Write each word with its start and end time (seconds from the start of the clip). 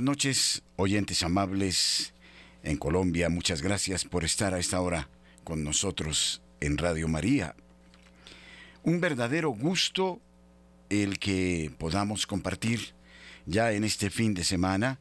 Buenas 0.00 0.16
noches, 0.16 0.62
oyentes 0.76 1.22
amables 1.22 2.14
en 2.62 2.78
Colombia. 2.78 3.28
Muchas 3.28 3.60
gracias 3.60 4.06
por 4.06 4.24
estar 4.24 4.54
a 4.54 4.58
esta 4.58 4.80
hora 4.80 5.10
con 5.44 5.62
nosotros 5.62 6.40
en 6.58 6.78
Radio 6.78 7.06
María. 7.06 7.54
Un 8.82 9.02
verdadero 9.02 9.50
gusto 9.50 10.18
el 10.88 11.18
que 11.18 11.70
podamos 11.76 12.26
compartir 12.26 12.94
ya 13.44 13.72
en 13.72 13.84
este 13.84 14.08
fin 14.08 14.32
de 14.32 14.42
semana 14.42 14.98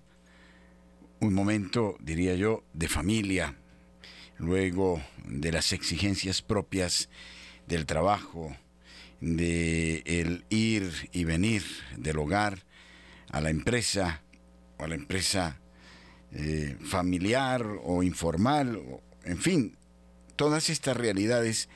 un 1.22 1.34
momento, 1.34 1.95
diría 2.02 2.36
yo, 2.36 2.66
de 2.73 2.89
familia, 2.89 3.55
luego 4.38 5.02
de 5.23 5.53
las 5.53 5.72
exigencias 5.72 6.41
propias 6.41 7.08
del 7.67 7.86
trabajo, 7.86 8.53
de 9.22 10.03
el 10.05 10.44
ir 10.50 10.91
y 11.13 11.23
venir 11.23 11.63
del 11.95 12.17
hogar 12.17 12.66
a 13.31 13.39
la 13.39 13.50
empresa 13.50 14.23
o 14.79 14.85
a 14.85 14.88
la 14.88 14.95
empresa 14.95 15.59
eh, 16.31 16.77
familiar 16.83 17.66
o 17.83 18.02
informal, 18.02 18.80
en 19.23 19.38
fin, 19.38 19.75
todas 20.36 20.69
estas 20.69 20.95
realidades 20.97 21.69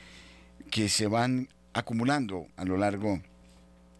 que 0.71 0.89
se 0.89 1.07
van 1.07 1.49
acumulando 1.73 2.47
a 2.55 2.65
lo 2.65 2.77
largo 2.77 3.21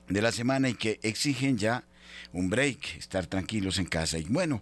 de 0.07 0.21
la 0.21 0.31
semana 0.31 0.69
y 0.69 0.75
que 0.75 0.99
exigen 1.03 1.57
ya 1.57 1.83
un 2.31 2.49
break, 2.49 2.97
estar 2.97 3.27
tranquilos 3.27 3.77
en 3.77 3.85
casa. 3.85 4.17
Y 4.17 4.23
bueno, 4.23 4.61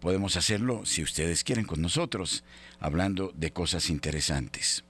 podemos 0.00 0.36
hacerlo 0.36 0.86
si 0.86 1.02
ustedes 1.02 1.44
quieren 1.44 1.64
con 1.64 1.82
nosotros, 1.82 2.44
hablando 2.78 3.32
de 3.34 3.52
cosas 3.52 3.90
interesantes. 3.90 4.84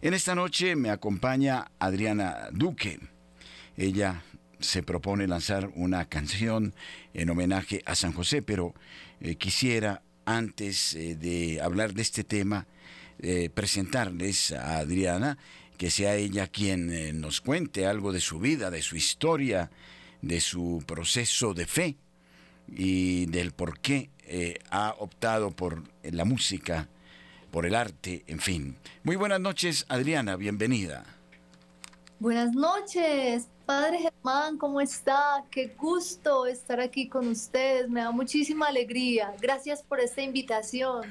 En 0.00 0.14
esta 0.14 0.34
noche 0.34 0.76
me 0.76 0.90
acompaña 0.90 1.70
Adriana 1.78 2.48
Duque. 2.52 3.00
Ella 3.76 4.22
se 4.62 4.82
propone 4.82 5.26
lanzar 5.26 5.70
una 5.74 6.08
canción 6.08 6.74
en 7.14 7.30
homenaje 7.30 7.82
a 7.84 7.94
San 7.94 8.12
José, 8.12 8.42
pero 8.42 8.74
eh, 9.20 9.36
quisiera, 9.36 10.02
antes 10.24 10.94
eh, 10.94 11.16
de 11.16 11.60
hablar 11.60 11.94
de 11.94 12.02
este 12.02 12.24
tema, 12.24 12.66
eh, 13.18 13.50
presentarles 13.50 14.52
a 14.52 14.78
Adriana, 14.78 15.38
que 15.76 15.90
sea 15.90 16.14
ella 16.14 16.46
quien 16.46 17.20
nos 17.20 17.40
cuente 17.40 17.86
algo 17.86 18.12
de 18.12 18.20
su 18.20 18.38
vida, 18.38 18.70
de 18.70 18.82
su 18.82 18.96
historia, 18.96 19.70
de 20.20 20.40
su 20.40 20.84
proceso 20.86 21.54
de 21.54 21.66
fe 21.66 21.96
y 22.68 23.26
del 23.26 23.50
por 23.50 23.80
qué 23.80 24.10
ha 24.70 24.94
optado 24.98 25.50
por 25.50 25.82
la 26.04 26.24
música, 26.24 26.88
por 27.50 27.66
el 27.66 27.74
arte, 27.74 28.22
en 28.28 28.38
fin. 28.38 28.76
Muy 29.02 29.16
buenas 29.16 29.40
noches, 29.40 29.84
Adriana, 29.88 30.36
bienvenida. 30.36 31.04
Buenas 32.22 32.54
noches, 32.54 33.48
Padre 33.72 34.00
Germán, 34.00 34.58
¿cómo 34.58 34.82
está? 34.82 35.46
Qué 35.50 35.74
gusto 35.78 36.44
estar 36.44 36.78
aquí 36.78 37.08
con 37.08 37.26
ustedes, 37.26 37.88
me 37.88 38.00
da 38.00 38.10
muchísima 38.10 38.66
alegría. 38.66 39.32
Gracias 39.40 39.82
por 39.82 39.98
esta 39.98 40.20
invitación. 40.20 41.06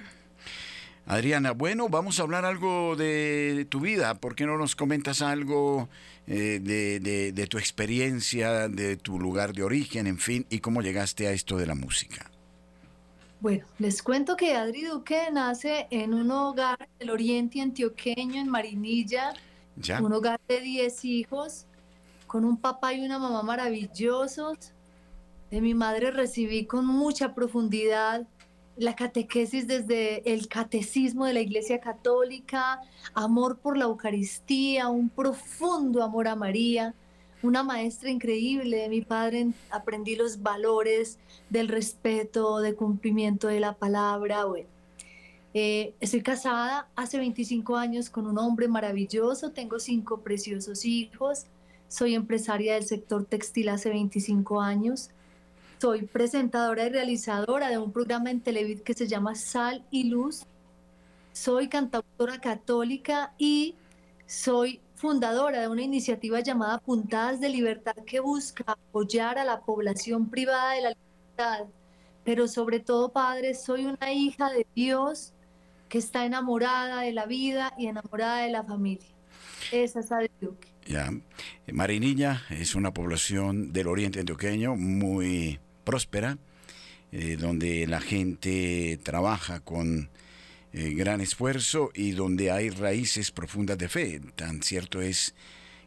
Adriana, 1.07 1.53
bueno, 1.53 1.89
vamos 1.89 2.19
a 2.19 2.21
hablar 2.21 2.45
algo 2.45 2.95
de, 2.95 3.65
tu 3.67 3.79
vida. 3.79 4.13
¿Por 4.13 4.35
qué 4.35 4.45
no 4.45 4.59
nos 4.59 4.75
comentas 4.75 5.23
algo 5.23 5.89
eh, 6.27 6.59
de, 6.61 7.31
de 7.31 7.47
tu 7.47 7.57
experiencia, 7.57 8.69
de 8.69 8.95
tu 8.95 9.19
lugar 9.19 9.53
de 9.53 9.63
origen, 9.63 10.05
en 10.05 10.19
fin, 10.19 10.45
y 10.51 10.59
cómo 10.59 10.83
llegaste 10.83 11.25
a 11.25 11.31
esto 11.31 11.57
de 11.57 11.65
la 11.65 11.73
música? 11.73 12.29
Bueno, 13.39 13.65
les 13.79 14.03
cuento 14.03 14.35
que 14.35 14.53
Adri 14.53 14.83
Duque 14.83 15.29
nace 15.33 15.87
en 15.89 16.13
un 16.13 16.29
hogar 16.29 16.87
del 16.99 17.09
oriente 17.09 17.59
antioqueño, 17.59 18.39
en 18.39 18.49
Marinilla, 18.49 19.33
un 19.99 20.13
hogar 20.13 20.39
de 20.47 20.61
10 20.61 21.05
hijos, 21.05 21.65
con 22.31 22.45
un 22.45 22.55
papá 22.55 22.93
y 22.93 23.03
una 23.03 23.19
mamá 23.19 23.43
maravillosos. 23.43 24.71
De 25.49 25.59
mi 25.59 25.73
madre 25.73 26.11
recibí 26.11 26.65
con 26.65 26.85
mucha 26.85 27.35
profundidad 27.35 28.25
la 28.77 28.95
catequesis 28.95 29.67
desde 29.67 30.33
el 30.33 30.47
catecismo 30.47 31.25
de 31.25 31.33
la 31.33 31.41
Iglesia 31.41 31.81
Católica, 31.81 32.79
amor 33.13 33.57
por 33.57 33.75
la 33.75 33.83
Eucaristía, 33.83 34.87
un 34.87 35.09
profundo 35.09 36.01
amor 36.01 36.29
a 36.29 36.37
María, 36.37 36.95
una 37.43 37.63
maestra 37.63 38.09
increíble. 38.09 38.77
De 38.77 38.87
mi 38.87 39.01
padre 39.01 39.47
aprendí 39.69 40.15
los 40.15 40.41
valores 40.41 41.19
del 41.49 41.67
respeto, 41.67 42.59
de 42.61 42.75
cumplimiento 42.75 43.49
de 43.49 43.59
la 43.59 43.73
palabra. 43.73 44.45
Bueno, 44.45 44.69
eh, 45.53 45.95
estoy 45.99 46.21
casada 46.21 46.87
hace 46.95 47.17
25 47.17 47.75
años 47.75 48.09
con 48.09 48.25
un 48.25 48.37
hombre 48.37 48.69
maravilloso, 48.69 49.51
tengo 49.51 49.79
cinco 49.79 50.21
preciosos 50.21 50.85
hijos, 50.85 51.47
soy 51.91 52.15
empresaria 52.15 52.75
del 52.75 52.85
sector 52.85 53.25
textil 53.25 53.67
hace 53.67 53.89
25 53.89 54.61
años, 54.61 55.09
soy 55.77 56.03
presentadora 56.03 56.85
y 56.85 56.89
realizadora 56.89 57.69
de 57.69 57.77
un 57.77 57.91
programa 57.91 58.31
en 58.31 58.39
Televid 58.39 58.79
que 58.79 58.93
se 58.93 59.07
llama 59.07 59.35
Sal 59.35 59.85
y 59.91 60.05
Luz, 60.05 60.45
soy 61.33 61.67
cantautora 61.67 62.39
católica 62.39 63.33
y 63.37 63.75
soy 64.25 64.79
fundadora 64.95 65.59
de 65.59 65.67
una 65.67 65.81
iniciativa 65.81 66.39
llamada 66.39 66.77
Puntadas 66.77 67.41
de 67.41 67.49
Libertad 67.49 67.95
que 68.05 68.21
busca 68.21 68.63
apoyar 68.65 69.37
a 69.37 69.43
la 69.43 69.59
población 69.59 70.29
privada 70.29 70.75
de 70.75 70.81
la 70.83 70.89
libertad. 70.91 71.65
Pero 72.23 72.47
sobre 72.47 72.79
todo, 72.79 73.09
Padre, 73.09 73.53
soy 73.53 73.85
una 73.85 74.13
hija 74.13 74.49
de 74.49 74.65
Dios, 74.75 75.33
que 75.89 75.97
está 75.97 76.23
enamorada 76.23 77.01
de 77.01 77.11
la 77.11 77.25
vida 77.25 77.73
y 77.77 77.87
enamorada 77.87 78.43
de 78.43 78.51
la 78.51 78.63
familia. 78.63 79.09
Esa 79.73 79.99
es 79.99 80.09
Duque. 80.39 80.70
Ya. 80.87 81.11
Marinilla 81.71 82.43
es 82.49 82.75
una 82.75 82.93
población 82.93 83.71
del 83.71 83.87
oriente 83.87 84.19
antioqueño 84.19 84.75
muy 84.75 85.59
próspera, 85.83 86.37
eh, 87.11 87.37
donde 87.39 87.87
la 87.87 88.01
gente 88.01 88.99
trabaja 89.03 89.59
con 89.59 90.09
eh, 90.73 90.93
gran 90.93 91.19
esfuerzo 91.19 91.91
y 91.93 92.11
donde 92.11 92.51
hay 92.51 92.69
raíces 92.69 93.31
profundas 93.31 93.77
de 93.77 93.89
fe. 93.89 94.21
Tan 94.35 94.63
cierto 94.63 95.01
es 95.01 95.35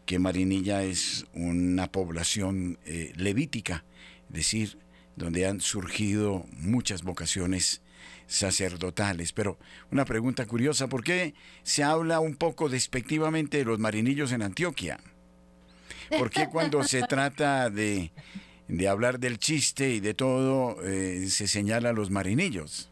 que 0.05 0.19
Marinilla 0.19 0.83
es 0.83 1.27
una 1.33 1.91
población 1.91 2.79
eh, 2.85 3.13
levítica, 3.17 3.85
es 4.29 4.35
decir, 4.35 4.79
donde 5.17 5.47
han 5.47 5.61
surgido 5.61 6.47
muchas 6.53 7.03
vocaciones 7.03 7.81
sacerdotales. 8.27 9.33
Pero 9.33 9.59
una 9.91 10.05
pregunta 10.05 10.47
curiosa, 10.47 10.89
¿por 10.89 11.05
qué 11.05 11.35
se 11.63 11.83
habla 11.83 12.21
un 12.21 12.37
poco 12.37 12.69
despectivamente 12.69 13.59
de 13.59 13.65
los 13.65 13.79
marinillos 13.79 14.33
en 14.33 14.43
Antioquia? 14.43 15.01
¿Por 16.19 16.31
qué 16.31 16.49
cuando 16.49 16.83
se 16.85 17.03
trata 17.09 17.71
de, 17.71 18.11
hablar 18.89 19.19
del 19.19 19.39
chiste 19.39 19.91
y 19.91 20.01
de 20.01 20.15
todo 20.15 20.83
eh, 20.83 21.27
se 21.29 21.49
señala 21.49 21.91
a 21.91 21.93
los 21.93 22.11
marinillos? 22.11 22.91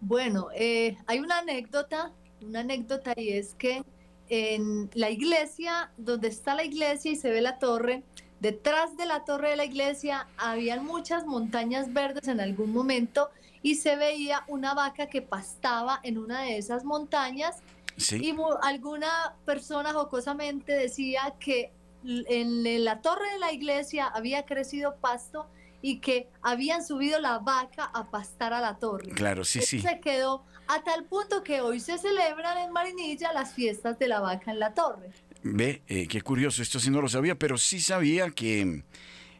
Bueno, 0.00 0.48
eh, 0.54 0.96
hay 1.06 1.18
una 1.18 1.40
anécdota, 1.40 2.12
una 2.40 2.60
anécdota 2.60 3.12
y 3.16 3.30
es 3.30 3.54
que 3.54 3.82
en 4.30 4.88
la 4.94 5.10
iglesia, 5.10 5.90
donde 5.96 6.28
está 6.28 6.54
la 6.54 6.64
iglesia 6.64 7.10
y 7.10 7.16
se 7.16 7.30
ve 7.30 7.40
la 7.40 7.58
torre, 7.58 8.02
detrás 8.40 8.96
de 8.96 9.04
la 9.04 9.24
torre 9.24 9.50
de 9.50 9.56
la 9.56 9.64
iglesia 9.64 10.28
habían 10.38 10.84
muchas 10.84 11.26
montañas 11.26 11.92
verdes 11.92 12.28
en 12.28 12.40
algún 12.40 12.72
momento 12.72 13.28
y 13.62 13.76
se 13.76 13.96
veía 13.96 14.44
una 14.48 14.74
vaca 14.74 15.08
que 15.08 15.22
pastaba 15.22 16.00
en 16.02 16.18
una 16.18 16.42
de 16.42 16.58
esas 16.58 16.84
montañas 16.84 17.62
y 18.10 18.34
alguna 18.62 19.36
persona 19.44 19.92
jocosamente 19.92 20.72
decía 20.72 21.34
que 21.38 21.72
en 22.04 22.84
la 22.84 23.02
torre 23.02 23.30
de 23.32 23.38
la 23.38 23.52
iglesia 23.52 24.06
había 24.06 24.46
crecido 24.46 24.96
pasto 24.96 25.48
y 25.82 25.98
que 26.00 26.28
habían 26.42 26.84
subido 26.84 27.20
la 27.20 27.38
vaca 27.38 27.84
a 27.84 28.10
pastar 28.10 28.52
a 28.52 28.60
la 28.60 28.78
torre. 28.78 29.10
Claro, 29.10 29.44
sí, 29.44 29.60
sí. 29.62 29.80
Se 29.80 30.00
quedó 30.00 30.44
a 30.68 30.82
tal 30.82 31.04
punto 31.04 31.42
que 31.42 31.60
hoy 31.60 31.80
se 31.80 31.98
celebran 31.98 32.58
en 32.58 32.72
Marinilla 32.72 33.32
las 33.32 33.54
fiestas 33.54 33.98
de 33.98 34.08
la 34.08 34.20
vaca 34.20 34.50
en 34.50 34.60
la 34.60 34.74
torre. 34.74 35.10
Ve, 35.42 35.82
eh, 35.86 36.06
qué 36.06 36.20
curioso, 36.20 36.62
esto 36.62 36.78
sí 36.78 36.90
no 36.90 37.00
lo 37.00 37.08
sabía, 37.08 37.34
pero 37.34 37.56
sí 37.56 37.80
sabía 37.80 38.30
que 38.30 38.84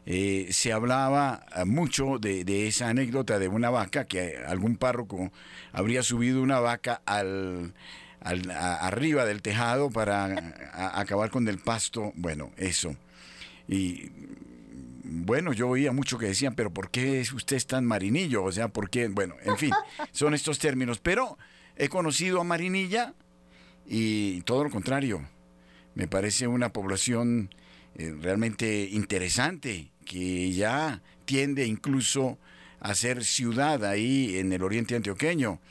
eh, 0.05 0.47
se 0.51 0.73
hablaba 0.73 1.45
ah, 1.51 1.65
mucho 1.65 2.17
de, 2.19 2.67
esa 2.67 2.89
anécdota 2.89 3.39
de 3.39 3.47
una 3.47 3.69
vaca, 3.69 4.05
que 4.05 4.37
algún 4.45 4.77
párroco 4.77 5.31
habría 5.71 6.03
subido 6.03 6.41
una 6.41 6.59
vaca 6.59 7.01
al, 7.05 7.73
arriba 8.21 9.25
del 9.25 9.41
tejado 9.41 9.89
para 9.89 10.53
acabar 10.93 11.29
con 11.29 11.47
el 11.47 11.59
pasto. 11.59 12.13
Bueno, 12.15 12.51
eso. 12.57 12.95
Y 13.67 14.09
bueno, 15.03 15.53
yo 15.53 15.69
oía 15.69 15.91
mucho 15.91 16.17
que 16.17 16.27
decían, 16.27 16.55
pero 16.55 16.73
¿por 16.73 16.89
qué 16.89 17.23
usted 17.33 17.57
es 17.57 17.67
tan 17.67 17.85
marinillo? 17.85 18.43
O 18.43 18.51
sea, 18.51 18.69
¿por 18.69 18.89
qué? 18.89 19.07
Bueno, 19.07 19.35
en 19.43 19.57
fin, 19.57 19.71
son 20.11 20.33
estos 20.33 20.57
términos. 20.57 20.99
Pero 20.99 21.37
he 21.75 21.89
conocido 21.89 22.41
a 22.41 22.43
Marinilla 22.43 23.13
y 23.85 24.41
todo 24.41 24.63
lo 24.63 24.69
contrario. 24.69 25.27
Me 25.93 26.07
parece 26.07 26.47
una 26.47 26.71
población 26.71 27.49
eh, 27.95 28.15
realmente 28.21 28.87
interesante, 28.89 29.90
que 30.11 30.51
ya 30.51 31.01
tiende 31.23 31.65
incluso 31.65 32.37
a 32.81 32.93
ser 32.95 33.23
ciudad 33.23 33.85
ahí 33.85 34.39
en 34.39 34.51
el 34.51 34.61
oriente 34.61 34.93
antioqueño, 34.93 35.61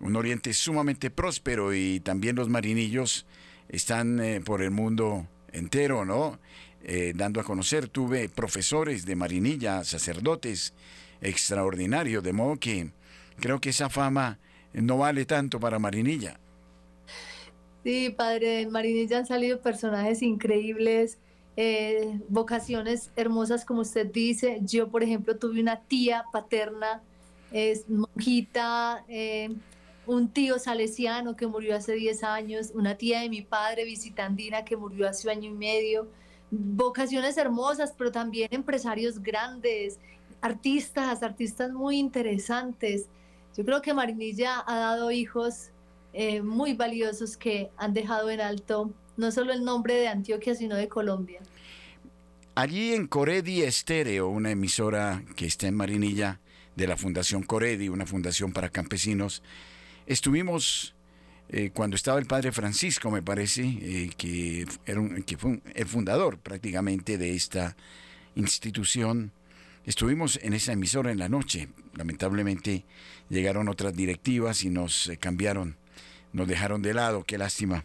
un 0.00 0.14
oriente 0.14 0.52
sumamente 0.52 1.08
próspero 1.08 1.72
y 1.72 2.00
también 2.00 2.36
los 2.36 2.50
marinillos 2.50 3.24
están 3.70 4.20
eh, 4.20 4.42
por 4.44 4.60
el 4.60 4.72
mundo 4.72 5.26
entero, 5.52 6.04
¿no? 6.04 6.38
Eh, 6.84 7.14
dando 7.16 7.40
a 7.40 7.44
conocer, 7.44 7.88
tuve 7.88 8.28
profesores 8.28 9.06
de 9.06 9.16
marinilla, 9.16 9.82
sacerdotes, 9.84 10.74
extraordinario, 11.22 12.20
de 12.20 12.34
modo 12.34 12.58
que 12.58 12.90
creo 13.40 13.58
que 13.58 13.70
esa 13.70 13.88
fama 13.88 14.38
no 14.74 14.98
vale 14.98 15.24
tanto 15.24 15.58
para 15.58 15.78
Marinilla. 15.78 16.38
Sí, 17.84 18.10
padre, 18.10 18.60
en 18.60 18.70
Marinilla 18.70 19.18
han 19.18 19.26
salido 19.26 19.62
personajes 19.62 20.20
increíbles, 20.20 21.16
eh, 21.60 22.20
vocaciones 22.28 23.10
hermosas, 23.16 23.64
como 23.64 23.80
usted 23.80 24.06
dice. 24.06 24.60
Yo, 24.62 24.90
por 24.90 25.02
ejemplo, 25.02 25.36
tuve 25.36 25.60
una 25.60 25.80
tía 25.80 26.24
paterna, 26.32 27.02
es 27.50 27.90
monjita, 27.90 29.04
eh, 29.08 29.50
un 30.06 30.28
tío 30.28 30.60
salesiano 30.60 31.34
que 31.34 31.48
murió 31.48 31.74
hace 31.74 31.94
10 31.94 32.22
años, 32.22 32.70
una 32.74 32.94
tía 32.94 33.22
de 33.22 33.28
mi 33.28 33.42
padre, 33.42 33.84
visitandina, 33.84 34.64
que 34.64 34.76
murió 34.76 35.08
hace 35.08 35.28
año 35.32 35.50
y 35.50 35.52
medio. 35.52 36.06
Vocaciones 36.52 37.36
hermosas, 37.36 37.92
pero 37.98 38.12
también 38.12 38.46
empresarios 38.52 39.20
grandes, 39.20 39.98
artistas, 40.40 41.24
artistas 41.24 41.72
muy 41.72 41.98
interesantes. 41.98 43.08
Yo 43.56 43.64
creo 43.64 43.82
que 43.82 43.92
Marinilla 43.92 44.62
ha 44.64 44.78
dado 44.78 45.10
hijos 45.10 45.70
eh, 46.12 46.40
muy 46.40 46.74
valiosos 46.74 47.36
que 47.36 47.72
han 47.76 47.94
dejado 47.94 48.30
en 48.30 48.42
alto 48.42 48.92
no 49.18 49.32
solo 49.32 49.52
el 49.52 49.64
nombre 49.64 49.94
de 49.94 50.08
Antioquia, 50.08 50.54
sino 50.54 50.76
de 50.76 50.88
Colombia. 50.88 51.40
Allí 52.54 52.94
en 52.94 53.06
Coredi 53.06 53.62
Estéreo, 53.62 54.28
una 54.28 54.50
emisora 54.50 55.22
que 55.36 55.46
está 55.46 55.66
en 55.66 55.74
Marinilla 55.74 56.40
de 56.76 56.86
la 56.86 56.96
Fundación 56.96 57.42
Coredi, 57.42 57.88
una 57.88 58.06
fundación 58.06 58.52
para 58.52 58.68
campesinos, 58.68 59.42
estuvimos 60.06 60.94
eh, 61.48 61.70
cuando 61.74 61.96
estaba 61.96 62.18
el 62.18 62.26
padre 62.26 62.52
Francisco, 62.52 63.10
me 63.10 63.22
parece, 63.22 63.62
eh, 63.62 64.10
que, 64.16 64.66
era 64.86 65.02
que 65.26 65.36
fue 65.36 65.60
el 65.74 65.86
fundador 65.86 66.38
prácticamente 66.38 67.18
de 67.18 67.34
esta 67.34 67.76
institución. 68.34 69.32
Estuvimos 69.84 70.38
en 70.42 70.52
esa 70.52 70.72
emisora 70.72 71.10
en 71.10 71.18
la 71.18 71.28
noche. 71.28 71.68
Lamentablemente 71.94 72.84
llegaron 73.30 73.68
otras 73.68 73.94
directivas 73.94 74.62
y 74.62 74.70
nos 74.70 75.10
cambiaron, 75.18 75.76
nos 76.32 76.46
dejaron 76.46 76.82
de 76.82 76.94
lado, 76.94 77.24
qué 77.24 77.38
lástima 77.38 77.84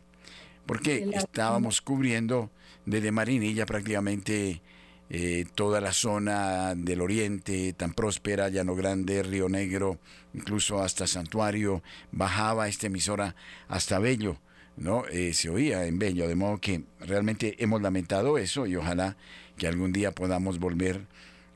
porque 0.65 1.09
estábamos 1.13 1.81
cubriendo 1.81 2.49
desde 2.85 3.11
Marinilla 3.11 3.65
prácticamente 3.65 4.61
eh, 5.09 5.45
toda 5.55 5.81
la 5.81 5.93
zona 5.93 6.73
del 6.75 7.01
oriente 7.01 7.73
tan 7.73 7.93
próspera, 7.93 8.49
Llano 8.49 8.75
Grande, 8.75 9.21
Río 9.23 9.49
Negro, 9.49 9.99
incluso 10.33 10.81
hasta 10.81 11.05
Santuario, 11.05 11.83
bajaba 12.11 12.67
esta 12.67 12.87
emisora 12.87 13.35
hasta 13.67 13.99
Bello, 13.99 14.37
¿no? 14.77 15.05
Eh, 15.07 15.33
se 15.33 15.49
oía 15.49 15.85
en 15.85 15.99
Bello, 15.99 16.27
de 16.27 16.35
modo 16.35 16.59
que 16.59 16.83
realmente 16.99 17.55
hemos 17.59 17.81
lamentado 17.81 18.37
eso 18.37 18.65
y 18.65 18.75
ojalá 18.75 19.17
que 19.57 19.67
algún 19.67 19.91
día 19.91 20.11
podamos 20.11 20.57
volver 20.59 21.05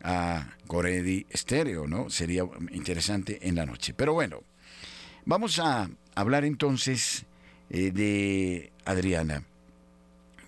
a 0.03 0.55
Coredi 0.67 1.25
Estéreo, 1.29 1.87
¿no? 1.87 2.09
Sería 2.09 2.43
interesante 2.71 3.39
en 3.47 3.55
la 3.55 3.65
noche. 3.65 3.93
Pero 3.93 4.13
bueno, 4.13 4.43
vamos 5.25 5.57
a 5.59 5.89
hablar 6.15 6.45
entonces 6.45 7.25
eh, 7.69 7.91
de 7.91 8.71
Adriana. 8.85 9.43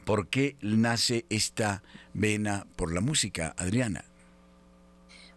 ¿Por 0.05 0.27
qué 0.27 0.55
nace 0.61 1.25
esta 1.29 1.83
vena 2.13 2.65
por 2.75 2.93
la 2.93 3.01
música, 3.01 3.53
Adriana? 3.57 4.05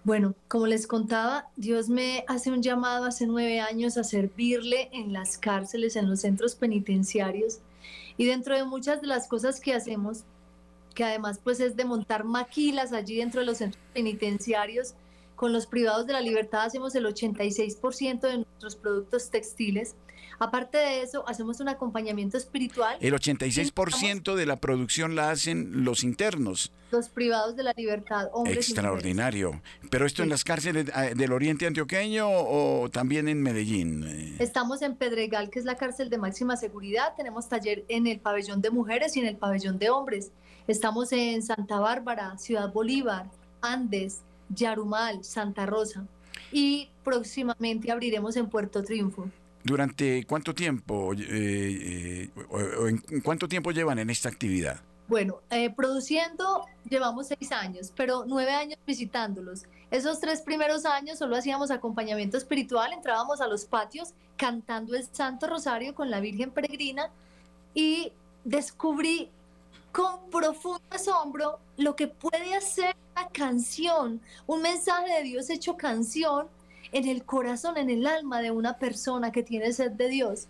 Bueno, 0.05 0.35
como 0.49 0.67
les 0.67 0.87
contaba, 0.87 1.47
Dios 1.57 1.89
me 1.89 2.25
hace 2.27 2.51
un 2.51 2.63
llamado 2.63 3.05
hace 3.05 3.27
nueve 3.27 3.61
años 3.61 3.97
a 3.97 4.03
servirle 4.03 4.89
en 4.93 5.13
las 5.13 5.39
cárceles, 5.39 5.95
en 5.95 6.11
los 6.11 6.23
centros 6.23 6.57
penitenciarios. 6.57 7.59
Y 8.17 8.27
dentro 8.27 8.57
de 8.57 8.65
muchas 8.65 9.01
de 9.01 9.07
las 9.07 9.29
cosas 9.29 9.61
que 9.61 9.75
hacemos, 9.75 10.25
que 10.95 11.05
además 11.05 11.39
pues 11.43 11.61
es 11.61 11.77
de 11.77 11.85
montar 11.85 12.25
maquilas 12.25 12.93
allí 12.93 13.17
dentro 13.17 13.41
de 13.41 13.47
los 13.47 13.59
centros 13.59 13.83
penitenciarios, 13.95 14.95
con 15.43 15.53
los 15.53 15.67
privados 15.67 16.07
de 16.07 16.13
la 16.13 16.21
libertad 16.21 16.67
hacemos 16.67 16.95
el 16.95 17.07
86% 17.07 18.21
de 18.21 18.37
nuestros 18.39 18.77
productos 18.77 19.31
textiles. 19.31 19.97
Aparte 20.43 20.77
de 20.77 21.03
eso, 21.03 21.23
hacemos 21.29 21.61
un 21.61 21.69
acompañamiento 21.69 22.37
espiritual. 22.37 22.97
El 23.01 23.15
86% 23.15 24.35
de 24.35 24.45
la 24.45 24.57
producción 24.57 25.15
la 25.15 25.31
hacen 25.31 25.85
los 25.85 26.03
internos. 26.03 26.73
Los 26.91 27.09
privados 27.09 27.55
de 27.55 27.63
la 27.63 27.73
libertad, 27.77 28.29
hombres 28.33 28.57
Extraordinario. 28.69 29.63
¿Pero 29.89 30.05
esto 30.05 30.25
en 30.25 30.31
las 30.31 30.43
cárceles 30.43 30.87
eh, 30.97 31.15
del 31.15 31.31
oriente 31.31 31.65
antioqueño 31.69 32.27
o 32.29 32.91
también 32.91 33.29
en 33.29 33.41
Medellín? 33.41 34.35
Estamos 34.41 34.83
en 34.83 34.97
Pedregal, 34.97 35.49
que 35.49 35.61
es 35.61 35.65
la 35.65 35.77
cárcel 35.77 36.11
de 36.11 36.19
máxima 36.19 36.57
seguridad. 36.57 37.15
Tenemos 37.17 37.49
taller 37.49 37.85
en 37.87 38.09
el 38.09 38.19
pabellón 38.19 38.61
de 38.63 38.71
mujeres 38.71 39.17
y 39.17 39.21
en 39.21 39.27
el 39.27 39.37
pabellón 39.37 39.79
de 39.79 39.91
hombres. 39.91 40.33
Estamos 40.67 41.13
en 41.13 41.41
Santa 41.45 41.79
Bárbara, 41.79 42.37
Ciudad 42.37 42.73
Bolívar, 42.73 43.31
Andes, 43.61 44.23
Yarumal, 44.49 45.23
Santa 45.23 45.67
Rosa. 45.67 46.05
Y 46.51 46.89
próximamente 47.05 47.93
abriremos 47.93 48.37
en 48.37 48.49
Puerto 48.49 48.83
Triunfo. 48.83 49.31
¿Durante 49.65 50.25
cuánto 50.27 50.55
tiempo, 50.55 51.13
eh, 51.15 52.29
eh, 52.29 52.31
en 53.11 53.21
cuánto 53.21 53.49
tiempo 53.49 53.71
llevan 53.71 53.99
en 53.99 54.11
esta 54.11 54.29
actividad? 54.29 54.81
Bueno, 55.09 55.41
eh, 55.51 55.71
produciendo 55.71 56.65
llevamos 56.89 57.29
seis 57.29 57.53
años, 57.53 57.93
pero 57.95 58.25
nueve 58.27 58.53
años 58.53 58.79
visitándolos. 58.87 59.65
Esos 59.91 60.21
tres 60.21 60.41
primeros 60.41 60.87
años 60.87 61.19
solo 61.19 61.37
hacíamos 61.37 61.71
acompañamiento 61.71 62.39
espiritual, 62.39 62.93
entrábamos 62.93 63.41
a 63.41 63.47
los 63.47 63.65
patios 63.67 64.15
cantando 64.37 64.97
el 64.97 65.07
Santo 65.13 65.47
Rosario 65.47 65.95
con 65.95 66.11
la 66.11 66.21
Virgen 66.21 66.51
Peregrina 66.51 67.11
y 67.75 68.13
descubrí 68.45 69.29
con 69.93 70.31
profundo 70.31 70.81
asombro 70.91 71.59
lo 71.77 71.95
que 71.95 72.09
puede 72.09 72.55
hacer 72.55 72.97
una 73.15 73.29
canción, 73.29 74.21
un 74.47 74.63
mensaje 74.63 75.13
de 75.13 75.23
Dios 75.25 75.51
hecho 75.51 75.77
canción 75.77 76.49
en 76.93 77.09
el 77.09 77.25
corazón, 77.25 77.79
en 77.79 77.91
el 77.91 78.07
alma 78.07 78.41
de 78.41 78.51
una 78.51 78.77
persona 78.77 79.33
que 79.33 79.43
tiene 79.43 79.73
sed 79.73 79.93
de 79.93 80.09
Dios. 80.09 80.49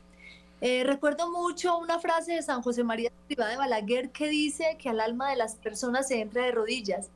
Eh, 0.60 0.84
recuerdo 0.84 1.30
mucho 1.30 1.76
una 1.78 1.98
frase 1.98 2.34
de 2.34 2.42
San 2.42 2.62
José 2.62 2.84
María 2.84 3.10
de 3.28 3.36
Balaguer 3.36 4.10
que 4.10 4.28
dice 4.28 4.76
que 4.78 4.88
al 4.88 5.00
alma 5.00 5.30
de 5.30 5.36
las 5.36 5.56
personas 5.56 6.08
se 6.08 6.20
entra 6.20 6.44
de 6.44 6.52
rodillas. 6.52 7.10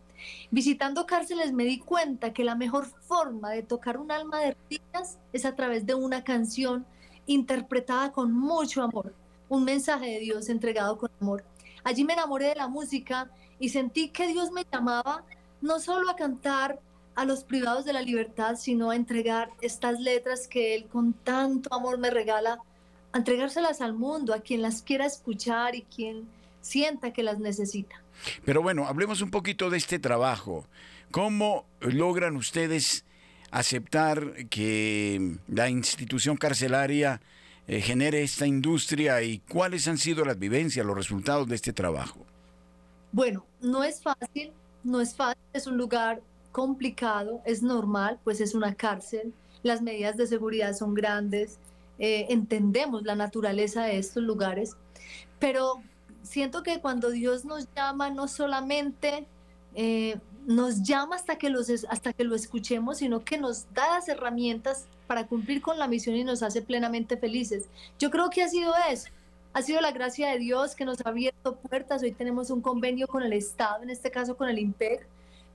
Visitando 0.50 1.06
cárceles 1.06 1.52
me 1.52 1.64
di 1.64 1.78
cuenta 1.78 2.32
que 2.32 2.42
la 2.42 2.54
mejor 2.54 2.86
forma 2.86 3.50
de 3.50 3.62
tocar 3.62 3.98
un 3.98 4.10
alma 4.10 4.40
de 4.40 4.54
rodillas 4.54 5.18
es 5.32 5.44
a 5.44 5.54
través 5.54 5.86
de 5.86 5.94
una 5.94 6.24
canción 6.24 6.86
interpretada 7.26 8.12
con 8.12 8.32
mucho 8.32 8.82
amor, 8.82 9.14
un 9.48 9.64
mensaje 9.64 10.06
de 10.06 10.20
Dios 10.20 10.48
entregado 10.48 10.98
con 10.98 11.10
amor. 11.20 11.44
Allí 11.84 12.04
me 12.04 12.14
enamoré 12.14 12.48
de 12.48 12.56
la 12.56 12.68
música 12.68 13.30
y 13.60 13.68
sentí 13.68 14.08
que 14.08 14.26
Dios 14.26 14.50
me 14.50 14.64
llamaba 14.72 15.24
no 15.60 15.78
solo 15.78 16.10
a 16.10 16.16
cantar 16.16 16.80
a 17.16 17.24
los 17.24 17.44
privados 17.44 17.84
de 17.86 17.94
la 17.94 18.02
libertad, 18.02 18.56
sino 18.56 18.90
a 18.90 18.96
entregar 18.96 19.48
estas 19.62 20.00
letras 20.00 20.46
que 20.46 20.74
Él 20.74 20.84
con 20.86 21.14
tanto 21.14 21.74
amor 21.74 21.98
me 21.98 22.10
regala, 22.10 22.58
a 23.12 23.18
entregárselas 23.18 23.80
al 23.80 23.94
mundo, 23.94 24.34
a 24.34 24.40
quien 24.40 24.60
las 24.60 24.82
quiera 24.82 25.06
escuchar 25.06 25.74
y 25.74 25.82
quien 25.82 26.28
sienta 26.60 27.12
que 27.12 27.22
las 27.22 27.38
necesita. 27.38 27.96
Pero 28.44 28.62
bueno, 28.62 28.86
hablemos 28.86 29.22
un 29.22 29.30
poquito 29.30 29.70
de 29.70 29.78
este 29.78 29.98
trabajo. 29.98 30.66
¿Cómo 31.10 31.64
logran 31.80 32.36
ustedes 32.36 33.04
aceptar 33.50 34.46
que 34.50 35.38
la 35.48 35.70
institución 35.70 36.36
carcelaria 36.36 37.22
eh, 37.66 37.80
genere 37.80 38.22
esta 38.22 38.46
industria 38.46 39.22
y 39.22 39.38
cuáles 39.38 39.88
han 39.88 39.96
sido 39.96 40.24
las 40.26 40.38
vivencias, 40.38 40.84
los 40.84 40.96
resultados 40.96 41.48
de 41.48 41.54
este 41.54 41.72
trabajo? 41.72 42.26
Bueno, 43.10 43.46
no 43.62 43.84
es 43.84 44.02
fácil, 44.02 44.52
no 44.84 45.00
es 45.00 45.14
fácil, 45.14 45.40
es 45.54 45.66
un 45.66 45.78
lugar 45.78 46.20
complicado, 46.56 47.42
es 47.44 47.62
normal, 47.62 48.18
pues 48.24 48.40
es 48.40 48.54
una 48.54 48.74
cárcel, 48.74 49.34
las 49.62 49.82
medidas 49.82 50.16
de 50.16 50.26
seguridad 50.26 50.72
son 50.72 50.94
grandes, 50.94 51.58
eh, 51.98 52.28
entendemos 52.30 53.02
la 53.02 53.14
naturaleza 53.14 53.84
de 53.84 53.98
estos 53.98 54.22
lugares, 54.22 54.74
pero 55.38 55.82
siento 56.22 56.62
que 56.62 56.80
cuando 56.80 57.10
Dios 57.10 57.44
nos 57.44 57.68
llama, 57.76 58.08
no 58.08 58.26
solamente 58.26 59.26
eh, 59.74 60.18
nos 60.46 60.82
llama 60.82 61.16
hasta 61.16 61.36
que, 61.36 61.50
los, 61.50 61.68
hasta 61.90 62.14
que 62.14 62.24
lo 62.24 62.34
escuchemos, 62.34 62.96
sino 62.98 63.22
que 63.22 63.36
nos 63.36 63.70
da 63.74 63.90
las 63.90 64.08
herramientas 64.08 64.86
para 65.06 65.26
cumplir 65.26 65.60
con 65.60 65.78
la 65.78 65.88
misión 65.88 66.16
y 66.16 66.24
nos 66.24 66.42
hace 66.42 66.62
plenamente 66.62 67.18
felices. 67.18 67.68
Yo 67.98 68.10
creo 68.10 68.30
que 68.30 68.42
ha 68.42 68.48
sido 68.48 68.72
eso. 68.90 69.10
Ha 69.52 69.60
sido 69.60 69.82
la 69.82 69.90
gracia 69.90 70.30
de 70.30 70.38
Dios 70.38 70.74
que 70.74 70.86
nos 70.86 71.04
ha 71.04 71.10
abierto 71.10 71.56
puertas. 71.56 72.02
Hoy 72.02 72.12
tenemos 72.12 72.48
un 72.48 72.62
convenio 72.62 73.06
con 73.06 73.22
el 73.22 73.34
Estado, 73.34 73.82
en 73.82 73.90
este 73.90 74.10
caso 74.10 74.38
con 74.38 74.48
el 74.48 74.58
IMPEC, 74.58 75.06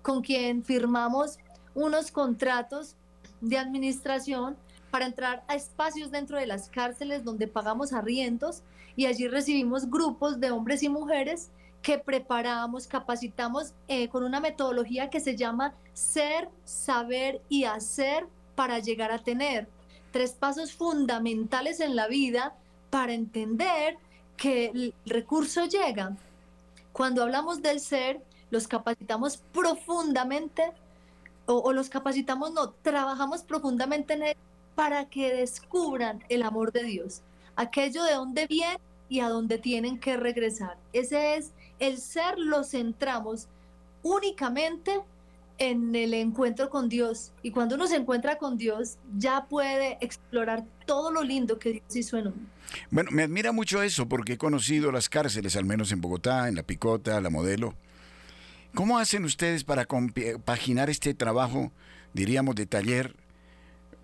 con 0.01 0.21
quien 0.21 0.63
firmamos 0.63 1.37
unos 1.73 2.11
contratos 2.11 2.95
de 3.39 3.57
administración 3.57 4.55
para 4.89 5.05
entrar 5.05 5.43
a 5.47 5.55
espacios 5.55 6.11
dentro 6.11 6.37
de 6.37 6.45
las 6.45 6.69
cárceles 6.69 7.23
donde 7.23 7.47
pagamos 7.47 7.93
arriendos 7.93 8.61
y 8.95 9.05
allí 9.05 9.27
recibimos 9.27 9.89
grupos 9.89 10.39
de 10.39 10.51
hombres 10.51 10.83
y 10.83 10.89
mujeres 10.89 11.49
que 11.81 11.97
preparamos, 11.97 12.87
capacitamos 12.87 13.73
eh, 13.87 14.09
con 14.09 14.23
una 14.23 14.39
metodología 14.39 15.09
que 15.09 15.19
se 15.19 15.35
llama 15.35 15.73
ser, 15.93 16.49
saber 16.63 17.41
y 17.49 17.63
hacer 17.63 18.27
para 18.55 18.79
llegar 18.79 19.11
a 19.11 19.19
tener. 19.19 19.67
Tres 20.11 20.33
pasos 20.33 20.73
fundamentales 20.73 21.79
en 21.79 21.95
la 21.95 22.07
vida 22.07 22.53
para 22.89 23.13
entender 23.13 23.97
que 24.37 24.65
el 24.65 24.93
recurso 25.05 25.65
llega. 25.65 26.15
Cuando 26.91 27.23
hablamos 27.23 27.61
del 27.61 27.79
ser, 27.79 28.21
los 28.51 28.67
capacitamos 28.67 29.37
profundamente 29.51 30.61
o, 31.47 31.73
los 31.73 31.89
capacitamos, 31.89 32.53
no, 32.53 32.69
trabajamos 32.69 33.41
profundamente 33.41 34.13
en 34.13 34.23
él 34.23 34.37
para 34.75 35.09
que 35.09 35.33
descubran 35.33 36.23
el 36.29 36.43
amor 36.43 36.71
de 36.71 36.83
Dios, 36.83 37.23
aquello 37.55 38.03
de 38.03 38.13
dónde 38.13 38.47
viene 38.47 38.79
y 39.09 39.19
a 39.19 39.27
dónde 39.27 39.57
tienen 39.57 39.99
que 39.99 40.15
regresar. 40.15 40.77
Ese 40.93 41.35
es 41.35 41.51
el 41.79 41.97
ser, 41.97 42.37
lo 42.37 42.63
centramos 42.63 43.47
únicamente 44.03 45.01
en 45.57 45.93
el 45.93 46.13
encuentro 46.13 46.69
con 46.69 46.87
Dios. 46.87 47.33
Y 47.43 47.51
cuando 47.51 47.75
uno 47.75 47.87
se 47.87 47.97
encuentra 47.97 48.37
con 48.37 48.57
Dios, 48.57 48.97
ya 49.17 49.45
puede 49.45 49.97
explorar 49.99 50.63
todo 50.85 51.11
lo 51.11 51.21
lindo 51.21 51.59
que 51.59 51.73
Dios 51.73 51.95
hizo 51.95 52.17
en 52.17 52.27
uno. 52.27 52.35
Bueno, 52.89 53.11
me 53.11 53.23
admira 53.23 53.51
mucho 53.51 53.83
eso 53.83 54.07
porque 54.07 54.33
he 54.33 54.37
conocido 54.37 54.91
las 54.91 55.09
cárceles, 55.09 55.55
al 55.57 55.65
menos 55.65 55.91
en 55.91 55.99
Bogotá, 55.99 56.47
en 56.47 56.55
La 56.55 56.63
Picota, 56.63 57.19
La 57.19 57.29
Modelo. 57.29 57.75
¿Cómo 58.73 58.99
hacen 58.99 59.25
ustedes 59.25 59.63
para 59.63 59.85
compaginar 59.85 60.89
este 60.89 61.13
trabajo, 61.13 61.71
diríamos, 62.13 62.55
de 62.55 62.65
taller 62.65 63.15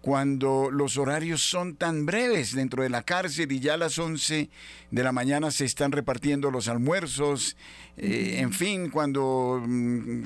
cuando 0.01 0.69
los 0.71 0.97
horarios 0.97 1.41
son 1.41 1.75
tan 1.75 2.05
breves 2.05 2.55
dentro 2.55 2.83
de 2.83 2.89
la 2.89 3.03
cárcel 3.03 3.51
y 3.51 3.59
ya 3.59 3.74
a 3.74 3.77
las 3.77 3.97
11 3.97 4.50
de 4.91 5.03
la 5.03 5.12
mañana 5.12 5.51
se 5.51 5.65
están 5.65 5.91
repartiendo 5.91 6.51
los 6.51 6.67
almuerzos, 6.67 7.57
eh, 7.97 8.38
en 8.39 8.53
fin, 8.53 8.89
cuando 8.89 9.62
mm, 9.65 10.24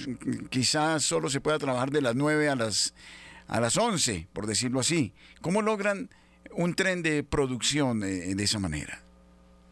quizás 0.50 1.04
solo 1.04 1.30
se 1.30 1.42
pueda 1.42 1.58
trabajar 1.58 1.90
de 1.90 2.02
las 2.02 2.16
9 2.16 2.50
a 2.50 2.56
las, 2.56 2.94
a 3.48 3.60
las 3.60 3.78
11, 3.78 4.28
por 4.34 4.46
decirlo 4.46 4.80
así. 4.80 5.14
¿Cómo 5.42 5.62
logran 5.62 6.10
un 6.52 6.76
tren 6.76 7.02
de 7.02 7.24
producción 7.24 8.04
eh, 8.04 8.36
de 8.36 8.44
esa 8.44 8.60
manera? 8.60 9.04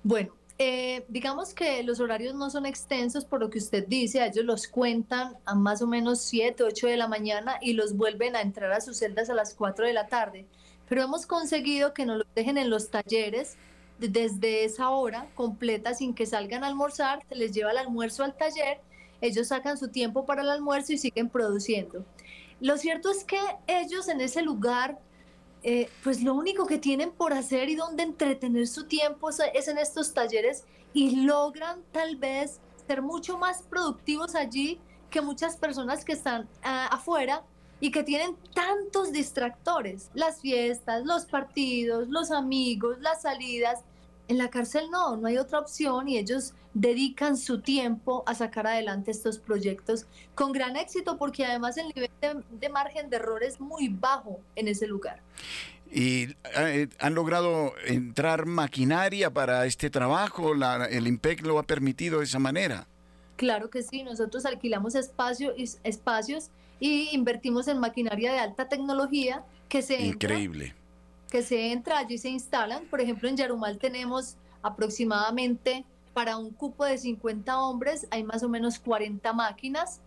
Bueno, 0.04 0.34
eh, 0.62 1.06
digamos 1.08 1.54
que 1.54 1.82
los 1.84 2.02
horarios 2.02 2.36
no 2.36 2.50
son 2.50 2.66
extensos 2.66 3.24
por 3.24 3.40
lo 3.40 3.50
que 3.50 3.60
usted 3.60 3.88
dice, 3.88 4.26
ellos 4.26 4.44
los 4.44 4.68
cuentan 4.68 5.38
a 5.46 5.56
más 5.56 5.82
o 5.82 5.88
menos 5.88 6.22
7, 6.24 6.64
8 6.64 6.88
de 6.88 6.98
la 6.98 7.08
mañana 7.08 7.58
y 7.62 7.74
los 7.74 7.96
vuelven 7.96 8.36
a 8.36 8.42
entrar 8.42 8.74
a 8.74 8.82
sus 8.82 8.98
celdas 8.98 9.30
a 9.30 9.34
las 9.34 9.54
4 9.54 9.86
de 9.86 9.94
la 9.94 10.08
tarde. 10.08 10.46
Pero 10.90 11.02
hemos 11.02 11.26
conseguido 11.26 11.94
que 11.94 12.06
nos 12.06 12.18
los 12.18 12.28
dejen 12.36 12.58
en 12.58 12.70
los 12.70 12.90
talleres 12.90 13.56
desde 14.00 14.66
esa 14.66 14.90
hora 14.90 15.30
completa 15.34 15.94
sin 15.94 16.14
que 16.14 16.26
salgan 16.26 16.66
a 16.66 16.68
almorzar, 16.68 17.24
se 17.30 17.36
les 17.36 17.54
lleva 17.54 17.72
el 17.72 17.78
almuerzo 17.78 18.26
al 18.26 18.36
taller, 18.36 18.82
ellos 19.22 19.48
sacan 19.48 19.78
su 19.78 19.88
tiempo 19.88 20.26
para 20.26 20.42
el 20.42 20.50
almuerzo 20.50 20.92
y 20.92 20.98
siguen 20.98 21.30
produciendo. 21.30 22.04
Lo 22.60 22.78
cierto 22.78 23.12
es 23.12 23.24
que 23.24 23.40
ellos 23.68 24.10
en 24.10 24.20
ese 24.20 24.42
lugar 24.42 25.00
eh, 25.64 25.90
pues 26.04 26.24
lo 26.24 26.34
único 26.34 26.66
que 26.66 26.78
tienen 26.78 27.12
por 27.12 27.34
hacer 27.34 27.70
y 27.70 27.76
donde 27.76 28.04
entretener 28.04 28.68
su 28.68 28.86
tiempo 28.86 29.30
es 29.30 29.68
en 29.68 29.78
estos 29.78 30.14
talleres 30.14 30.64
y 30.94 31.24
logran 31.26 31.82
tal 31.92 32.16
vez 32.16 32.60
ser 32.88 33.02
mucho 33.02 33.38
más 33.38 33.64
productivos 33.64 34.36
allí 34.36 34.80
que 35.10 35.22
muchas 35.22 35.58
personas 35.58 36.06
que 36.06 36.14
están 36.14 36.48
ah, 36.64 36.88
afuera 36.92 37.44
y 37.80 37.92
que 37.92 38.04
tienen 38.04 38.36
tantos 38.54 39.12
distractores, 39.12 40.10
las 40.14 40.42
fiestas, 40.42 41.06
los 41.06 41.26
partidos, 41.26 42.10
los 42.10 42.32
amigos, 42.32 42.98
las 43.00 43.22
salidas. 43.22 43.84
En 44.30 44.38
la 44.38 44.52
cárcel 44.52 44.92
no, 44.92 45.18
no 45.18 45.28
hay 45.28 45.40
otra 45.40 45.58
opción 45.58 46.08
y 46.08 46.20
ellos 46.20 46.54
dedican 46.76 47.36
su 47.36 47.62
tiempo 47.62 48.24
a 48.28 48.36
sacar 48.36 48.68
adelante 48.68 49.10
estos 49.10 49.40
proyectos 49.40 50.06
con 50.36 50.52
gran 50.52 50.76
éxito 50.76 51.18
porque 51.18 51.46
además 51.46 51.78
el 51.78 51.88
nivel 51.88 52.12
de, 52.22 52.70
margen 52.70 53.10
de 53.10 53.16
error 53.16 53.44
es 53.44 53.60
muy 53.60 53.90
bajo 53.90 54.40
en 54.56 54.68
ese 54.68 54.86
lugar. 54.86 55.24
¿Y 55.92 56.36
eh, 56.56 56.90
han 57.00 57.16
logrado 57.16 57.74
entrar 57.88 58.46
maquinaria 58.46 59.34
para 59.34 59.66
este 59.66 59.90
trabajo? 59.90 60.54
¿El 60.54 61.08
IMPEC 61.08 61.42
lo 61.42 61.58
ha 61.58 61.64
permitido 61.64 62.20
de 62.20 62.26
esa 62.26 62.38
manera? 62.38 62.88
Claro 63.36 63.72
que 63.72 63.82
sí, 63.82 64.04
nosotros 64.04 64.46
alquilamos 64.46 64.94
espacio, 64.94 65.56
espacios 65.84 66.52
y 66.80 67.10
invertimos 67.16 67.68
en 67.68 67.80
maquinaria 67.80 68.32
de 68.32 68.38
alta 68.38 68.70
tecnología 68.70 69.44
que 69.70 69.82
se 69.82 70.00
Increíble. 70.00 70.76
Que 71.30 71.44
se 71.44 71.72
entra 71.72 72.00
allí 72.00 72.18
se 72.18 72.30
instalan. 72.30 72.86
Por 72.86 73.02
ejemplo, 73.02 73.30
en 73.30 73.38
Yarumal 73.38 73.78
tenemos 73.78 74.36
aproximadamente 74.62 75.86
para 76.14 76.38
un 76.38 76.52
cupo 76.52 76.84
de 76.86 76.98
50 76.98 77.62
hombres 77.62 78.08
hay 78.12 78.24
más 78.24 78.44
o 78.44 78.50
menos 78.50 78.80
40 78.80 79.32
máquinas 79.32 80.02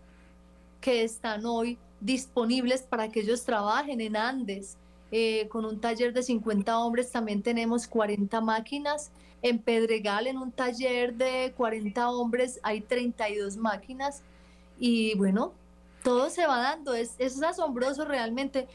que 0.79 1.03
están 1.03 1.45
hoy 1.45 1.77
disponibles 2.01 2.83
para 2.83 3.09
que 3.09 3.21
ellos 3.21 3.43
trabajen 3.45 4.01
en 4.01 4.17
Andes. 4.17 4.77
Eh, 5.11 5.47
con 5.47 5.63
un 5.63 5.79
taller 5.79 6.11
de 6.11 6.21
50 6.21 6.77
hombres 6.77 7.11
también 7.11 7.41
tenemos 7.41 7.87
40 7.87 8.41
máquinas. 8.41 9.11
En 9.41 9.59
Pedregal, 9.59 10.27
en 10.27 10.37
un 10.37 10.51
taller 10.51 11.13
de 11.15 11.53
40 11.55 12.09
hombres, 12.09 12.59
hay 12.63 12.81
32 12.81 13.57
máquinas. 13.57 14.21
Y 14.77 15.15
bueno, 15.15 15.53
todo 16.03 16.29
se 16.29 16.45
va 16.45 16.57
dando. 16.59 16.93
Es, 16.93 17.15
es 17.17 17.41
asombroso 17.41 18.05
realmente. 18.05 18.67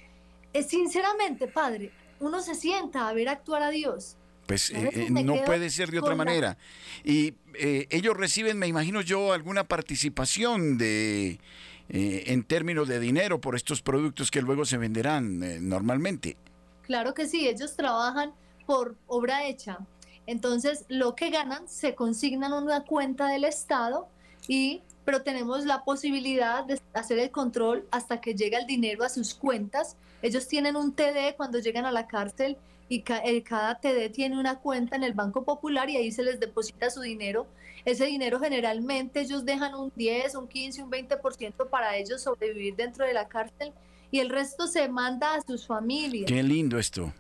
Es, 0.52 0.69
sinceramente, 0.69 1.47
padre, 1.47 1.93
uno 2.20 2.40
se 2.42 2.54
sienta 2.54 3.08
a 3.08 3.12
ver 3.12 3.28
actuar 3.28 3.62
a 3.62 3.70
Dios 3.70 4.16
pues 4.48 4.70
eh, 4.70 4.90
eh, 4.94 5.10
no 5.10 5.44
puede 5.44 5.68
ser 5.68 5.90
de 5.90 5.98
otra 5.98 6.14
manera. 6.14 6.56
Y 7.04 7.34
eh, 7.52 7.87
ellos 7.90 8.16
reciben, 8.16 8.58
me 8.58 8.66
imagino 8.66 9.02
yo, 9.02 9.34
alguna 9.34 9.68
participación 9.68 10.78
de 10.78 11.38
en 11.90 12.42
términos 12.44 12.87
de 12.87 13.00
dinero 13.00 13.40
por 13.40 13.56
estos 13.56 13.80
productos 13.80 14.30
que 14.30 14.42
luego 14.42 14.66
se 14.66 14.76
venderán 14.76 15.66
normalmente. 15.66 16.37
Claro 16.82 17.14
que 17.14 17.26
sí, 17.26 17.48
ellos 17.48 17.76
trabajan 17.76 18.32
por 18.66 18.96
obra 19.06 19.46
hecha. 19.46 19.78
Entonces, 20.26 20.84
lo 20.88 21.14
que 21.14 21.30
ganan 21.30 21.66
se 21.66 21.94
consignan 21.94 22.52
en 22.52 22.64
una 22.64 22.84
cuenta 22.84 23.28
del 23.28 23.44
Estado 23.44 24.08
y 24.46 24.82
pero 25.09 25.23
tenemos 25.23 25.65
la 25.65 25.85
posibilidad 25.85 26.67
de 26.67 26.79
hacer 26.93 27.19
el 27.19 27.31
control 27.31 27.88
hasta 27.91 28.21
que 28.21 28.35
llega 28.35 28.59
el 28.59 28.67
dinero 28.67 29.05
a 29.05 29.09
sus 29.09 29.33
cuentas. 29.33 29.97
Ellos 30.21 30.47
tienen 30.47 30.77
un 30.77 30.93
TD 30.93 31.35
cuando 31.35 31.61
llegan 31.61 31.87
a 31.87 31.93
la 31.93 32.07
cárcel 32.07 32.59
y 32.91 33.03
eh, 33.25 33.43
cada 33.43 33.77
TD 33.77 34.11
tiene 34.12 34.38
una 34.38 34.59
cuenta 34.59 34.97
en 34.97 35.05
el 35.05 35.15
Banco 35.15 35.45
Popular 35.45 35.88
y 35.88 35.97
ahí 35.97 36.12
se 36.12 36.23
les 36.23 36.38
deposita 36.38 36.91
su 36.91 37.00
dinero. 37.00 37.47
Ese 37.87 38.05
dinero 38.05 38.38
generalmente 38.38 39.21
ellos 39.21 39.47
dejan 39.47 39.75
un 39.77 39.91
10, 39.97 40.35
un 40.35 40.47
15, 40.47 40.83
un 40.83 40.91
20% 40.91 41.71
para 41.71 41.97
ellos 41.97 42.21
sobrevivir 42.21 42.77
dentro 42.77 43.07
de 43.07 43.15
la 43.15 43.29
cárcel 43.29 43.73
y 44.11 44.19
el 44.19 44.29
resto 44.29 44.67
se 44.67 44.91
manda 44.91 45.37
a 45.37 45.41
sus 45.41 45.67
familias. 45.67 46.27
Qué 46.27 46.43
lindo 46.43 46.79
esto. 46.79 47.11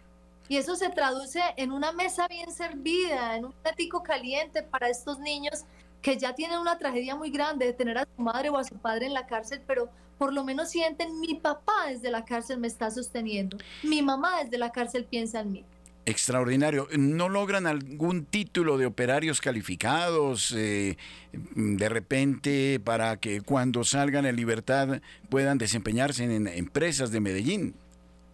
Y 0.46 0.58
eso 0.58 0.76
se 0.76 0.90
traduce 0.90 1.40
en 1.56 1.72
una 1.72 1.92
mesa 1.92 2.28
bien 2.28 2.52
servida, 2.52 3.34
en 3.34 3.46
un 3.46 3.52
platico 3.52 4.02
caliente 4.02 4.62
para 4.62 4.90
estos 4.90 5.18
niños 5.20 5.64
que 6.02 6.16
ya 6.18 6.34
tienen 6.34 6.58
una 6.58 6.78
tragedia 6.78 7.16
muy 7.16 7.30
grande 7.30 7.66
de 7.66 7.72
tener 7.72 7.98
a 7.98 8.06
su 8.16 8.22
madre 8.22 8.50
o 8.50 8.58
a 8.58 8.64
su 8.64 8.76
padre 8.76 9.06
en 9.06 9.14
la 9.14 9.26
cárcel, 9.26 9.60
pero 9.66 9.90
por 10.18 10.32
lo 10.32 10.44
menos 10.44 10.70
sienten 10.70 11.20
mi 11.20 11.34
papá 11.34 11.86
desde 11.88 12.10
la 12.10 12.24
cárcel 12.24 12.58
me 12.58 12.66
está 12.66 12.90
sosteniendo, 12.90 13.56
mi 13.82 14.02
mamá 14.02 14.42
desde 14.42 14.58
la 14.58 14.70
cárcel 14.72 15.04
piensa 15.04 15.40
en 15.40 15.52
mí. 15.52 15.64
Extraordinario. 16.08 16.88
¿No 16.96 17.28
logran 17.28 17.66
algún 17.66 18.24
título 18.24 18.78
de 18.78 18.86
operarios 18.86 19.42
calificados 19.42 20.54
eh, 20.56 20.96
de 21.32 21.88
repente 21.90 22.80
para 22.82 23.18
que 23.18 23.42
cuando 23.42 23.84
salgan 23.84 24.24
en 24.24 24.34
libertad 24.34 25.02
puedan 25.28 25.58
desempeñarse 25.58 26.24
en 26.24 26.48
empresas 26.48 27.10
de 27.10 27.20
Medellín? 27.20 27.74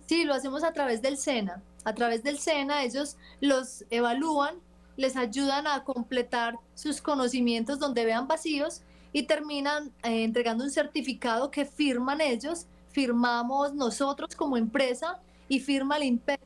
Sí, 0.06 0.23
lo 0.23 0.35
hacemos 0.35 0.62
a 0.62 0.73
través 0.73 1.02
del 1.02 1.16
SENA. 1.16 1.62
A 1.85 1.94
través 1.94 2.23
del 2.23 2.38
SENA 2.38 2.85
ellos 2.85 3.16
los 3.40 3.85
evalúan, 3.90 4.54
les 4.97 5.17
ayudan 5.17 5.67
a 5.67 5.85
completar 5.85 6.57
sus 6.75 7.01
conocimientos 7.01 7.79
donde 7.79 8.05
vean 8.05 8.29
vacíos 8.29 8.83
y 9.13 9.25
terminan 9.25 9.93
eh, 10.03 10.25
entregando 10.25 10.65
un 10.65 10.71
certificado 10.71 11.51
que 11.51 11.65
firman 11.65 12.21
ellos, 12.21 12.67
firmamos 12.91 13.75
nosotros 13.75 14.35
como 14.37 14.57
empresa 14.57 15.21
y 15.49 15.61
firma 15.61 15.97
el 15.97 16.05
IMPEC. 16.05 16.41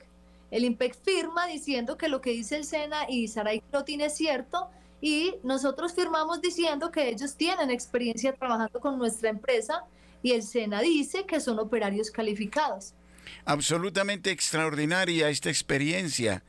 El 0.51 0.65
IMPEC 0.65 0.97
firma 1.03 1.47
diciendo 1.47 1.97
que 1.97 2.09
lo 2.09 2.21
que 2.21 2.31
dice 2.31 2.57
el 2.57 2.65
SENA 2.65 3.09
y 3.09 3.29
Saray 3.29 3.63
tiene 3.85 4.07
es 4.07 4.17
cierto 4.17 4.69
y 5.01 5.35
nosotros 5.43 5.93
firmamos 5.93 6.41
diciendo 6.41 6.91
que 6.91 7.09
ellos 7.09 7.37
tienen 7.37 7.71
experiencia 7.71 8.33
trabajando 8.33 8.81
con 8.81 8.99
nuestra 8.99 9.31
empresa 9.31 9.85
y 10.23 10.33
el 10.33 10.43
SENA 10.43 10.81
dice 10.81 11.25
que 11.27 11.41
son 11.41 11.59
operarios 11.59 12.11
calificados. 12.11 12.95
Absolutamente 13.45 14.31
extraordinaria 14.31 15.29
esta 15.29 15.51
experiencia. 15.51 16.43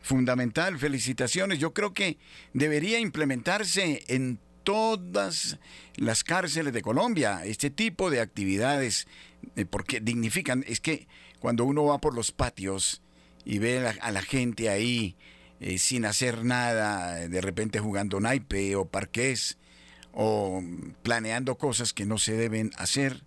Fundamental, 0.00 0.78
felicitaciones. 0.78 1.58
Yo 1.58 1.74
creo 1.74 1.92
que 1.92 2.18
debería 2.54 2.98
implementarse 2.98 4.02
en 4.08 4.38
todas 4.64 5.58
las 5.96 6.24
cárceles 6.24 6.72
de 6.72 6.82
Colombia 6.82 7.42
este 7.44 7.70
tipo 7.70 8.10
de 8.10 8.20
actividades, 8.20 9.06
eh, 9.56 9.64
porque 9.64 10.00
dignifican. 10.00 10.64
Es 10.66 10.80
que 10.80 11.06
cuando 11.38 11.64
uno 11.64 11.84
va 11.84 11.98
por 11.98 12.14
los 12.14 12.32
patios 12.32 13.02
y 13.44 13.58
ve 13.58 13.86
a 14.00 14.10
la, 14.10 14.22
gente 14.22 14.68
ahí 14.68 15.16
eh, 15.60 15.78
sin 15.78 16.04
hacer 16.04 16.44
nada, 16.44 17.28
de 17.28 17.40
repente 17.40 17.78
jugando 17.78 18.20
naipe 18.20 18.76
o 18.76 18.86
parqués 18.86 19.58
o 20.12 20.62
planeando 21.02 21.56
cosas 21.56 21.92
que 21.92 22.06
no 22.06 22.18
se 22.18 22.34
deben 22.34 22.70
hacer, 22.76 23.24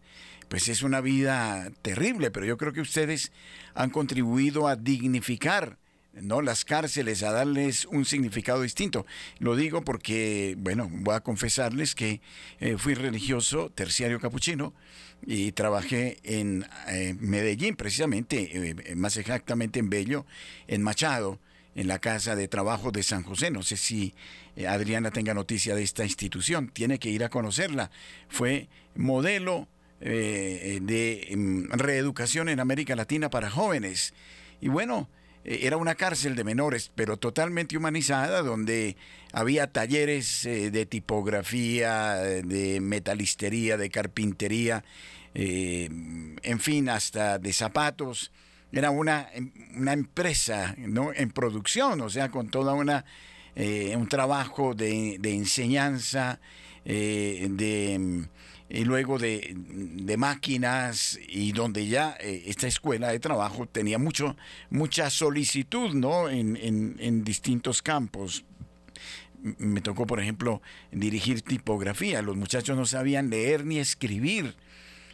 pues 0.49 0.67
es 0.67 0.83
una 0.83 1.01
vida 1.01 1.71
terrible, 1.81 2.29
pero 2.29 2.45
yo 2.45 2.57
creo 2.57 2.73
que 2.73 2.81
ustedes 2.81 3.31
han 3.73 3.89
contribuido 3.89 4.67
a 4.67 4.75
dignificar 4.75 5.77
¿no? 6.13 6.41
las 6.41 6.65
cárceles 6.65 7.23
a 7.23 7.31
darles 7.31 7.85
un 7.85 8.05
significado 8.05 8.61
distinto. 8.61 9.05
Lo 9.39 9.55
digo 9.55 9.83
porque, 9.83 10.55
bueno, 10.57 10.89
voy 10.91 11.15
a 11.15 11.21
confesarles 11.21 11.95
que 11.95 12.21
eh, 12.59 12.75
fui 12.77 12.93
religioso 12.93 13.69
terciario 13.69 14.19
capuchino 14.19 14.73
y 15.25 15.51
trabajé 15.53 16.17
en 16.23 16.65
eh, 16.87 17.15
Medellín, 17.19 17.75
precisamente, 17.75 18.71
eh, 18.71 18.95
más 18.95 19.17
exactamente 19.17 19.79
en 19.79 19.89
Bello, 19.89 20.25
en 20.67 20.81
Machado, 20.81 21.39
en 21.75 21.87
la 21.87 21.99
Casa 21.99 22.35
de 22.35 22.47
Trabajo 22.47 22.91
de 22.91 23.03
San 23.03 23.23
José. 23.23 23.49
No 23.49 23.63
sé 23.63 23.77
si 23.77 24.13
Adriana 24.67 25.11
tenga 25.11 25.33
noticia 25.33 25.75
de 25.75 25.81
esta 25.81 26.03
institución, 26.03 26.69
tiene 26.69 26.99
que 26.99 27.09
ir 27.09 27.23
a 27.23 27.29
conocerla. 27.29 27.89
Fue 28.27 28.67
modelo 28.95 29.67
de 29.99 31.33
mm, 31.35 31.71
reeducación 31.71 32.49
en 32.49 32.59
América 32.59 32.95
Latina 32.95 33.29
para 33.29 33.49
jóvenes. 33.49 34.13
Y 34.61 34.67
bueno, 34.67 35.09
era 35.45 35.77
una 35.77 35.95
cárcel 35.95 36.35
de 36.35 36.43
menores, 36.43 36.91
pero 36.95 37.17
totalmente 37.17 37.77
humanizada, 37.77 38.41
donde 38.41 38.95
había 39.31 39.67
talleres 39.67 40.45
eh, 40.45 40.71
de 40.71 40.85
tipografía, 40.85 42.15
de 42.15 42.79
metalistería, 42.79 43.77
de 43.77 43.89
carpintería, 43.89 44.83
eh, 45.33 45.89
en 46.41 46.59
fin, 46.59 46.89
hasta 46.89 47.39
de 47.39 47.51
zapatos. 47.51 48.31
Era 48.71 48.89
una, 48.89 49.29
una 49.75 49.93
empresa 49.93 50.75
¿no? 50.77 51.11
en 51.13 51.29
producción, 51.31 52.01
o 52.01 52.09
sea, 52.09 52.29
con 52.29 52.49
toda 52.49 52.73
una 52.73 53.05
un 53.55 54.07
trabajo 54.07 54.73
de, 54.73 55.17
de 55.19 55.35
enseñanza, 55.35 56.39
de 56.83 58.25
y 58.73 58.85
luego 58.85 59.19
de, 59.19 59.55
máquinas 60.17 61.19
y 61.27 61.51
donde 61.51 61.85
ya 61.85 62.17
eh, 62.19 62.45
esta 62.47 62.65
escuela 62.65 63.09
de 63.09 63.19
trabajo 63.19 63.67
tenía 63.67 63.99
mucho, 63.99 64.35
mucha 64.71 65.11
solicitud 65.11 65.93
¿no? 65.93 66.27
en, 66.27 67.23
distintos 67.23 67.83
campos. 67.83 68.45
Me 69.59 69.81
tocó, 69.81 70.07
por 70.07 70.19
ejemplo, 70.19 70.63
dirigir 70.91 71.43
tipografía. 71.43 72.23
Los 72.23 72.35
muchachos 72.35 72.75
no 72.75 72.87
sabían 72.87 73.29
leer 73.29 73.63
ni 73.63 73.77
escribir, 73.77 74.55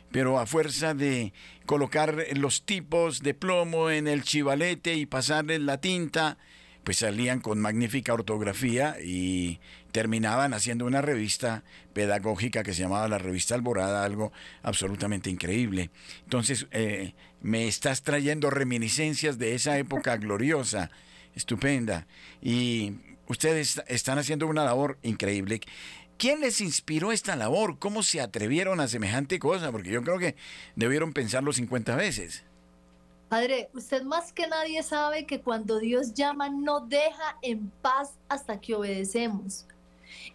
pero 0.10 0.40
a 0.40 0.46
fuerza 0.46 0.94
de 0.94 1.34
colocar 1.66 2.28
los 2.38 2.64
tipos 2.64 3.22
de 3.24 3.34
plomo 3.34 3.90
en 3.90 4.08
el 4.08 4.24
chivalete 4.24 4.94
y 4.94 5.06
pasarles 5.06 5.60
la 5.60 5.82
tinta, 5.82 6.38
pues 6.90 6.98
salían 6.98 7.40
con 7.40 7.62
magnífica 7.62 8.16
ortografía 8.16 8.98
y 9.00 9.60
terminaban 9.92 10.56
haciendo 10.56 10.88
una 10.88 11.04
revista 11.04 11.64
pedagógica 11.94 12.64
que 12.64 12.74
se 12.74 12.82
llamaba 12.82 13.08
la 13.08 13.20
revista 13.20 13.54
Alborada, 13.54 14.04
algo 14.04 14.32
absolutamente 14.64 15.30
increíble. 15.30 15.92
Entonces, 16.24 16.66
eh, 16.72 17.14
me 17.44 17.68
estás 17.68 18.02
trayendo 18.02 18.50
reminiscencias 18.50 19.38
de 19.38 19.54
esa 19.54 19.78
época 19.78 20.18
gloriosa, 20.18 20.90
estupenda, 21.36 22.08
y 22.42 22.94
ustedes 23.28 23.84
están 23.86 24.18
haciendo 24.18 24.48
una 24.48 24.66
labor 24.66 24.98
increíble. 25.04 25.62
¿Quién 26.18 26.40
les 26.40 26.60
inspiró 26.60 27.12
esta 27.12 27.36
labor? 27.36 27.78
¿Cómo 27.78 28.02
se 28.02 28.20
atrevieron 28.20 28.80
a 28.80 28.88
semejante 28.88 29.38
cosa? 29.38 29.72
Porque 29.72 29.92
yo 29.92 30.02
creo 30.02 30.18
que 30.18 30.36
debieron 30.76 31.14
pensarlo 31.14 31.54
50 31.54 31.96
veces. 31.96 32.46
Padre, 33.30 33.70
usted 33.76 34.02
más 34.02 34.34
que 34.34 34.48
nadie 34.48 34.82
sabe 34.82 35.28
que 35.28 35.40
cuando 35.40 35.78
Dios 35.78 36.16
llama 36.16 36.50
no 36.50 36.80
deja 36.80 37.38
en 37.44 37.70
paz 37.82 38.16
hasta 38.28 38.60
que 38.60 38.74
obedecemos. 38.74 39.68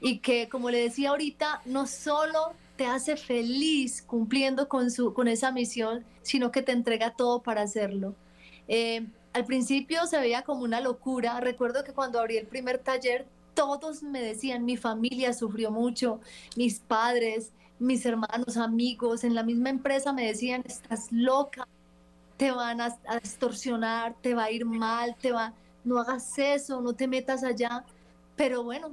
Y 0.00 0.20
que, 0.20 0.48
como 0.48 0.70
le 0.70 0.80
decía 0.80 1.10
ahorita, 1.10 1.60
no 1.64 1.88
solo 1.88 2.52
te 2.76 2.86
hace 2.86 3.16
feliz 3.16 4.00
cumpliendo 4.00 4.68
con, 4.68 4.92
su, 4.92 5.12
con 5.12 5.26
esa 5.26 5.50
misión, 5.50 6.04
sino 6.22 6.52
que 6.52 6.62
te 6.62 6.70
entrega 6.70 7.10
todo 7.16 7.42
para 7.42 7.62
hacerlo. 7.62 8.14
Eh, 8.68 9.06
al 9.32 9.44
principio 9.44 10.06
se 10.06 10.20
veía 10.20 10.42
como 10.42 10.62
una 10.62 10.80
locura. 10.80 11.40
Recuerdo 11.40 11.82
que 11.82 11.92
cuando 11.92 12.20
abrí 12.20 12.36
el 12.36 12.46
primer 12.46 12.78
taller, 12.78 13.26
todos 13.54 14.04
me 14.04 14.20
decían, 14.20 14.64
mi 14.64 14.76
familia 14.76 15.32
sufrió 15.32 15.72
mucho, 15.72 16.20
mis 16.56 16.78
padres, 16.78 17.50
mis 17.80 18.06
hermanos, 18.06 18.56
amigos, 18.56 19.24
en 19.24 19.34
la 19.34 19.42
misma 19.42 19.70
empresa 19.70 20.12
me 20.12 20.26
decían, 20.26 20.62
estás 20.64 21.10
loca, 21.10 21.66
te 22.36 22.50
van 22.50 22.80
a, 22.80 22.96
extorsionar, 23.16 24.14
te 24.20 24.34
va 24.34 24.44
a 24.44 24.50
ir 24.50 24.64
mal, 24.64 25.14
te 25.16 25.32
va, 25.32 25.52
no 25.84 25.98
hagas 25.98 26.38
eso, 26.38 26.80
no 26.80 26.92
te 26.92 27.06
metas 27.06 27.44
allá. 27.44 27.84
Pero 28.36 28.64
bueno, 28.64 28.92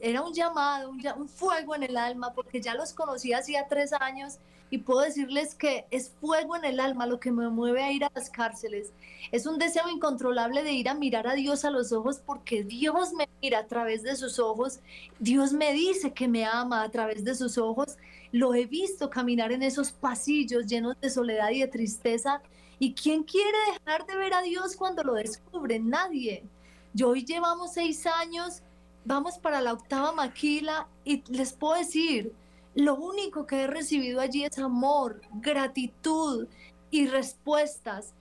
era 0.00 0.22
un 0.22 0.32
llamado, 0.32 0.90
un, 0.90 1.28
fuego 1.28 1.74
en 1.74 1.82
el 1.82 1.96
alma, 1.96 2.32
porque 2.32 2.60
ya 2.60 2.74
los 2.74 2.92
conocí 2.92 3.32
hacía 3.32 3.66
tres 3.68 3.92
años 3.92 4.38
y 4.68 4.78
puedo 4.78 5.00
decirles 5.00 5.54
que 5.54 5.86
es 5.90 6.10
fuego 6.20 6.56
en 6.56 6.64
el 6.64 6.80
alma 6.80 7.06
lo 7.06 7.20
que 7.20 7.30
me 7.30 7.48
mueve 7.48 7.82
a 7.82 7.92
ir 7.92 8.04
a 8.04 8.10
las 8.14 8.30
cárceles. 8.30 8.92
Es 9.32 9.46
un 9.46 9.58
deseo 9.58 9.88
incontrolable 9.88 10.62
de 10.62 10.72
ir 10.72 10.88
a 10.88 10.94
mirar 10.94 11.26
a 11.26 11.34
Dios 11.34 11.64
a 11.64 11.70
los 11.70 11.92
ojos 11.92 12.20
porque 12.24 12.64
Dios 12.64 13.12
me 13.12 13.28
mira 13.42 13.60
a 13.60 13.66
través 13.66 14.02
de 14.02 14.16
sus 14.16 14.38
ojos, 14.38 14.80
Dios 15.18 15.52
me 15.52 15.72
dice 15.72 16.12
que 16.12 16.28
me 16.28 16.44
ama 16.44 16.82
a 16.82 16.90
través 16.90 17.24
de 17.24 17.34
sus 17.34 17.58
ojos. 17.58 17.96
Lo 18.32 18.54
he 18.54 18.66
visto 18.66 19.08
caminar 19.08 19.52
en 19.52 19.62
esos 19.62 19.92
pasillos 19.92 20.66
llenos 20.66 20.96
de 21.00 21.10
soledad 21.10 21.50
y 21.50 21.60
de 21.60 21.68
tristeza 21.68 22.42
¿Y 22.78 22.94
quién 22.94 23.22
quiere 23.22 23.56
dejar 23.72 24.06
de 24.06 24.16
ver 24.16 24.34
a 24.34 24.42
Dios 24.42 24.76
cuando 24.76 25.02
lo 25.02 25.14
descubre? 25.14 25.78
Nadie. 25.78 26.44
Yo 26.92 27.10
hoy 27.10 27.24
llevamos 27.24 27.72
seis 27.72 28.06
años, 28.06 28.62
vamos 29.04 29.38
para 29.38 29.60
la 29.60 29.72
octava 29.72 30.12
maquila 30.12 30.86
y 31.04 31.22
les 31.32 31.52
puedo 31.52 31.74
decir, 31.74 32.34
lo 32.74 32.96
único 32.96 33.46
que 33.46 33.62
he 33.62 33.66
recibido 33.66 34.20
allí 34.20 34.44
es 34.44 34.58
amor, 34.58 35.22
gratitud 35.34 36.46
y 36.90 37.06
respuestas. 37.06 38.12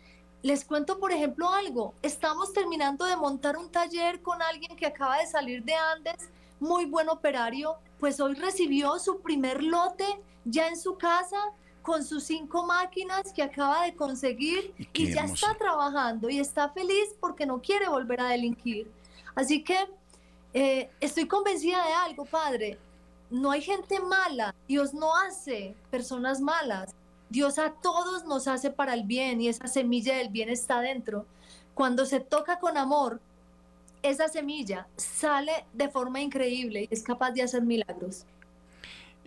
Les 0.41 0.63
cuento, 0.63 0.99
por 0.99 1.11
ejemplo, 1.11 1.49
algo. 1.49 1.93
Estamos 2.01 2.53
terminando 2.53 3.03
de 3.03 3.17
montar 3.17 3.57
un 3.57 3.69
taller 3.69 4.21
con 4.21 4.41
alguien 4.41 4.77
que 4.77 4.85
acaba 4.85 5.17
de 5.17 5.27
salir 5.27 5.63
de 5.63 5.73
Andes, 5.73 6.29
muy 6.61 6.85
buen 6.85 7.09
operario, 7.09 7.75
pues 7.99 8.21
hoy 8.21 8.35
recibió 8.35 8.99
su 8.99 9.19
primer 9.19 9.61
lote 9.63 10.05
ya 10.45 10.67
en 10.69 10.77
su 10.77 10.97
casa 10.97 11.37
con 11.85 12.03
sus 12.03 12.23
cinco 12.23 12.65
máquinas 12.65 13.31
que 13.31 13.43
acaba 13.43 13.83
de 13.83 13.93
conseguir 13.93 14.73
y 14.91 15.13
ya 15.13 15.25
está 15.25 15.53
trabajando 15.53 16.29
y 16.29 16.39
está 16.39 16.69
feliz 16.69 17.15
porque 17.19 17.45
no 17.45 17.61
quiere 17.61 17.87
volver 17.87 18.19
a 18.21 18.29
delinquir. 18.29 18.91
Así 19.35 19.63
que 19.63 19.77
eh, 20.55 20.89
estoy 20.99 21.27
convencida 21.27 21.85
de 21.85 21.93
algo, 21.93 22.25
Padre. 22.25 22.79
No 23.29 23.51
hay 23.51 23.61
gente 23.61 23.99
mala. 23.99 24.55
Dios 24.67 24.95
no 24.95 25.15
hace 25.15 25.75
personas 25.91 26.41
malas. 26.41 26.95
Dios 27.29 27.59
a 27.59 27.71
todos 27.71 28.25
nos 28.25 28.47
hace 28.47 28.71
para 28.71 28.95
el 28.95 29.03
bien 29.03 29.39
y 29.39 29.47
esa 29.47 29.67
semilla 29.67 30.17
del 30.17 30.29
bien 30.29 30.49
está 30.49 30.81
dentro. 30.81 31.27
Cuando 31.75 32.07
se 32.07 32.19
toca 32.19 32.57
con 32.57 32.77
amor, 32.77 33.21
esa 34.01 34.27
semilla 34.27 34.87
sale 34.95 35.65
de 35.73 35.89
forma 35.89 36.19
increíble 36.19 36.87
y 36.89 36.93
es 36.93 37.03
capaz 37.03 37.31
de 37.31 37.43
hacer 37.43 37.61
milagros. 37.61 38.25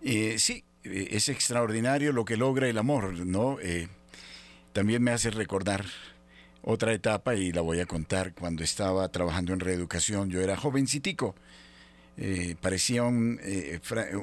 Eh, 0.03 0.39
sí, 0.39 0.65
es 0.93 1.29
extraordinario 1.29 2.13
lo 2.13 2.25
que 2.25 2.37
logra 2.37 2.69
el 2.69 2.79
amor, 2.79 3.27
¿no? 3.27 3.59
Eh, 3.61 3.89
también 4.73 5.03
me 5.03 5.11
hace 5.11 5.31
recordar 5.31 5.85
otra 6.63 6.93
etapa 6.93 7.35
y 7.35 7.53
la 7.53 7.63
voy 7.63 7.81
a 7.81 7.87
contar 7.87 8.35
cuando 8.35 8.63
estaba 8.63 9.09
trabajando 9.09 9.53
en 9.53 9.61
reeducación. 9.61 10.31
Yo 10.31 10.41
era 10.41 10.57
jovencitico, 10.57 11.35
eh, 12.17 12.57
parecía 12.61 13.05
un, 13.05 13.41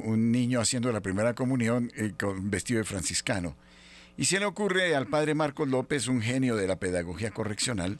un, 0.03 0.31
niño 0.31 0.59
haciendo 0.59 0.91
la 0.91 1.01
primera 1.01 1.33
comunión 1.33 1.91
con 2.19 2.49
vestido 2.49 2.79
de 2.79 2.85
franciscano. 2.85 3.55
Y 4.17 4.25
se 4.25 4.39
le 4.39 4.45
ocurre 4.45 4.95
al 4.95 5.07
padre 5.07 5.33
Marcos 5.33 5.67
López, 5.67 6.07
un 6.07 6.21
genio 6.21 6.55
de 6.55 6.67
la 6.67 6.77
pedagogía 6.77 7.31
correccional, 7.31 7.99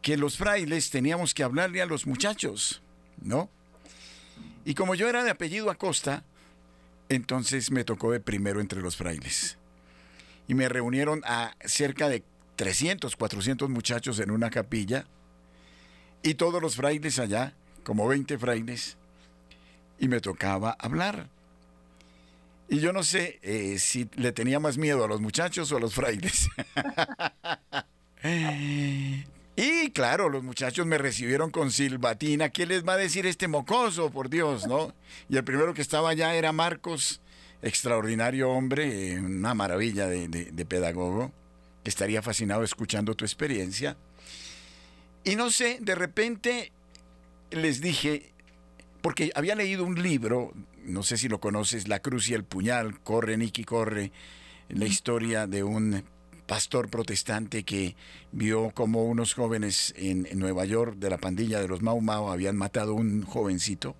que 0.00 0.16
los 0.16 0.36
frailes 0.36 0.90
teníamos 0.90 1.34
que 1.34 1.42
hablarle 1.42 1.82
a 1.82 1.86
los 1.86 2.06
muchachos, 2.06 2.82
¿no? 3.20 3.50
Y 4.64 4.74
como 4.74 4.94
yo 4.94 5.08
era 5.08 5.24
de 5.24 5.30
apellido 5.30 5.70
Acosta, 5.70 6.24
entonces 7.08 7.70
me 7.70 7.84
tocó 7.84 8.12
de 8.12 8.20
primero 8.20 8.60
entre 8.60 8.80
los 8.80 8.96
frailes. 8.96 9.58
Y 10.48 10.54
me 10.54 10.68
reunieron 10.68 11.22
a 11.24 11.54
cerca 11.64 12.08
de 12.08 12.22
300, 12.56 13.16
400 13.16 13.68
muchachos 13.68 14.18
en 14.20 14.30
una 14.30 14.50
capilla. 14.50 15.06
Y 16.22 16.34
todos 16.34 16.60
los 16.62 16.76
frailes 16.76 17.18
allá, 17.18 17.54
como 17.84 18.08
20 18.08 18.38
frailes. 18.38 18.96
Y 19.98 20.08
me 20.08 20.20
tocaba 20.20 20.76
hablar. 20.78 21.28
Y 22.68 22.80
yo 22.80 22.92
no 22.92 23.02
sé 23.02 23.38
eh, 23.42 23.78
si 23.78 24.08
le 24.16 24.32
tenía 24.32 24.58
más 24.58 24.76
miedo 24.76 25.04
a 25.04 25.08
los 25.08 25.20
muchachos 25.20 25.70
o 25.70 25.76
a 25.76 25.80
los 25.80 25.94
frailes. 25.94 26.48
Y 29.56 29.90
claro, 29.90 30.28
los 30.28 30.44
muchachos 30.44 30.86
me 30.86 30.98
recibieron 30.98 31.50
con 31.50 31.70
silbatina. 31.70 32.50
¿Qué 32.50 32.66
les 32.66 32.86
va 32.86 32.92
a 32.92 32.98
decir 32.98 33.24
este 33.24 33.48
mocoso, 33.48 34.10
por 34.10 34.28
Dios, 34.28 34.66
no? 34.66 34.94
Y 35.30 35.36
el 35.38 35.44
primero 35.44 35.72
que 35.72 35.80
estaba 35.80 36.10
allá 36.10 36.34
era 36.34 36.52
Marcos, 36.52 37.22
extraordinario 37.62 38.50
hombre, 38.50 39.18
una 39.18 39.54
maravilla 39.54 40.08
de, 40.08 40.28
de 40.28 40.64
pedagogo, 40.66 41.32
que 41.82 41.88
estaría 41.88 42.20
fascinado 42.20 42.64
escuchando 42.64 43.14
tu 43.14 43.24
experiencia. 43.24 43.96
Y 45.24 45.36
no 45.36 45.50
sé, 45.50 45.78
de 45.80 45.94
repente 45.94 46.70
les 47.50 47.80
dije, 47.80 48.30
porque 49.00 49.32
había 49.34 49.54
leído 49.54 49.84
un 49.84 50.02
libro, 50.02 50.52
no 50.84 51.02
sé 51.02 51.16
si 51.16 51.28
lo 51.28 51.40
conoces, 51.40 51.88
La 51.88 52.00
Cruz 52.00 52.28
y 52.28 52.34
el 52.34 52.44
Puñal, 52.44 53.00
Corre, 53.00 53.38
Nicky, 53.38 53.64
corre, 53.64 54.12
la 54.68 54.84
historia 54.84 55.46
de 55.46 55.62
un 55.62 56.04
pastor 56.46 56.88
protestante 56.88 57.64
que 57.64 57.96
vio 58.32 58.70
como 58.70 59.04
unos 59.04 59.34
jóvenes 59.34 59.92
en, 59.96 60.26
Nueva 60.38 60.64
York 60.64 60.96
de 60.96 61.10
la 61.10 61.18
pandilla 61.18 61.60
de 61.60 61.68
los 61.68 61.82
Mau 61.82 62.00
Mau 62.00 62.30
habían 62.30 62.56
matado 62.56 62.92
a 62.92 62.94
un 62.94 63.22
jovencito 63.22 63.96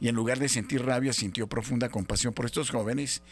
y 0.00 0.08
en 0.08 0.14
lugar 0.14 0.38
de 0.38 0.48
sentir 0.48 0.84
rabia 0.84 1.12
sintió 1.12 1.46
profunda 1.46 1.88
compasión 1.88 2.32
por 2.32 2.46
estos 2.46 2.70
jóvenes 2.70 3.22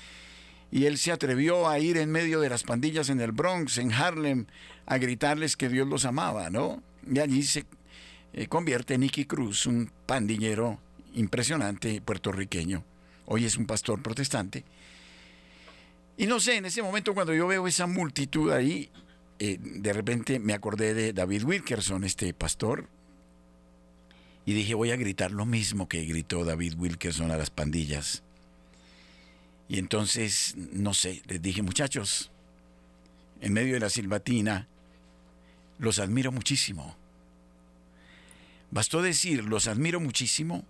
y 0.70 0.84
él 0.86 0.98
se 0.98 1.12
atrevió 1.12 1.68
a 1.68 1.78
ir 1.78 1.96
en 1.96 2.10
medio 2.10 2.40
de 2.40 2.48
las 2.48 2.62
pandillas 2.62 3.08
en 3.08 3.20
el 3.20 3.32
Bronx, 3.32 3.78
en 3.78 3.92
Harlem, 3.92 4.46
a 4.86 4.98
gritarles 4.98 5.56
que 5.56 5.68
Dios 5.68 5.88
los 5.88 6.04
amaba, 6.04 6.48
¿no? 6.48 6.80
Y 7.12 7.18
allí 7.18 7.42
se 7.42 7.64
eh, 8.32 8.46
convierte 8.46 8.94
en 8.94 9.00
Nicky 9.00 9.24
Cruz, 9.24 9.66
un 9.66 9.90
pandillero 10.06 10.78
impresionante 11.14 12.00
puertorriqueño. 12.00 12.84
Hoy 13.26 13.46
es 13.46 13.56
un 13.56 13.66
pastor 13.66 14.00
protestante 14.00 14.64
y 16.20 16.26
no 16.26 16.38
sé, 16.38 16.56
en 16.56 16.66
ese 16.66 16.82
momento 16.82 17.14
cuando 17.14 17.32
yo 17.32 17.46
veo 17.46 17.66
esa 17.66 17.86
multitud 17.86 18.52
ahí, 18.52 18.90
eh, 19.38 19.56
de 19.58 19.90
repente 19.94 20.38
me 20.38 20.52
acordé 20.52 20.92
de 20.92 21.14
David 21.14 21.44
Wilkerson, 21.44 22.04
este 22.04 22.34
pastor, 22.34 22.90
y 24.44 24.52
dije, 24.52 24.74
voy 24.74 24.90
a 24.90 24.96
gritar 24.96 25.30
lo 25.30 25.46
mismo 25.46 25.88
que 25.88 26.04
gritó 26.04 26.44
David 26.44 26.74
Wilkerson 26.76 27.30
a 27.30 27.38
las 27.38 27.48
pandillas. 27.48 28.22
Y 29.66 29.78
entonces, 29.78 30.56
no 30.58 30.92
sé, 30.92 31.22
les 31.26 31.40
dije, 31.40 31.62
muchachos, 31.62 32.30
en 33.40 33.54
medio 33.54 33.72
de 33.72 33.80
la 33.80 33.88
silbatina, 33.88 34.68
los 35.78 35.98
admiro 36.00 36.32
muchísimo. 36.32 36.98
Bastó 38.70 39.00
decir, 39.00 39.42
los 39.44 39.68
admiro 39.68 40.00
muchísimo 40.00 40.66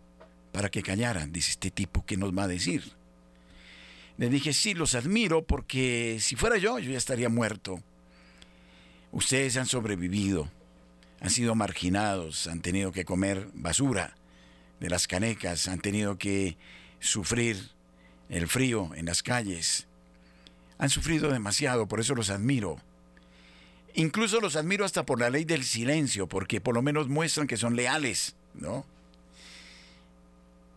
para 0.52 0.68
que 0.70 0.84
callaran, 0.84 1.32
dice 1.32 1.50
este 1.50 1.72
tipo, 1.72 2.06
¿qué 2.06 2.16
nos 2.16 2.38
va 2.38 2.44
a 2.44 2.48
decir? 2.48 2.99
Le 4.20 4.28
dije, 4.28 4.52
sí, 4.52 4.74
los 4.74 4.94
admiro 4.94 5.46
porque 5.46 6.18
si 6.20 6.36
fuera 6.36 6.58
yo, 6.58 6.78
yo 6.78 6.90
ya 6.90 6.98
estaría 6.98 7.30
muerto. 7.30 7.82
Ustedes 9.12 9.56
han 9.56 9.64
sobrevivido, 9.64 10.50
han 11.22 11.30
sido 11.30 11.54
marginados, 11.54 12.46
han 12.46 12.60
tenido 12.60 12.92
que 12.92 13.06
comer 13.06 13.48
basura 13.54 14.14
de 14.78 14.90
las 14.90 15.08
canecas, 15.08 15.68
han 15.68 15.80
tenido 15.80 16.18
que 16.18 16.58
sufrir 16.98 17.70
el 18.28 18.46
frío 18.46 18.90
en 18.94 19.06
las 19.06 19.22
calles. 19.22 19.86
Han 20.76 20.90
sufrido 20.90 21.32
demasiado, 21.32 21.88
por 21.88 21.98
eso 21.98 22.14
los 22.14 22.28
admiro. 22.28 22.76
Incluso 23.94 24.38
los 24.42 24.54
admiro 24.54 24.84
hasta 24.84 25.06
por 25.06 25.18
la 25.18 25.30
ley 25.30 25.46
del 25.46 25.64
silencio, 25.64 26.28
porque 26.28 26.60
por 26.60 26.74
lo 26.74 26.82
menos 26.82 27.08
muestran 27.08 27.46
que 27.46 27.56
son 27.56 27.74
leales, 27.74 28.36
¿no? 28.52 28.84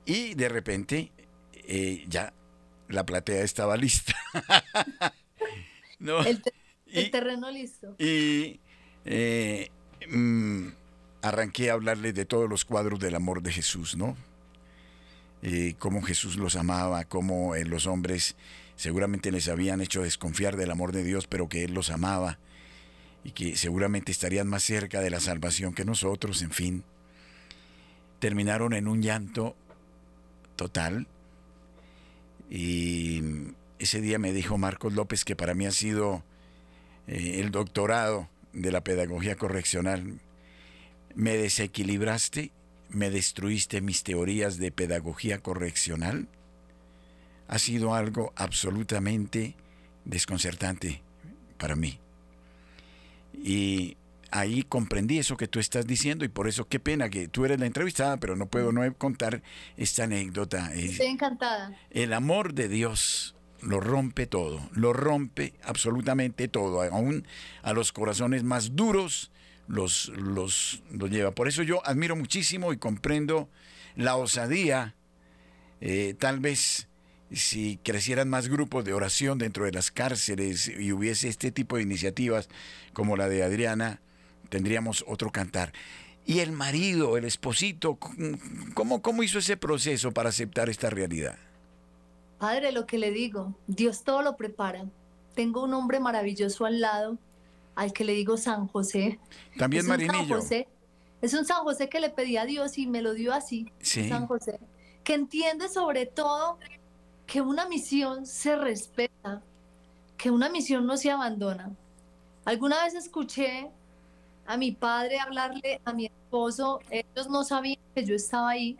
Y 0.05 0.33
de 0.35 0.47
repente 0.47 1.11
eh, 1.67 2.05
ya 2.07 2.31
la 2.89 3.05
platea 3.05 3.43
estaba 3.43 3.77
lista. 3.77 4.13
el, 6.85 7.11
terreno 7.11 7.51
listo. 7.51 7.95
Y 7.97 8.59
eh, 9.05 9.69
mm, 10.09 10.67
arranqué 11.21 11.69
a 11.69 11.73
hablarle 11.73 12.13
de 12.13 12.25
todos 12.25 12.49
los 12.49 12.65
cuadros 12.65 12.99
del 12.99 13.15
amor 13.15 13.41
de 13.41 13.51
Jesús, 13.51 13.95
¿no? 13.95 14.15
Eh, 15.41 15.75
cómo 15.77 16.01
Jesús 16.01 16.37
los 16.37 16.55
amaba, 16.55 17.03
cómo 17.03 17.55
eh, 17.55 17.65
los 17.65 17.85
hombres 17.85 18.35
seguramente 18.75 19.31
les 19.31 19.49
habían 19.49 19.81
hecho 19.81 20.01
desconfiar 20.01 20.55
del 20.55 20.71
amor 20.71 20.93
de 20.93 21.03
Dios, 21.03 21.27
pero 21.27 21.49
que 21.49 21.63
Él 21.65 21.73
los 21.73 21.89
amaba 21.89 22.39
y 23.23 23.31
que 23.31 23.55
seguramente 23.55 24.11
estarían 24.11 24.47
más 24.47 24.63
cerca 24.63 25.01
de 25.01 25.09
la 25.09 25.19
salvación 25.19 25.73
que 25.73 25.85
nosotros, 25.85 26.41
en 26.41 26.51
fin. 26.51 26.83
Terminaron 28.19 28.73
en 28.73 28.87
un 28.87 29.01
llanto 29.01 29.55
total 30.55 31.07
y 32.49 33.21
ese 33.79 34.01
día 34.01 34.19
me 34.19 34.33
dijo 34.33 34.57
Marcos 34.57 34.93
López 34.93 35.25
que 35.25 35.35
para 35.35 35.53
mí 35.53 35.65
ha 35.65 35.71
sido 35.71 36.23
eh, 37.07 37.39
el 37.39 37.51
doctorado 37.51 38.29
de 38.53 38.71
la 38.71 38.83
pedagogía 38.83 39.35
correccional. 39.35 40.19
Me 41.15 41.35
desequilibraste, 41.37 42.51
me 42.89 43.09
destruiste 43.09 43.81
mis 43.81 44.03
teorías 44.03 44.57
de 44.57 44.71
pedagogía 44.71 45.39
correccional. 45.39 46.27
Ha 47.47 47.59
sido 47.59 47.93
algo 47.93 48.31
absolutamente 48.35 49.55
desconcertante 50.05 51.01
para 51.57 51.75
mí. 51.75 51.99
Y 53.33 53.97
ahí 54.33 54.63
comprendí 54.63 55.19
eso 55.19 55.37
que 55.37 55.47
tú 55.47 55.59
estás 55.59 55.85
diciendo 55.85 56.25
y 56.25 56.27
por 56.27 56.47
eso 56.47 56.67
qué 56.67 56.79
pena 56.79 57.09
que 57.09 57.27
tú 57.27 57.45
eres 57.45 57.59
la 57.59 57.67
entrevistada, 57.67 58.17
pero 58.17 58.35
no 58.35 58.47
puedo 58.47 58.71
no 58.71 58.81
contar 58.95 59.43
esta 59.77 60.05
anécdota. 60.05 60.73
Estoy 60.73 61.07
encantada. 61.07 61.77
El 61.91 62.13
amor 62.13 62.55
de 62.55 62.67
Dios 62.67 63.35
lo 63.61 63.79
rompe 63.79 64.25
todo, 64.25 64.67
lo 64.73 64.91
rompe 64.91 65.53
absolutamente 65.63 66.47
todo, 66.47 66.81
aún 66.81 67.27
a 67.61 67.73
los 67.73 67.91
corazones 67.91 68.43
más 68.43 68.75
duros 68.75 69.31
los, 69.67 70.09
los, 70.09 70.81
los 70.91 71.11
lleva. 71.11 71.31
Por 71.31 71.47
eso 71.47 71.61
yo 71.61 71.85
admiro 71.85 72.15
muchísimo 72.15 72.73
y 72.73 72.77
comprendo 72.77 73.49
la 73.95 74.15
osadía, 74.15 74.95
eh, 75.79 76.15
tal 76.17 76.39
vez 76.39 76.87
si 77.31 77.79
crecieran 77.83 78.29
más 78.29 78.47
grupos 78.47 78.83
de 78.83 78.93
oración 78.93 79.37
dentro 79.37 79.65
de 79.65 79.71
las 79.71 79.91
cárceles 79.91 80.67
y 80.67 80.91
hubiese 80.91 81.27
este 81.27 81.51
tipo 81.51 81.77
de 81.77 81.83
iniciativas 81.83 82.49
como 82.93 83.15
la 83.15 83.29
de 83.29 83.43
Adriana, 83.43 84.01
tendríamos 84.49 85.03
otro 85.07 85.31
cantar. 85.31 85.73
Y 86.25 86.39
el 86.39 86.51
marido, 86.51 87.17
el 87.17 87.25
esposito, 87.25 87.97
¿cómo, 88.73 89.01
¿cómo 89.01 89.23
hizo 89.23 89.39
ese 89.39 89.57
proceso 89.57 90.11
para 90.11 90.29
aceptar 90.29 90.69
esta 90.69 90.89
realidad? 90.89 91.37
Padre, 92.39 92.71
lo 92.71 92.85
que 92.85 92.97
le 92.97 93.11
digo, 93.11 93.53
Dios 93.67 94.03
todo 94.03 94.21
lo 94.21 94.37
prepara. 94.37 94.85
Tengo 95.35 95.63
un 95.63 95.73
hombre 95.73 95.99
maravilloso 95.99 96.65
al 96.65 96.81
lado, 96.81 97.17
al 97.75 97.93
que 97.93 98.03
le 98.03 98.13
digo 98.13 98.37
San 98.37 98.67
José. 98.67 99.19
También 99.57 99.85
Marinillo. 99.85 100.39
Es 101.21 101.33
un 101.33 101.45
San 101.45 101.63
José 101.63 101.87
que 101.87 102.01
le 102.01 102.09
pedí 102.09 102.37
a 102.37 102.45
Dios 102.45 102.77
y 102.77 102.85
me 102.85 103.01
lo 103.01 103.13
dio 103.13 103.33
así. 103.33 103.71
San 103.81 104.27
José. 104.27 104.59
Que 105.03 105.13
entiende 105.13 105.69
sobre 105.69 106.05
todo 106.05 106.59
que 107.25 107.41
una 107.41 107.67
misión 107.67 108.25
se 108.25 108.55
respeta, 108.57 109.41
que 110.17 110.31
una 110.31 110.49
misión 110.49 110.85
no 110.85 110.97
se 110.97 111.11
abandona. 111.11 111.71
Alguna 112.45 112.83
vez 112.83 112.93
escuché 112.93 113.71
a 114.45 114.57
mi 114.57 114.71
padre 114.71 115.19
hablarle 115.19 115.81
a 115.85 115.93
mi 115.93 116.05
esposo, 116.07 116.79
ellos 116.89 117.29
no 117.29 117.43
sabían 117.43 117.79
que 117.95 118.05
yo 118.05 118.15
estaba 118.15 118.49
ahí, 118.49 118.77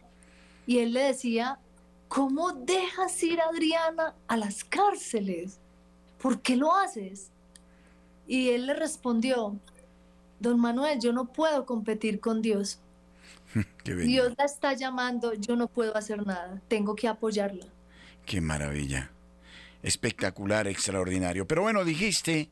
y 0.66 0.80
él 0.80 0.94
le 0.94 1.04
decía, 1.04 1.60
¿cómo 2.08 2.52
dejas 2.54 3.22
ir 3.24 3.40
a 3.42 3.46
Adriana 3.46 4.16
a 4.28 4.38
las 4.38 4.64
cárceles? 4.64 5.60
¿Por 6.22 6.42
qué 6.42 6.56
lo 6.56 6.76
haces? 6.76 7.30
Y 8.28 8.50
él 8.50 8.68
le 8.68 8.74
respondió, 8.74 9.58
don 10.40 10.60
Manuel, 10.60 11.00
yo 11.00 11.12
no 11.12 11.26
puedo 11.26 11.66
competir 11.66 12.20
con 12.20 12.42
Dios. 12.42 12.80
Dios 13.86 14.34
la 14.38 14.46
está 14.46 14.74
llamando, 14.74 15.34
yo 15.34 15.56
no 15.56 15.68
puedo 15.68 15.96
hacer 15.98 16.26
nada, 16.26 16.62
tengo 16.68 16.96
que 16.96 17.08
apoyarla. 17.08 17.66
Qué 18.26 18.42
maravilla. 18.42 19.12
Espectacular, 19.82 20.68
extraordinario. 20.68 21.46
Pero 21.46 21.64
bueno, 21.64 21.84
dijiste 21.84 22.50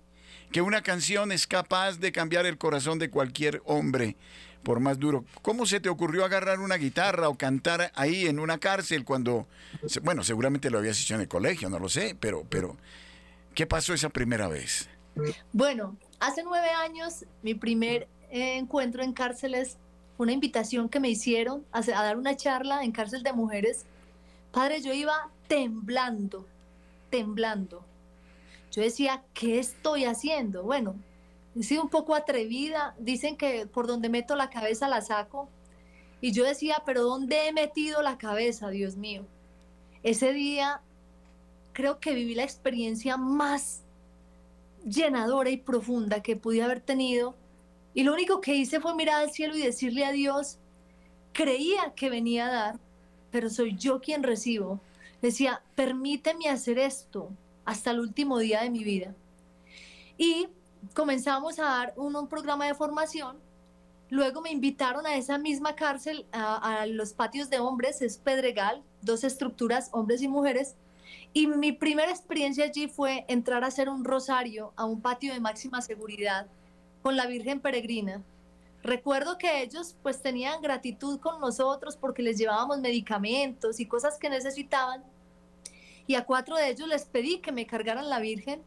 que 0.51 0.61
una 0.61 0.81
canción 0.81 1.31
es 1.31 1.47
capaz 1.47 1.97
de 1.99 2.11
cambiar 2.11 2.45
el 2.45 2.57
corazón 2.57 2.99
de 2.99 3.09
cualquier 3.09 3.61
hombre, 3.65 4.17
por 4.63 4.79
más 4.79 4.99
duro. 4.99 5.25
¿Cómo 5.41 5.65
se 5.65 5.79
te 5.79 5.89
ocurrió 5.89 6.25
agarrar 6.25 6.59
una 6.59 6.75
guitarra 6.75 7.29
o 7.29 7.37
cantar 7.37 7.91
ahí 7.95 8.27
en 8.27 8.39
una 8.39 8.59
cárcel 8.59 9.05
cuando, 9.05 9.47
bueno, 10.03 10.23
seguramente 10.23 10.69
lo 10.69 10.77
habías 10.77 11.01
hecho 11.01 11.15
en 11.15 11.21
el 11.21 11.27
colegio, 11.27 11.69
no 11.69 11.79
lo 11.79 11.89
sé, 11.89 12.15
pero, 12.19 12.43
pero, 12.49 12.77
¿qué 13.55 13.65
pasó 13.65 13.93
esa 13.93 14.09
primera 14.09 14.47
vez? 14.47 14.89
Bueno, 15.53 15.97
hace 16.19 16.43
nueve 16.43 16.69
años 16.69 17.25
mi 17.41 17.55
primer 17.55 18.07
encuentro 18.29 19.03
en 19.03 19.13
cárceles 19.13 19.77
fue 20.15 20.25
una 20.25 20.33
invitación 20.33 20.89
que 20.89 20.99
me 20.99 21.09
hicieron 21.09 21.65
a, 21.71 21.79
a 21.79 22.03
dar 22.03 22.17
una 22.17 22.35
charla 22.35 22.83
en 22.83 22.91
cárcel 22.91 23.23
de 23.23 23.33
mujeres. 23.33 23.85
Padre, 24.51 24.81
yo 24.81 24.93
iba 24.93 25.29
temblando, 25.47 26.45
temblando 27.09 27.85
yo 28.71 28.81
decía, 28.81 29.23
¿qué 29.33 29.59
estoy 29.59 30.05
haciendo? 30.05 30.63
Bueno, 30.63 30.95
he 31.55 31.63
sido 31.63 31.83
un 31.83 31.89
poco 31.89 32.15
atrevida, 32.15 32.95
dicen 32.97 33.35
que 33.35 33.67
por 33.67 33.85
donde 33.85 34.09
meto 34.09 34.35
la 34.35 34.49
cabeza 34.49 34.87
la 34.87 35.01
saco, 35.01 35.49
y 36.21 36.31
yo 36.31 36.43
decía, 36.43 36.81
pero 36.85 37.03
¿dónde 37.03 37.47
he 37.47 37.53
metido 37.53 38.01
la 38.01 38.17
cabeza, 38.17 38.69
Dios 38.69 38.95
mío? 38.95 39.25
Ese 40.03 40.33
día 40.33 40.81
creo 41.73 41.99
que 41.99 42.13
viví 42.13 42.35
la 42.35 42.43
experiencia 42.43 43.17
más 43.17 43.81
llenadora 44.85 45.49
y 45.49 45.57
profunda 45.57 46.21
que 46.21 46.35
pude 46.35 46.63
haber 46.63 46.79
tenido, 46.79 47.35
y 47.93 48.03
lo 48.03 48.13
único 48.13 48.39
que 48.39 48.55
hice 48.55 48.79
fue 48.79 48.95
mirar 48.95 49.21
al 49.21 49.31
cielo 49.31 49.55
y 49.57 49.61
decirle 49.61 50.05
a 50.05 50.11
Dios, 50.11 50.59
creía 51.33 51.93
que 51.95 52.09
venía 52.09 52.47
a 52.47 52.51
dar, 52.51 52.79
pero 53.31 53.49
soy 53.49 53.75
yo 53.75 53.99
quien 53.99 54.23
recibo. 54.23 54.79
Decía, 55.21 55.61
permíteme 55.75 56.49
hacer 56.49 56.79
esto, 56.79 57.29
hasta 57.65 57.91
el 57.91 57.99
último 57.99 58.39
día 58.39 58.61
de 58.61 58.69
mi 58.69 58.83
vida. 58.83 59.13
Y 60.17 60.47
comenzamos 60.93 61.59
a 61.59 61.63
dar 61.63 61.93
un, 61.95 62.27
programa 62.27 62.65
de 62.65 62.75
formación. 62.75 63.37
Luego 64.09 64.41
me 64.41 64.51
invitaron 64.51 65.05
a 65.05 65.15
esa 65.15 65.37
misma 65.37 65.75
cárcel, 65.75 66.25
a, 66.31 66.85
los 66.85 67.13
patios 67.13 67.49
de 67.49 67.59
hombres, 67.59 68.01
es 68.01 68.17
Pedregal, 68.17 68.83
dos 69.01 69.23
estructuras, 69.23 69.89
hombres 69.93 70.21
y 70.21 70.27
mujeres. 70.27 70.75
Y 71.33 71.47
mi 71.47 71.71
primera 71.71 72.11
experiencia 72.11 72.65
allí 72.65 72.87
fue 72.87 73.25
entrar 73.29 73.63
a 73.63 73.67
hacer 73.67 73.87
un 73.89 74.03
rosario 74.03 74.73
a 74.75 74.85
un 74.85 75.01
patio 75.01 75.33
de 75.33 75.39
máxima 75.39 75.81
seguridad 75.81 76.47
con 77.01 77.15
la 77.15 77.25
Virgen 77.25 77.61
Peregrina. 77.61 78.21
Recuerdo 78.83 79.37
que 79.37 79.61
ellos 79.61 79.95
pues 80.01 80.21
tenían 80.21 80.61
gratitud 80.61 81.19
con 81.19 81.39
nosotros 81.39 81.95
porque 81.95 82.23
les 82.23 82.37
llevábamos 82.37 82.79
medicamentos 82.79 83.79
y 83.79 83.85
cosas 83.85 84.17
que 84.17 84.29
necesitaban. 84.29 85.03
Y 86.11 86.15
a 86.15 86.25
cuatro 86.25 86.57
de 86.57 86.69
ellos 86.69 86.87
les 86.87 87.05
pedí 87.05 87.39
que 87.39 87.51
me 87.51 87.65
cargaran 87.65 88.09
la 88.09 88.19
Virgen. 88.19 88.61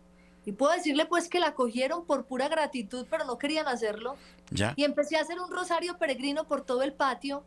Y 0.46 0.52
puedo 0.52 0.72
decirle 0.72 1.06
pues 1.06 1.28
que 1.28 1.40
la 1.40 1.54
cogieron 1.54 2.06
por 2.06 2.24
pura 2.24 2.48
gratitud, 2.48 3.06
pero 3.10 3.24
no 3.24 3.38
querían 3.38 3.68
hacerlo. 3.68 4.16
¿Ya? 4.50 4.72
Y 4.76 4.84
empecé 4.84 5.16
a 5.16 5.20
hacer 5.20 5.38
un 5.40 5.50
rosario 5.50 5.98
peregrino 5.98 6.44
por 6.44 6.62
todo 6.62 6.82
el 6.82 6.92
patio 6.92 7.44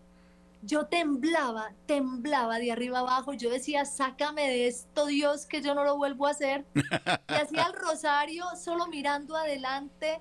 yo 0.63 0.88
temblaba, 0.88 1.71
temblaba 1.86 2.60
de 2.60 2.71
arriba 2.71 2.99
abajo. 2.99 3.33
Yo 3.33 3.49
decía, 3.49 3.86
sácame 3.86 4.47
de 4.47 4.67
esto, 4.67 5.05
Dios, 5.05 5.45
que 5.45 5.62
yo 5.62 5.75
no 5.75 5.83
lo 5.83 5.97
vuelvo 5.97 6.27
a 6.27 6.31
hacer. 6.31 6.65
Y 6.75 7.33
hacía 7.33 7.63
el 7.63 7.73
rosario 7.73 8.45
solo 8.62 8.88
mirando 8.88 9.36
adelante, 9.36 10.19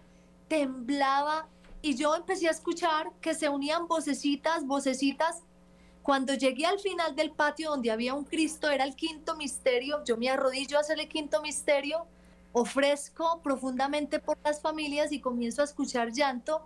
temblaba. 0.48 1.48
Y 1.82 1.96
yo 1.96 2.14
empecé 2.14 2.48
a 2.48 2.50
escuchar 2.50 3.10
que 3.20 3.34
se 3.34 3.48
unían 3.48 3.88
vocecitas, 3.88 4.66
vocecitas. 4.66 5.42
Cuando 6.06 6.34
llegué 6.34 6.64
al 6.66 6.78
final 6.78 7.16
del 7.16 7.32
patio 7.32 7.70
donde 7.70 7.90
había 7.90 8.14
un 8.14 8.22
Cristo, 8.22 8.70
era 8.70 8.84
el 8.84 8.94
quinto 8.94 9.36
misterio. 9.36 10.04
Yo 10.04 10.16
me 10.16 10.30
arrodillo 10.30 10.76
a 10.76 10.82
hacer 10.82 11.00
el 11.00 11.08
quinto 11.08 11.42
misterio, 11.42 12.06
ofrezco 12.52 13.40
profundamente 13.42 14.20
por 14.20 14.38
las 14.44 14.60
familias 14.60 15.10
y 15.10 15.20
comienzo 15.20 15.62
a 15.62 15.64
escuchar 15.64 16.12
llanto 16.12 16.64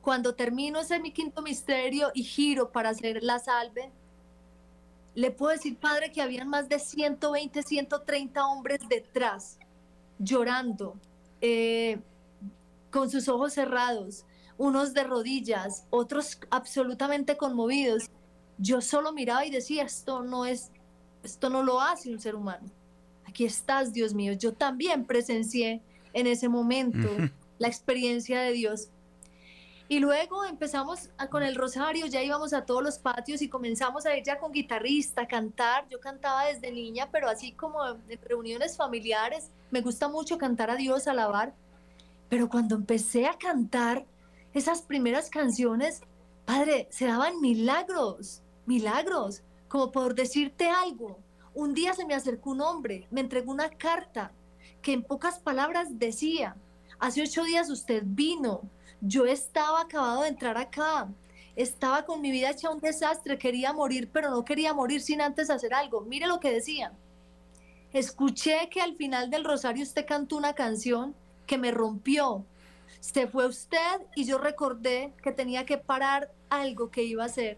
cuando 0.00 0.34
termino 0.34 0.80
ese 0.80 0.98
mi 0.98 1.12
quinto 1.12 1.42
misterio 1.42 2.10
y 2.12 2.24
giro 2.24 2.72
para 2.72 2.88
hacer 2.88 3.22
la 3.22 3.38
salve, 3.38 3.92
le 5.14 5.30
puedo 5.30 5.52
decir, 5.52 5.78
Padre, 5.78 6.10
que 6.10 6.20
habían 6.20 6.48
más 6.48 6.68
de 6.68 6.80
120, 6.80 7.62
130 7.62 8.46
hombres 8.48 8.80
detrás, 8.88 9.60
llorando, 10.18 10.96
eh, 11.40 12.00
con 12.90 13.12
sus 13.12 13.28
ojos 13.28 13.52
cerrados, 13.52 14.26
unos 14.58 14.92
de 14.92 15.04
rodillas, 15.04 15.86
otros 15.90 16.40
absolutamente 16.50 17.36
conmovidos. 17.36 18.10
Yo 18.58 18.80
solo 18.80 19.12
miraba 19.12 19.44
y 19.44 19.50
decía, 19.50 19.84
esto 19.84 20.22
no 20.22 20.46
es, 20.46 20.70
esto 21.22 21.50
no 21.50 21.62
lo 21.62 21.80
hace 21.80 22.10
un 22.10 22.20
ser 22.20 22.34
humano. 22.34 22.68
Aquí 23.26 23.44
estás, 23.44 23.92
Dios 23.92 24.14
mío. 24.14 24.32
Yo 24.34 24.52
también 24.52 25.04
presencié 25.06 25.82
en 26.12 26.26
ese 26.26 26.48
momento 26.48 27.08
la 27.58 27.68
experiencia 27.68 28.40
de 28.40 28.52
Dios 28.52 28.88
y 29.86 29.98
luego 29.98 30.44
empezamos 30.44 31.10
con 31.30 31.42
el 31.42 31.54
rosario, 31.54 32.06
ya 32.06 32.22
íbamos 32.22 32.54
a 32.54 32.64
todos 32.64 32.82
los 32.82 32.98
patios 32.98 33.42
y 33.42 33.50
comenzamos 33.50 34.06
a 34.06 34.16
ir 34.16 34.24
ya 34.24 34.38
con 34.38 34.50
guitarrista, 34.50 35.22
a 35.22 35.28
cantar. 35.28 35.86
Yo 35.90 36.00
cantaba 36.00 36.46
desde 36.46 36.72
niña, 36.72 37.10
pero 37.12 37.28
así 37.28 37.52
como 37.52 37.86
en 37.86 38.18
reuniones 38.22 38.78
familiares, 38.78 39.50
me 39.70 39.82
gusta 39.82 40.08
mucho 40.08 40.38
cantar 40.38 40.70
a 40.70 40.76
Dios, 40.76 41.06
alabar. 41.06 41.54
Pero 42.30 42.48
cuando 42.48 42.76
empecé 42.76 43.26
a 43.26 43.36
cantar 43.36 44.06
esas 44.54 44.80
primeras 44.80 45.28
canciones, 45.28 46.00
Padre, 46.46 46.88
se 46.90 47.06
daban 47.06 47.40
milagros, 47.42 48.40
milagros, 48.66 49.42
como 49.68 49.90
por 49.92 50.14
decirte 50.14 50.68
algo. 50.68 51.18
Un 51.54 51.74
día 51.74 51.94
se 51.94 52.04
me 52.04 52.14
acercó 52.14 52.50
un 52.50 52.60
hombre, 52.60 53.06
me 53.10 53.20
entregó 53.20 53.52
una 53.52 53.70
carta 53.70 54.32
que 54.82 54.92
en 54.92 55.02
pocas 55.02 55.38
palabras 55.38 55.98
decía, 55.98 56.56
hace 56.98 57.22
ocho 57.22 57.44
días 57.44 57.70
usted 57.70 58.02
vino, 58.04 58.62
yo 59.00 59.26
estaba 59.26 59.82
acabado 59.82 60.22
de 60.22 60.28
entrar 60.28 60.58
acá, 60.58 61.08
estaba 61.56 62.04
con 62.04 62.20
mi 62.20 62.30
vida 62.30 62.50
hecha 62.50 62.70
un 62.70 62.80
desastre, 62.80 63.38
quería 63.38 63.72
morir, 63.72 64.10
pero 64.12 64.30
no 64.30 64.44
quería 64.44 64.74
morir 64.74 65.00
sin 65.00 65.20
antes 65.20 65.50
hacer 65.50 65.72
algo. 65.72 66.00
Mire 66.00 66.26
lo 66.26 66.40
que 66.40 66.52
decía. 66.52 66.92
Escuché 67.92 68.68
que 68.70 68.80
al 68.80 68.96
final 68.96 69.30
del 69.30 69.44
rosario 69.44 69.84
usted 69.84 70.04
cantó 70.04 70.36
una 70.36 70.54
canción 70.54 71.14
que 71.46 71.58
me 71.58 71.70
rompió. 71.70 72.44
Se 72.98 73.28
fue 73.28 73.46
usted 73.46 74.00
y 74.16 74.24
yo 74.24 74.38
recordé 74.38 75.12
que 75.22 75.30
tenía 75.30 75.64
que 75.64 75.78
parar 75.78 76.32
algo 76.50 76.90
que 76.90 77.04
iba 77.04 77.22
a 77.22 77.26
hacer. 77.26 77.56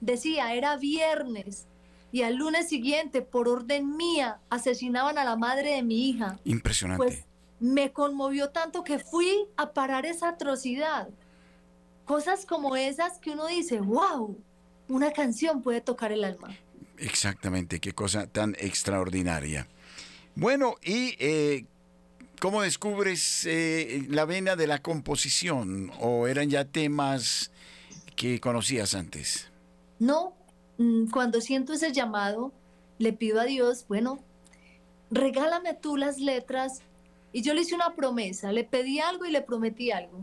Decía, 0.00 0.54
era 0.54 0.76
viernes 0.76 1.66
y 2.12 2.22
al 2.22 2.36
lunes 2.36 2.68
siguiente, 2.68 3.22
por 3.22 3.48
orden 3.48 3.96
mía, 3.96 4.40
asesinaban 4.50 5.18
a 5.18 5.24
la 5.24 5.36
madre 5.36 5.74
de 5.74 5.82
mi 5.82 6.08
hija. 6.08 6.38
Impresionante. 6.44 7.04
Pues 7.04 7.24
me 7.60 7.92
conmovió 7.92 8.50
tanto 8.50 8.82
que 8.82 8.98
fui 8.98 9.46
a 9.56 9.72
parar 9.72 10.06
esa 10.06 10.30
atrocidad. 10.30 11.08
Cosas 12.04 12.46
como 12.46 12.74
esas 12.74 13.18
que 13.18 13.30
uno 13.30 13.46
dice, 13.46 13.80
wow, 13.80 14.36
una 14.88 15.12
canción 15.12 15.62
puede 15.62 15.80
tocar 15.80 16.10
el 16.10 16.24
alma. 16.24 16.56
Exactamente, 16.98 17.78
qué 17.78 17.92
cosa 17.92 18.26
tan 18.26 18.56
extraordinaria. 18.58 19.68
Bueno, 20.34 20.76
¿y 20.82 21.14
eh, 21.18 21.64
cómo 22.40 22.62
descubres 22.62 23.46
eh, 23.46 24.04
la 24.08 24.24
vena 24.24 24.56
de 24.56 24.66
la 24.66 24.82
composición? 24.82 25.92
¿O 26.00 26.26
eran 26.26 26.50
ya 26.50 26.64
temas 26.64 27.52
que 28.16 28.40
conocías 28.40 28.94
antes? 28.94 29.49
No, 30.00 30.32
mm, 30.78 31.10
cuando 31.10 31.42
siento 31.42 31.74
ese 31.74 31.92
llamado, 31.92 32.52
le 32.98 33.12
pido 33.12 33.38
a 33.38 33.44
Dios, 33.44 33.84
bueno, 33.86 34.18
regálame 35.10 35.74
tú 35.74 35.98
las 35.98 36.18
letras 36.18 36.80
y 37.32 37.42
yo 37.42 37.52
le 37.52 37.60
hice 37.60 37.74
una 37.74 37.94
promesa, 37.94 38.50
le 38.50 38.64
pedí 38.64 38.98
algo 38.98 39.26
y 39.26 39.30
le 39.30 39.42
prometí 39.42 39.90
algo. 39.90 40.22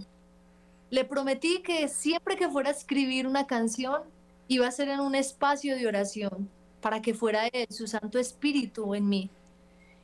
Le 0.89 1.05
prometí 1.05 1.61
que 1.61 1.87
siempre 1.87 2.37
que 2.37 2.49
fuera 2.49 2.69
a 2.69 2.73
escribir 2.73 3.27
una 3.27 3.45
canción, 3.45 4.01
iba 4.47 4.67
a 4.67 4.71
ser 4.71 4.89
en 4.89 4.99
un 4.99 5.13
espacio 5.13 5.75
de 5.75 5.87
oración, 5.87 6.49
para 6.81 7.01
que 7.01 7.13
fuera 7.13 7.47
Él, 7.47 7.67
su 7.69 7.85
Santo 7.85 8.17
Espíritu 8.17 8.95
en 8.95 9.07
mí. 9.07 9.29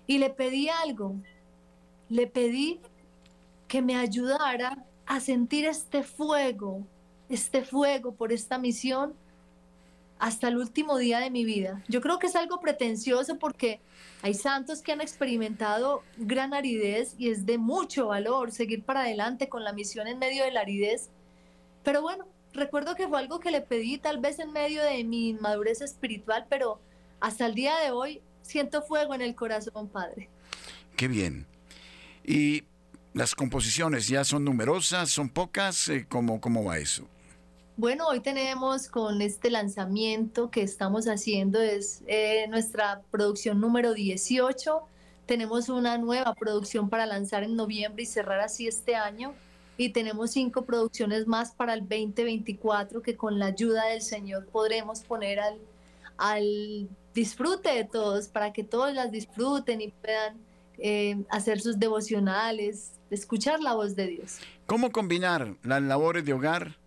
Y 0.06 0.20
le 0.20 0.30
pedí 0.30 0.70
algo, 0.70 1.16
le 2.10 2.28
pedí 2.28 2.80
que 3.68 3.82
me 3.82 3.96
ayudara 3.96 4.86
a 5.08 5.20
sentir 5.20 5.66
este 5.66 6.04
fuego, 6.04 6.86
este 7.28 7.64
fuego 7.64 8.14
por 8.14 8.32
esta 8.32 8.60
misión 8.60 9.16
hasta 10.24 10.48
el 10.48 10.56
último 10.56 10.98
día 10.98 11.20
de 11.20 11.30
mi 11.30 11.44
vida. 11.44 11.84
Yo 11.90 12.00
creo 12.00 12.18
que 12.18 12.28
es 12.28 12.38
algo 12.38 12.62
pretencioso 12.62 13.38
porque 13.40 13.82
hay 14.22 14.34
santos 14.34 14.82
que 14.82 14.94
han 14.94 15.02
experimentado 15.02 16.02
gran 16.16 16.54
aridez 16.54 17.14
y 17.18 17.28
es 17.28 17.46
de 17.46 17.58
mucho 17.58 18.08
valor 18.08 18.54
seguir 18.54 18.84
para 18.84 19.02
adelante 19.02 19.50
con 19.50 19.66
la 19.66 19.74
misión 19.74 20.08
en 20.08 20.20
medio 20.20 20.46
de 20.46 20.52
la 20.52 20.62
aridez. 20.62 21.10
Pero 21.84 22.02
bueno, 22.02 22.26
recuerdo 22.54 22.96
que 22.96 23.06
fue 23.06 23.20
algo 23.20 23.42
que 23.42 23.52
le 23.52 23.60
pedí 23.60 23.98
tal 23.98 24.22
vez 24.22 24.40
en 24.40 24.54
medio 24.54 24.82
de 24.82 25.04
mi 25.04 25.28
inmadurez 25.28 25.82
espiritual, 25.82 26.46
pero 26.50 26.80
hasta 27.20 27.46
el 27.46 27.54
día 27.54 27.76
de 27.80 27.92
hoy 27.92 28.22
siento 28.44 28.82
fuego 28.82 29.14
en 29.16 29.22
el 29.22 29.36
corazón, 29.36 29.90
Padre. 29.90 30.30
Qué 30.96 31.10
bien. 31.10 31.46
¿Y 32.24 32.64
las 33.14 33.36
composiciones 33.36 34.08
ya 34.08 34.24
son 34.24 34.46
numerosas, 34.46 35.10
son 35.10 35.28
pocas? 35.28 35.90
Eh, 35.90 36.06
¿Cómo, 36.08 36.40
cómo 36.40 36.64
va 36.64 36.78
eso? 36.78 37.10
Bueno, 37.76 38.06
hoy 38.08 38.20
tenemos 38.20 38.88
con 38.88 39.20
este 39.24 39.50
lanzamiento 39.50 40.52
que 40.52 40.62
estamos 40.62 41.08
haciendo, 41.08 41.60
es 41.60 42.04
eh, 42.06 42.46
nuestra 42.48 43.02
producción 43.10 43.60
número 43.60 43.96
18. 43.96 44.84
Tenemos 45.26 45.70
una 45.70 45.98
nueva 45.98 46.36
producción 46.36 46.90
para 46.90 47.08
lanzar 47.08 47.44
en 47.44 47.56
noviembre 47.56 48.04
y 48.04 48.06
cerrar 48.06 48.42
así 48.42 48.68
este 48.68 48.96
año. 48.96 49.34
Y 49.76 49.90
tenemos 49.90 50.32
cinco 50.32 50.66
producciones 50.66 51.26
más 51.26 51.54
para 51.54 51.74
el 51.74 51.82
2024 51.82 53.02
que 53.02 53.18
con 53.18 53.40
la 53.40 53.48
ayuda 53.48 53.88
del 53.88 54.04
Señor 54.04 54.46
podremos 54.46 55.02
poner 55.02 55.40
al, 55.40 55.58
al 56.18 56.88
disfrute 57.16 57.70
de 57.70 57.86
todos, 57.86 58.28
para 58.28 58.54
que 58.54 58.64
todos 58.64 58.94
las 58.94 59.12
disfruten 59.12 59.82
y 59.82 59.88
puedan 59.88 60.38
eh, 60.78 61.24
hacer 61.32 61.60
sus 61.60 61.80
devocionales, 61.80 62.92
escuchar 63.10 63.62
la 63.62 63.74
voz 63.74 63.96
de 63.96 64.06
Dios. 64.06 64.38
¿Cómo 64.68 64.92
combinar 64.92 65.56
las 65.64 65.82
labores 65.82 66.24
de 66.24 66.34
hogar? 66.34 66.83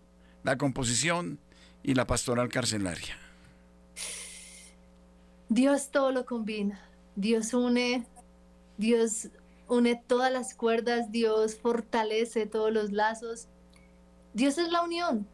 La 0.47 0.57
composición 0.57 1.39
y 1.83 1.93
la 1.93 2.07
pastoral 2.07 2.47
carcelaria. 2.47 3.17
Dios 5.49 5.91
todo 5.91 6.13
lo 6.13 6.25
combina. 6.25 6.79
Dios 7.17 7.53
une, 7.53 8.05
Dios 8.77 9.27
une 9.67 10.01
todas 10.07 10.31
las 10.31 10.55
cuerdas, 10.55 11.11
Dios 11.11 11.57
fortalece 11.57 12.45
todos 12.45 12.71
los 12.71 12.93
lazos. 12.93 13.49
Dios 14.33 14.57
es 14.57 14.69
la 14.69 14.83
unión. 14.83 15.27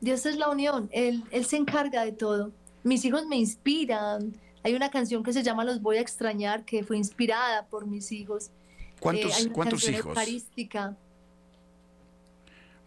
Dios 0.00 0.24
es 0.24 0.36
la 0.36 0.48
unión. 0.48 0.88
Él, 0.92 1.24
él 1.32 1.44
se 1.46 1.56
encarga 1.56 2.04
de 2.04 2.12
todo. 2.12 2.52
Mis 2.84 3.04
hijos 3.04 3.26
me 3.26 3.36
inspiran. 3.36 4.34
Hay 4.62 4.74
una 4.74 4.88
canción 4.88 5.24
que 5.24 5.32
se 5.32 5.42
llama 5.42 5.64
Los 5.64 5.82
voy 5.82 5.96
a 5.96 6.00
extrañar, 6.00 6.64
que 6.64 6.84
fue 6.84 6.96
inspirada 6.96 7.66
por 7.66 7.88
mis 7.88 8.12
hijos. 8.12 8.52
¿Cuántos, 9.00 9.46
eh, 9.46 9.50
¿cuántos 9.50 9.88
hijos? 9.88 10.06
Eucarística. 10.06 10.96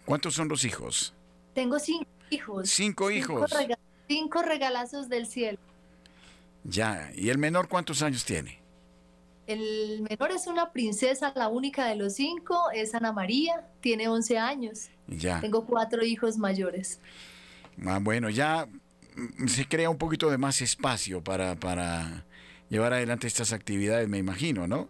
¿Cuántos 0.06 0.34
son 0.34 0.48
los 0.48 0.64
hijos? 0.64 1.14
Tengo 1.58 1.80
cinco 1.80 2.06
hijos. 2.30 2.70
Cinco 2.70 3.10
hijos. 3.10 3.52
cinco 4.08 4.44
regalazos 4.44 5.10
del 5.10 5.26
cielo. 5.26 5.58
Ya, 6.64 7.12
¿y 7.16 7.30
el 7.30 7.40
menor 7.40 7.68
cuántos 7.68 8.04
años 8.04 8.24
tiene? 8.26 8.60
El 9.48 10.04
menor 10.08 10.30
es 10.30 10.46
una 10.46 10.72
princesa, 10.72 11.34
la 11.36 11.48
única 11.48 11.88
de 11.88 11.96
los 11.96 12.14
cinco, 12.14 12.70
es 12.76 12.94
Ana 12.94 13.12
María, 13.12 13.66
tiene 13.82 14.08
11 14.08 14.38
años. 14.38 14.90
Ya. 15.08 15.42
Tengo 15.42 15.66
cuatro 15.66 16.04
hijos 16.04 16.38
mayores. 16.38 17.00
Ah, 17.88 17.98
bueno, 18.04 18.30
ya 18.30 18.68
se 19.48 19.68
crea 19.68 19.90
un 19.90 19.98
poquito 19.98 20.30
de 20.30 20.38
más 20.38 20.62
espacio 20.62 21.24
para, 21.24 21.56
para 21.56 22.24
llevar 22.70 22.94
adelante 22.94 23.26
estas 23.26 23.52
actividades, 23.52 24.08
me 24.08 24.20
imagino, 24.20 24.68
¿no? 24.68 24.90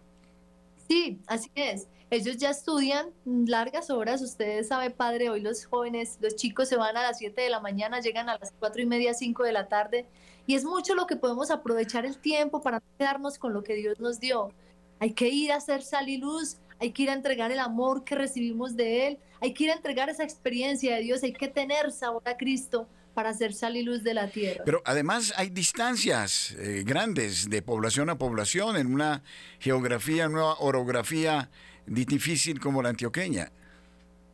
Sí, 0.86 1.18
así 1.28 1.50
es. 1.54 1.86
Ellos 2.10 2.38
ya 2.38 2.50
estudian 2.50 3.10
largas 3.24 3.90
horas. 3.90 4.22
Ustedes 4.22 4.68
saben, 4.68 4.92
padre, 4.92 5.28
hoy 5.28 5.40
los 5.40 5.66
jóvenes, 5.66 6.18
los 6.20 6.36
chicos 6.36 6.68
se 6.68 6.76
van 6.76 6.96
a 6.96 7.02
las 7.02 7.18
7 7.18 7.40
de 7.40 7.50
la 7.50 7.60
mañana, 7.60 8.00
llegan 8.00 8.30
a 8.30 8.38
las 8.38 8.52
cuatro 8.58 8.80
y 8.80 8.86
media, 8.86 9.12
5 9.12 9.42
de 9.42 9.52
la 9.52 9.68
tarde. 9.68 10.06
Y 10.46 10.54
es 10.54 10.64
mucho 10.64 10.94
lo 10.94 11.06
que 11.06 11.16
podemos 11.16 11.50
aprovechar 11.50 12.06
el 12.06 12.18
tiempo 12.18 12.62
para 12.62 12.82
quedarnos 12.96 13.38
con 13.38 13.52
lo 13.52 13.62
que 13.62 13.74
Dios 13.74 14.00
nos 14.00 14.20
dio. 14.20 14.52
Hay 15.00 15.12
que 15.12 15.28
ir 15.28 15.52
a 15.52 15.56
hacer 15.56 15.82
sal 15.82 16.08
y 16.08 16.16
luz, 16.16 16.56
hay 16.80 16.92
que 16.92 17.02
ir 17.02 17.10
a 17.10 17.12
entregar 17.12 17.52
el 17.52 17.58
amor 17.58 18.04
que 18.04 18.14
recibimos 18.14 18.74
de 18.74 19.08
Él, 19.08 19.18
hay 19.40 19.52
que 19.52 19.64
ir 19.64 19.70
a 19.70 19.74
entregar 19.74 20.08
esa 20.08 20.24
experiencia 20.24 20.96
de 20.96 21.02
Dios, 21.02 21.22
hay 21.22 21.34
que 21.34 21.48
tener 21.48 21.92
sabor 21.92 22.22
a 22.26 22.36
Cristo 22.36 22.88
para 23.12 23.30
hacer 23.30 23.52
sal 23.52 23.76
y 23.76 23.82
luz 23.82 24.02
de 24.02 24.14
la 24.14 24.28
tierra. 24.28 24.62
Pero 24.64 24.80
además 24.84 25.34
hay 25.36 25.50
distancias 25.50 26.52
eh, 26.52 26.84
grandes 26.86 27.50
de 27.50 27.62
población 27.62 28.10
a 28.10 28.16
población 28.16 28.76
en 28.76 28.94
una 28.94 29.22
geografía, 29.58 30.28
una 30.28 30.54
orografía 30.54 31.50
difícil 31.88 32.60
como 32.60 32.82
la 32.82 32.90
antioqueña. 32.90 33.50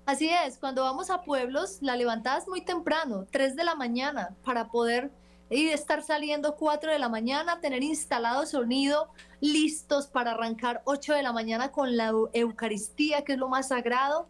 Así 0.07 0.29
es, 0.29 0.59
cuando 0.59 0.83
vamos 0.83 1.11
a 1.11 1.23
pueblos, 1.23 1.79
la 1.81 1.97
levantada 1.97 2.39
es 2.39 2.47
muy 2.47 2.61
temprano, 2.61 3.27
3 3.31 3.57
de 3.57 3.65
la 3.65 3.75
mañana, 3.75 4.35
para 4.45 4.69
poder 4.69 5.11
ir 5.49 5.73
estar 5.73 6.03
saliendo 6.03 6.57
4 6.57 6.93
de 6.93 6.99
la 6.99 7.09
mañana, 7.09 7.61
tener 7.61 7.83
instalado 7.83 8.45
sonido, 8.45 9.09
listos 9.41 10.07
para 10.07 10.33
arrancar 10.33 10.83
8 10.85 11.15
de 11.15 11.23
la 11.23 11.33
mañana 11.33 11.71
con 11.71 11.97
la 11.97 12.13
Eucaristía, 12.33 13.23
que 13.23 13.33
es 13.33 13.39
lo 13.39 13.49
más 13.49 13.69
sagrado. 13.69 14.29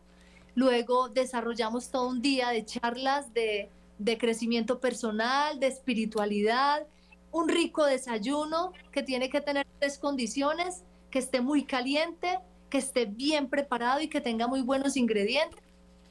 Luego 0.55 1.09
desarrollamos 1.09 1.89
todo 1.89 2.09
un 2.09 2.23
día 2.23 2.51
de 2.51 2.65
charlas 2.65 3.35
de 3.35 3.69
de 3.99 4.19
crecimiento 4.19 4.81
personal, 4.81 5.61
de 5.61 5.69
espiritualidad, 5.69 6.87
un 7.33 7.49
rico 7.49 7.85
desayuno 7.85 8.73
que 8.93 9.03
tiene 9.03 9.29
que 9.29 9.41
tener 9.41 9.67
tres 9.79 9.99
condiciones, 9.99 10.83
que 11.11 11.19
esté 11.19 11.41
muy 11.41 11.65
caliente, 11.65 12.39
que 12.71 12.79
esté 12.79 13.07
bien 13.07 13.49
preparado 13.49 14.01
y 14.01 14.09
que 14.09 14.21
tenga 14.21 14.47
muy 14.47 14.63
buenos 14.63 14.97
ingredientes, 14.97 15.61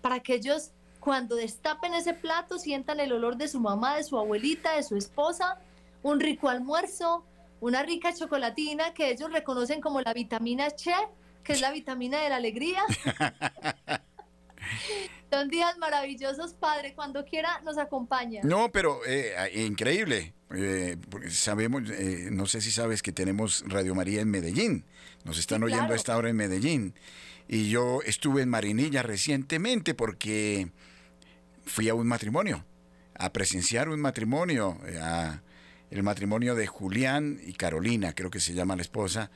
para 0.01 0.19
que 0.19 0.35
ellos 0.35 0.71
cuando 0.99 1.35
destapen 1.35 1.93
ese 1.93 2.13
plato 2.13 2.57
sientan 2.57 2.99
el 2.99 3.11
olor 3.11 3.35
de 3.35 3.47
su 3.47 3.59
mamá, 3.59 3.97
de 3.97 4.03
su 4.03 4.17
abuelita, 4.17 4.75
de 4.75 4.83
su 4.83 4.95
esposa, 4.95 5.59
un 6.01 6.19
rico 6.19 6.47
almuerzo, 6.49 7.25
una 7.59 7.83
rica 7.83 8.13
chocolatina 8.13 8.93
que 8.93 9.09
ellos 9.09 9.31
reconocen 9.31 9.81
como 9.81 10.01
la 10.01 10.13
vitamina 10.13 10.71
Che, 10.71 10.95
que 11.43 11.53
es 11.53 11.61
la 11.61 11.71
vitamina 11.71 12.21
de 12.21 12.29
la 12.29 12.37
alegría. 12.37 12.81
Son 15.31 15.49
días 15.49 15.77
maravillosos, 15.77 16.53
padre. 16.53 16.93
Cuando 16.93 17.25
quiera 17.25 17.59
nos 17.61 17.77
acompaña. 17.77 18.41
No, 18.43 18.71
pero 18.71 19.01
eh, 19.05 19.51
increíble. 19.55 20.33
Eh, 20.55 20.97
sabemos, 21.29 21.89
eh, 21.89 22.29
no 22.31 22.45
sé 22.45 22.61
si 22.61 22.69
sabes 22.69 23.01
que 23.01 23.11
tenemos 23.11 23.63
Radio 23.67 23.95
María 23.95 24.21
en 24.21 24.29
Medellín. 24.29 24.85
Nos 25.23 25.37
están 25.37 25.63
oyendo 25.63 25.93
a 25.93 25.95
esta 25.95 26.17
hora 26.17 26.29
en 26.29 26.35
Medellín. 26.35 26.93
Y 27.47 27.69
yo 27.69 28.01
estuve 28.05 28.41
en 28.41 28.49
Marinilla 28.49 29.03
recientemente 29.03 29.93
porque 29.93 30.69
fui 31.65 31.89
a 31.89 31.93
un 31.93 32.07
matrimonio, 32.07 32.65
a 33.15 33.31
presenciar 33.31 33.89
un 33.89 33.99
matrimonio, 33.99 34.77
a 35.01 35.41
el 35.93 36.01
matrimonio 36.01 36.55
de 36.55 36.65
Julián 36.65 37.39
y 37.45 37.53
Carolina, 37.53 38.13
creo 38.13 38.31
que 38.31 38.39
se 38.39 38.55
llama 38.55 38.75
la 38.75 38.81
esposa 38.81 39.29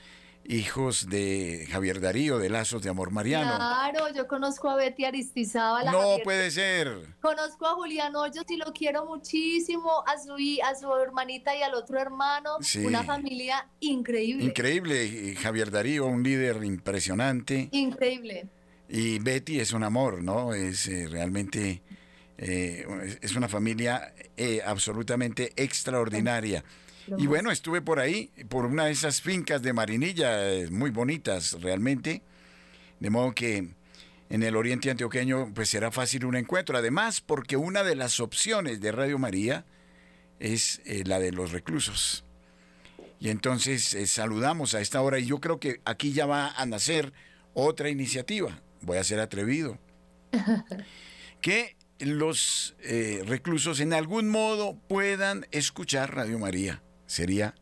hijos 0.47 1.09
de 1.09 1.67
Javier 1.69 1.99
Darío, 1.99 2.39
de 2.39 2.49
Lazos 2.49 2.81
de 2.81 2.89
Amor 2.89 3.11
Mariano. 3.11 3.55
Claro, 3.55 4.13
yo 4.13 4.27
conozco 4.27 4.69
a 4.69 4.75
Betty 4.75 5.05
Aristizábal. 5.05 5.91
No 5.91 6.17
puede 6.23 6.49
ser. 6.51 7.15
Conozco 7.21 7.67
a 7.67 7.73
Julián 7.73 8.15
Hoyos 8.15 8.45
y 8.49 8.57
lo 8.57 8.73
quiero 8.73 9.05
muchísimo, 9.05 10.03
a 10.07 10.17
su, 10.17 10.35
a 10.63 10.75
su 10.75 10.93
hermanita 10.95 11.55
y 11.55 11.61
al 11.61 11.73
otro 11.73 11.99
hermano. 11.99 12.57
Una 12.83 13.03
familia 13.03 13.67
increíble. 13.79 14.45
Increíble, 14.45 15.35
Javier 15.35 15.69
Darío, 15.69 16.05
un 16.05 16.23
líder 16.23 16.63
impresionante. 16.63 17.69
Increíble. 17.71 18.47
Y 18.89 19.19
Betty 19.19 19.59
es 19.59 19.73
un 19.73 19.83
amor, 19.83 20.23
¿no? 20.23 20.53
Es 20.53 20.87
eh, 20.87 21.07
realmente... 21.09 21.81
Eh, 22.39 23.17
es 23.23 23.35
una 23.35 23.47
familia 23.47 24.13
eh, 24.37 24.61
absolutamente 24.63 25.53
extraordinaria. 25.55 26.63
Y 27.15 27.27
bueno, 27.27 27.51
estuve 27.51 27.81
por 27.81 27.99
ahí, 27.99 28.31
por 28.49 28.65
una 28.65 28.85
de 28.85 28.91
esas 28.91 29.21
fincas 29.21 29.61
de 29.61 29.71
Marinilla, 29.71 30.51
eh, 30.51 30.69
muy 30.69 30.89
bonitas 30.89 31.53
realmente. 31.61 32.21
De 32.99 33.09
modo 33.09 33.33
que 33.33 33.69
en 34.29 34.43
el 34.43 34.55
oriente 34.55 34.91
antioqueño 34.91 35.53
pues 35.53 35.69
será 35.69 35.91
fácil 35.91 36.25
un 36.25 36.35
encuentro. 36.35 36.77
Además, 36.77 37.21
porque 37.21 37.55
una 37.55 37.83
de 37.83 37.95
las 37.95 38.19
opciones 38.19 38.81
de 38.81 38.91
Radio 38.91 39.19
María 39.19 39.65
es 40.39 40.81
eh, 40.85 41.03
la 41.05 41.19
de 41.19 41.31
los 41.31 41.51
reclusos. 41.51 42.25
Y 43.19 43.29
entonces 43.29 43.93
eh, 43.93 44.05
saludamos 44.05 44.75
a 44.75 44.81
esta 44.81 45.01
hora 45.01 45.17
y 45.17 45.25
yo 45.25 45.39
creo 45.39 45.59
que 45.59 45.79
aquí 45.85 46.11
ya 46.11 46.25
va 46.25 46.51
a 46.51 46.65
nacer 46.65 47.13
otra 47.53 47.89
iniciativa. 47.89 48.61
Voy 48.81 48.97
a 48.97 49.03
ser 49.03 49.19
atrevido. 49.19 49.79
que 51.41 51.77
los 51.99 52.75
reclusos 53.25 53.79
en 53.79 53.93
algún 53.93 54.29
modo 54.29 54.77
puedan 54.87 55.47
escuchar 55.51 56.13
Radio 56.13 56.37
María 56.37 56.83
sería 57.07 57.55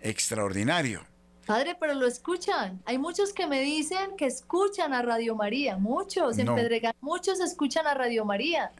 extraordinario. 0.00 1.04
Padre, 1.46 1.76
pero 1.78 1.94
lo 1.94 2.06
escuchan. 2.06 2.82
Hay 2.86 2.98
muchos 2.98 3.32
que 3.32 3.46
me 3.46 3.60
dicen 3.60 4.16
que 4.16 4.26
escuchan 4.26 4.92
a 4.92 5.02
Radio 5.02 5.34
María, 5.36 5.76
muchos 5.76 6.38
en 6.38 6.52
Pedregal, 6.54 6.94
muchos 7.00 7.40
escuchan 7.40 7.86
a 7.86 7.94
Radio 7.94 8.24
María. 8.24 8.72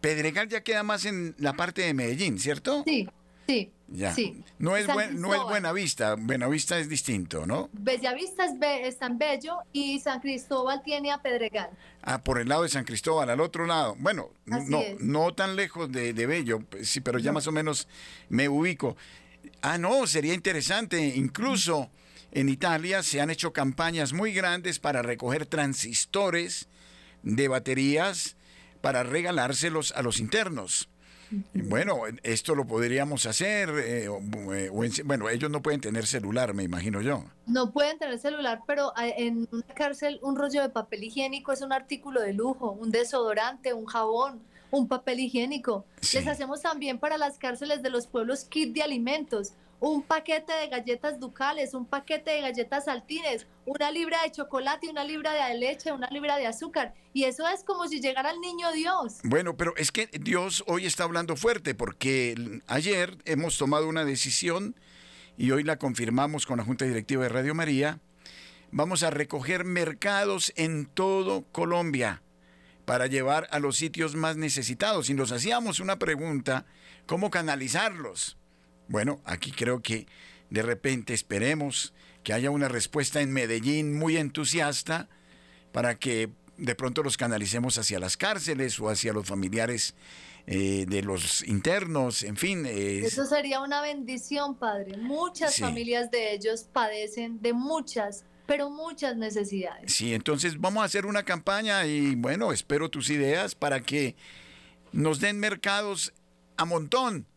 Pedregal 0.00 0.48
ya 0.48 0.62
queda 0.62 0.82
más 0.82 1.04
en 1.04 1.34
la 1.38 1.54
parte 1.54 1.82
de 1.82 1.94
Medellín, 1.94 2.38
¿cierto? 2.38 2.82
Sí, 2.86 3.08
sí. 3.46 3.72
Ya. 3.92 4.14
Sí. 4.14 4.44
No 4.58 4.76
es, 4.76 4.86
no 4.86 5.34
es 5.34 5.42
Buena 5.42 5.72
Vista, 5.72 6.14
Buena 6.14 6.46
Vista 6.46 6.78
es 6.78 6.88
distinto, 6.88 7.44
¿no? 7.44 7.68
Bellavista 7.72 8.44
es, 8.44 8.52
es 8.60 8.98
San 8.98 9.18
Bello 9.18 9.56
y 9.72 9.98
San 9.98 10.20
Cristóbal 10.20 10.82
tiene 10.84 11.10
a 11.10 11.20
Pedregal. 11.20 11.70
Ah, 12.02 12.22
por 12.22 12.38
el 12.38 12.48
lado 12.48 12.62
de 12.62 12.68
San 12.68 12.84
Cristóbal, 12.84 13.28
al 13.30 13.40
otro 13.40 13.66
lado. 13.66 13.96
Bueno, 13.98 14.30
no, 14.46 14.82
no 15.00 15.34
tan 15.34 15.56
lejos 15.56 15.90
de, 15.90 16.12
Bello, 16.12 16.62
sí, 16.82 17.00
pero 17.00 17.18
ya 17.18 17.32
más 17.32 17.48
o 17.48 17.52
menos 17.52 17.88
me 18.28 18.48
ubico. 18.48 18.96
Ah, 19.62 19.78
no, 19.78 20.06
sería 20.06 20.34
interesante. 20.34 21.14
Incluso 21.16 21.90
en 22.32 22.48
Italia 22.48 23.02
se 23.02 23.20
han 23.20 23.30
hecho 23.30 23.52
campañas 23.52 24.12
muy 24.12 24.32
grandes 24.32 24.78
para 24.78 25.02
recoger 25.02 25.46
transistores 25.46 26.68
de 27.22 27.48
baterías 27.48 28.36
para 28.80 29.02
regalárselos 29.02 29.92
a 29.92 30.02
los 30.02 30.20
internos. 30.20 30.88
Bueno, 31.54 32.02
esto 32.24 32.56
lo 32.56 32.66
podríamos 32.66 33.24
hacer. 33.26 33.70
Eh, 33.70 34.06
eh, 34.06 35.00
bueno, 35.04 35.28
ellos 35.28 35.50
no 35.50 35.62
pueden 35.62 35.80
tener 35.80 36.06
celular, 36.06 36.54
me 36.54 36.64
imagino 36.64 37.00
yo. 37.00 37.24
No 37.46 37.72
pueden 37.72 37.98
tener 37.98 38.18
celular, 38.18 38.62
pero 38.66 38.92
eh, 39.00 39.14
en 39.16 39.48
una 39.52 39.66
cárcel 39.74 40.18
un 40.22 40.36
rollo 40.36 40.60
de 40.62 40.70
papel 40.70 41.04
higiénico 41.04 41.52
es 41.52 41.62
un 41.62 41.72
artículo 41.72 42.20
de 42.20 42.32
lujo, 42.32 42.72
un 42.72 42.90
desodorante, 42.90 43.72
un 43.74 43.86
jabón, 43.86 44.40
un 44.70 44.88
papel 44.88 45.20
higiénico. 45.20 45.84
Les 46.12 46.26
hacemos 46.26 46.62
también 46.62 46.98
para 46.98 47.18
las 47.18 47.38
cárceles 47.38 47.82
de 47.82 47.90
los 47.90 48.06
pueblos 48.06 48.44
kit 48.44 48.72
de 48.72 48.82
alimentos, 48.82 49.52
un 49.80 50.02
paquete 50.02 50.52
de 50.52 50.68
galletas 50.68 51.18
ducales, 51.18 51.72
un 51.72 51.86
paquete 51.86 52.30
de 52.30 52.42
galletas 52.42 52.84
saltines, 52.84 53.46
una 53.64 53.90
libra 53.90 54.22
de 54.22 54.30
chocolate, 54.30 54.90
una 54.90 55.04
libra 55.04 55.32
de 55.32 55.54
leche, 55.54 55.90
una 55.92 56.08
libra 56.10 56.36
de 56.36 56.46
azúcar. 56.46 56.94
Y 57.14 57.24
eso 57.24 57.48
es 57.48 57.64
como 57.64 57.88
si 57.88 58.00
llegara 58.00 58.30
el 58.30 58.40
niño 58.40 58.70
Dios. 58.72 59.18
Bueno, 59.24 59.56
pero 59.56 59.74
es 59.76 59.90
que 59.90 60.06
Dios 60.06 60.62
hoy 60.66 60.86
está 60.86 61.04
hablando 61.04 61.34
fuerte 61.34 61.74
porque 61.74 62.60
ayer 62.66 63.16
hemos 63.24 63.56
tomado 63.56 63.88
una 63.88 64.04
decisión 64.04 64.76
y 65.38 65.50
hoy 65.50 65.64
la 65.64 65.78
confirmamos 65.78 66.44
con 66.44 66.58
la 66.58 66.64
Junta 66.64 66.84
Directiva 66.84 67.22
de 67.22 67.30
Radio 67.30 67.54
María. 67.54 68.00
Vamos 68.72 69.02
a 69.02 69.10
recoger 69.10 69.64
mercados 69.64 70.52
en 70.56 70.86
todo 70.86 71.44
Colombia 71.50 72.22
para 72.90 73.06
llevar 73.06 73.46
a 73.52 73.60
los 73.60 73.76
sitios 73.76 74.16
más 74.16 74.36
necesitados. 74.36 75.10
Y 75.10 75.14
nos 75.14 75.30
hacíamos 75.30 75.78
una 75.78 76.00
pregunta, 76.00 76.66
¿cómo 77.06 77.30
canalizarlos? 77.30 78.36
Bueno, 78.88 79.20
aquí 79.24 79.52
creo 79.52 79.80
que 79.80 80.08
de 80.50 80.62
repente 80.62 81.14
esperemos 81.14 81.94
que 82.24 82.32
haya 82.32 82.50
una 82.50 82.66
respuesta 82.66 83.20
en 83.20 83.32
Medellín 83.32 83.96
muy 83.96 84.16
entusiasta 84.16 85.08
para 85.70 86.00
que 86.00 86.30
de 86.56 86.74
pronto 86.74 87.04
los 87.04 87.16
canalicemos 87.16 87.78
hacia 87.78 88.00
las 88.00 88.16
cárceles 88.16 88.80
o 88.80 88.90
hacia 88.90 89.12
los 89.12 89.24
familiares 89.24 89.94
eh, 90.48 90.84
de 90.88 91.02
los 91.02 91.46
internos, 91.46 92.24
en 92.24 92.36
fin. 92.36 92.66
Eso 92.66 93.24
sería 93.24 93.60
una 93.60 93.82
bendición, 93.82 94.56
padre. 94.56 94.96
Muchas 94.96 95.60
familias 95.60 96.10
de 96.10 96.34
ellos 96.34 96.66
padecen 96.72 97.40
de 97.40 97.52
muchas 97.52 98.24
pero 98.50 98.68
muchas 98.68 99.16
necesidades. 99.16 99.92
Sí, 99.92 100.12
entonces 100.12 100.60
vamos 100.60 100.82
a 100.82 100.86
hacer 100.86 101.06
una 101.06 101.22
campaña 101.22 101.86
y 101.86 102.16
bueno, 102.16 102.50
espero 102.50 102.90
tus 102.90 103.08
ideas 103.08 103.54
para 103.54 103.78
que 103.78 104.16
nos 104.90 105.20
den 105.20 105.38
mercados 105.38 106.12
a 106.56 106.64
montón 106.64 107.28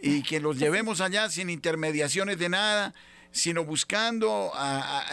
y 0.00 0.22
que 0.22 0.38
los 0.38 0.60
llevemos 0.60 1.00
allá 1.00 1.28
sin 1.28 1.50
intermediaciones 1.50 2.38
de 2.38 2.50
nada. 2.50 2.94
Sino 3.32 3.64
buscando 3.64 4.52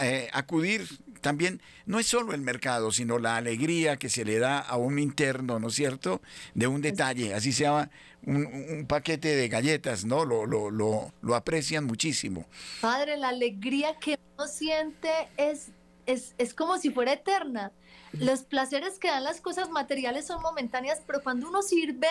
eh, 0.00 0.28
acudir 0.32 0.86
también, 1.20 1.60
no 1.86 1.98
es 1.98 2.06
solo 2.06 2.32
el 2.32 2.40
mercado, 2.40 2.92
sino 2.92 3.18
la 3.18 3.36
alegría 3.36 3.96
que 3.96 4.08
se 4.08 4.24
le 4.24 4.38
da 4.38 4.58
a 4.60 4.76
un 4.76 4.98
interno, 4.98 5.58
¿no 5.58 5.68
es 5.68 5.74
cierto?, 5.74 6.20
de 6.54 6.66
un 6.66 6.80
detalle, 6.80 7.34
así 7.34 7.52
se 7.52 7.64
llama 7.64 7.90
un, 8.24 8.86
paquete 8.88 9.34
de 9.34 9.48
galletas, 9.48 10.04
¿no? 10.04 10.24
Lo, 10.24 10.46
lo, 10.46 10.70
lo, 10.70 11.12
lo, 11.20 11.34
aprecian 11.34 11.84
muchísimo. 11.84 12.46
Padre, 12.80 13.16
la 13.16 13.28
alegría 13.28 13.94
que 13.98 14.18
uno 14.36 14.46
siente 14.46 15.10
es, 15.36 15.68
es, 16.06 16.34
es 16.38 16.54
como 16.54 16.78
si 16.78 16.90
fuera 16.90 17.12
eterna. 17.12 17.72
Los 18.12 18.42
placeres 18.42 18.98
que 18.98 19.08
dan 19.08 19.24
las 19.24 19.40
cosas 19.40 19.70
materiales 19.70 20.26
son 20.26 20.40
momentáneas, 20.42 21.02
pero 21.06 21.22
cuando 21.22 21.48
uno 21.48 21.62
sirve, 21.62 22.08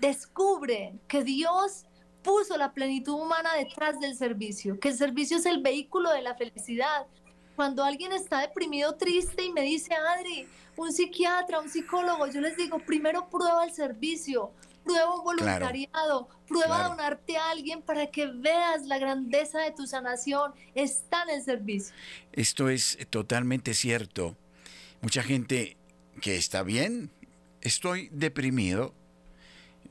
descubre 0.00 0.94
que 1.06 1.22
Dios 1.22 1.84
puso 2.24 2.56
la 2.56 2.72
plenitud 2.72 3.12
humana 3.12 3.54
detrás 3.54 4.00
del 4.00 4.16
servicio, 4.16 4.80
que 4.80 4.88
el 4.88 4.96
servicio 4.96 5.36
es 5.36 5.46
el 5.46 5.62
vehículo 5.62 6.10
de 6.10 6.22
la 6.22 6.34
felicidad. 6.34 7.06
Cuando 7.54 7.84
alguien 7.84 8.12
está 8.12 8.40
deprimido, 8.40 8.96
triste 8.96 9.44
y 9.44 9.52
me 9.52 9.60
dice, 9.60 9.94
Adri, 9.94 10.48
un 10.76 10.92
psiquiatra, 10.92 11.60
un 11.60 11.68
psicólogo, 11.68 12.26
yo 12.26 12.40
les 12.40 12.56
digo, 12.56 12.80
primero 12.80 13.28
prueba 13.28 13.64
el 13.64 13.72
servicio, 13.72 14.50
prueba 14.82 15.14
un 15.14 15.22
voluntariado, 15.22 16.28
prueba 16.48 16.88
donarte 16.88 17.36
a 17.36 17.50
alguien 17.50 17.80
para 17.80 18.08
que 18.08 18.26
veas 18.26 18.86
la 18.86 18.98
grandeza 18.98 19.60
de 19.60 19.70
tu 19.70 19.86
sanación, 19.86 20.52
está 20.74 21.22
en 21.24 21.30
el 21.30 21.42
servicio. 21.44 21.94
Esto 22.32 22.68
es 22.68 22.98
totalmente 23.10 23.74
cierto. 23.74 24.36
Mucha 25.00 25.22
gente 25.22 25.76
que 26.20 26.36
está 26.36 26.62
bien, 26.62 27.10
estoy 27.60 28.08
deprimido, 28.10 28.94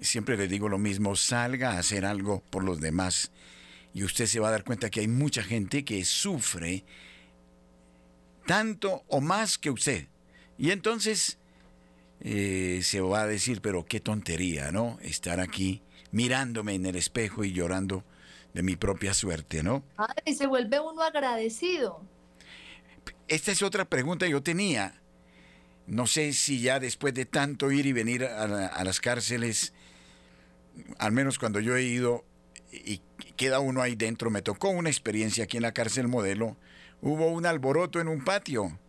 siempre 0.04 0.38
le 0.38 0.48
digo 0.48 0.70
lo 0.70 0.78
mismo, 0.78 1.16
salga 1.16 1.72
a 1.72 1.80
hacer 1.80 2.06
algo 2.06 2.44
por 2.50 2.64
los 2.64 2.80
demás 2.80 3.32
y 3.94 4.04
usted 4.04 4.26
se 4.26 4.40
va 4.40 4.48
a 4.50 4.52
dar 4.52 4.64
cuenta 4.64 4.90
que 4.90 5.02
hay 5.02 5.08
mucha 5.08 5.44
gente 5.44 5.86
que 5.86 6.04
sufre 6.04 6.84
tanto 8.46 9.04
o 9.08 9.22
más 9.22 9.58
que 9.58 9.70
usted. 9.70 10.08
Y 10.58 10.72
entonces 10.72 11.38
eh, 12.22 12.82
se 12.84 13.02
va 13.02 13.22
a 13.22 13.28
decir, 13.28 13.62
pero 13.62 13.86
qué 13.86 14.00
tontería, 14.00 14.72
¿no? 14.72 14.98
Estar 15.02 15.40
aquí 15.40 15.82
mirándome 16.12 16.74
en 16.74 16.86
el 16.86 16.96
espejo 16.96 17.44
y 17.44 17.54
llorando 17.54 18.04
de 18.54 18.64
mi 18.64 18.76
propia 18.76 19.14
suerte, 19.14 19.64
¿no? 19.64 19.84
y 20.26 20.36
se 20.36 20.46
vuelve 20.46 20.80
uno 20.80 21.02
agradecido. 21.02 22.02
Esta 23.28 23.52
es 23.52 23.64
otra 23.64 23.86
pregunta 23.86 24.26
que 24.26 24.32
yo 24.32 24.44
tenía. 24.44 25.02
No 25.88 26.06
sé 26.08 26.34
si 26.34 26.62
ya 26.62 26.80
después 26.80 27.14
de 27.14 27.26
tanto 27.26 27.72
ir 27.72 27.88
y 27.88 27.94
venir 27.94 28.26
a 28.26 28.84
las 28.84 29.00
cárceles, 29.00 29.74
al 30.98 31.12
menos 31.12 31.40
cuando 31.40 31.60
yo 31.60 31.76
he 31.76 31.84
ido 31.84 32.26
y 32.72 33.02
queda 33.36 33.60
uno 33.60 33.82
ahí 33.82 33.96
dentro, 33.96 34.30
me 34.30 34.42
tocó 34.42 34.70
una 34.70 34.90
experiencia 34.90 35.44
aquí 35.44 35.58
en 35.58 35.64
la 35.64 35.74
cárcel 35.74 36.08
modelo, 36.08 36.58
hubo 37.02 37.28
un 37.28 37.46
alboroto 37.46 38.00
en 38.00 38.08
un 38.08 38.24
patio 38.24 38.80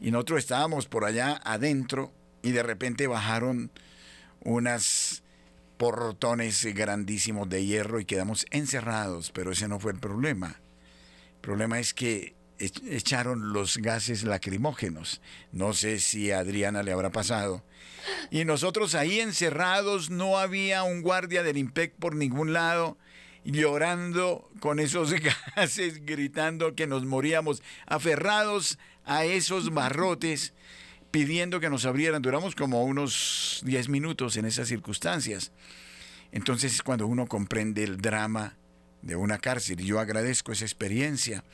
y 0.00 0.10
nosotros 0.10 0.38
estábamos 0.40 0.86
por 0.86 1.04
allá 1.04 1.40
adentro 1.44 2.12
y 2.42 2.52
de 2.52 2.62
repente 2.62 3.06
bajaron 3.06 3.70
unas 4.44 5.24
portones 5.76 6.64
grandísimos 6.74 7.48
de 7.48 7.64
hierro 7.64 8.00
y 8.00 8.04
quedamos 8.04 8.46
encerrados, 8.50 9.32
pero 9.32 9.50
ese 9.50 9.68
no 9.68 9.80
fue 9.80 9.92
el 9.92 9.98
problema. 9.98 10.60
El 11.34 11.40
problema 11.40 11.80
es 11.80 11.92
que 11.92 12.35
echaron 12.58 13.52
los 13.52 13.78
gases 13.78 14.24
lacrimógenos. 14.24 15.20
No 15.52 15.72
sé 15.72 15.98
si 15.98 16.30
a 16.30 16.40
Adriana 16.40 16.82
le 16.82 16.92
habrá 16.92 17.10
pasado. 17.10 17.62
Y 18.30 18.44
nosotros 18.44 18.94
ahí 18.94 19.20
encerrados, 19.20 20.10
no 20.10 20.38
había 20.38 20.82
un 20.82 21.02
guardia 21.02 21.42
del 21.42 21.58
IMPEC 21.58 21.94
por 21.94 22.14
ningún 22.14 22.52
lado, 22.52 22.96
llorando 23.44 24.50
con 24.60 24.80
esos 24.80 25.12
gases, 25.56 26.04
gritando 26.04 26.74
que 26.74 26.86
nos 26.86 27.04
moríamos, 27.04 27.62
aferrados 27.86 28.78
a 29.04 29.24
esos 29.24 29.72
barrotes, 29.72 30.54
pidiendo 31.10 31.60
que 31.60 31.70
nos 31.70 31.84
abrieran. 31.84 32.22
Duramos 32.22 32.54
como 32.54 32.84
unos 32.84 33.60
10 33.64 33.88
minutos 33.88 34.36
en 34.36 34.46
esas 34.46 34.68
circunstancias. 34.68 35.52
Entonces 36.32 36.82
cuando 36.82 37.06
uno 37.06 37.26
comprende 37.26 37.84
el 37.84 37.98
drama 37.98 38.56
de 39.02 39.16
una 39.16 39.38
cárcel, 39.38 39.78
yo 39.78 40.00
agradezco 40.00 40.52
esa 40.52 40.64
experiencia 40.64 41.44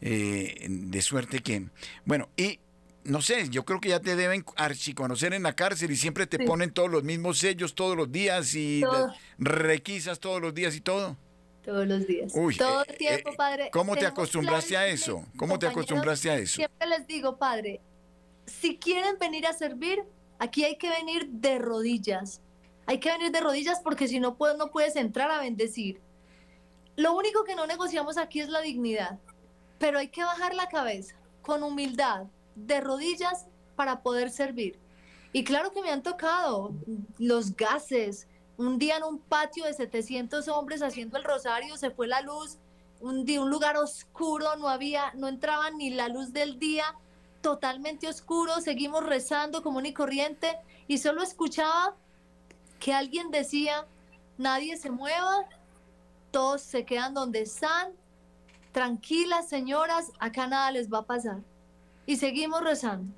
eh, 0.00 0.66
de 0.68 1.02
suerte 1.02 1.40
que, 1.40 1.66
bueno, 2.04 2.28
y 2.36 2.60
no 3.04 3.22
sé, 3.22 3.48
yo 3.48 3.64
creo 3.64 3.80
que 3.80 3.88
ya 3.88 4.00
te 4.00 4.16
deben 4.16 4.44
archiconocer 4.56 5.32
en 5.32 5.42
la 5.42 5.54
cárcel 5.54 5.90
y 5.90 5.96
siempre 5.96 6.26
te 6.26 6.38
ponen 6.38 6.72
todos 6.72 6.90
los 6.90 7.02
mismos 7.02 7.38
sellos 7.38 7.74
todos 7.74 7.96
los 7.96 8.12
días 8.12 8.54
y 8.54 8.82
requisas 9.38 10.20
todos 10.20 10.40
los 10.40 10.54
días 10.54 10.76
y 10.76 10.80
todo. 10.80 11.16
Todos 11.64 11.86
los 11.86 12.06
días. 12.06 12.32
todo 12.32 12.84
el 12.84 12.94
eh, 12.94 12.96
tiempo, 12.96 13.30
eh, 13.30 13.36
padre. 13.36 13.70
¿Cómo 13.72 13.96
te 13.96 14.06
acostumbraste 14.06 14.76
a 14.76 14.86
eso? 14.86 15.24
¿Cómo 15.36 15.58
te 15.58 15.66
acostumbraste 15.66 16.30
a 16.30 16.36
eso? 16.36 16.56
Siempre 16.56 16.86
les 16.86 17.06
digo, 17.06 17.36
padre, 17.38 17.80
si 18.46 18.78
quieren 18.78 19.18
venir 19.18 19.46
a 19.46 19.52
servir, 19.52 20.02
aquí 20.38 20.64
hay 20.64 20.76
que 20.76 20.88
venir 20.90 21.28
de 21.28 21.58
rodillas. 21.58 22.40
Hay 22.86 23.00
que 23.00 23.10
venir 23.10 23.32
de 23.32 23.40
rodillas 23.40 23.80
porque 23.82 24.08
si 24.08 24.20
no, 24.20 24.36
puedes, 24.36 24.56
no 24.56 24.70
puedes 24.70 24.96
entrar 24.96 25.30
a 25.30 25.40
bendecir. 25.40 26.00
Lo 26.96 27.14
único 27.14 27.44
que 27.44 27.54
no 27.54 27.66
negociamos 27.66 28.16
aquí 28.16 28.40
es 28.40 28.48
la 28.48 28.60
dignidad 28.60 29.18
pero 29.78 29.98
hay 29.98 30.08
que 30.08 30.24
bajar 30.24 30.54
la 30.54 30.68
cabeza 30.68 31.14
con 31.42 31.62
humildad, 31.62 32.26
de 32.54 32.80
rodillas, 32.80 33.46
para 33.76 34.02
poder 34.02 34.30
servir. 34.30 34.78
Y 35.32 35.44
claro 35.44 35.72
que 35.72 35.82
me 35.82 35.90
han 35.90 36.02
tocado 36.02 36.72
los 37.18 37.54
gases. 37.54 38.26
Un 38.56 38.78
día 38.78 38.96
en 38.96 39.04
un 39.04 39.18
patio 39.18 39.64
de 39.64 39.72
700 39.72 40.48
hombres 40.48 40.82
haciendo 40.82 41.16
el 41.16 41.24
rosario, 41.24 41.76
se 41.76 41.90
fue 41.90 42.08
la 42.08 42.22
luz, 42.22 42.58
un, 43.00 43.24
día, 43.24 43.40
un 43.40 43.50
lugar 43.50 43.76
oscuro, 43.76 44.56
no 44.56 44.68
había, 44.68 45.12
no 45.14 45.28
entraba 45.28 45.70
ni 45.70 45.90
la 45.90 46.08
luz 46.08 46.32
del 46.32 46.58
día, 46.58 46.94
totalmente 47.40 48.08
oscuro, 48.08 48.60
seguimos 48.60 49.06
rezando 49.06 49.62
común 49.62 49.86
y 49.86 49.92
corriente 49.92 50.58
y 50.88 50.98
solo 50.98 51.22
escuchaba 51.22 51.94
que 52.80 52.92
alguien 52.92 53.30
decía, 53.30 53.86
nadie 54.38 54.76
se 54.76 54.90
mueva, 54.90 55.46
todos 56.30 56.62
se 56.62 56.84
quedan 56.84 57.14
donde 57.14 57.42
están, 57.42 57.92
tranquilas 58.72 59.48
señoras, 59.48 60.12
acá 60.18 60.46
nada 60.46 60.70
les 60.70 60.92
va 60.92 60.98
a 60.98 61.06
pasar. 61.06 61.42
Y 62.06 62.16
seguimos 62.16 62.62
rezando, 62.62 63.12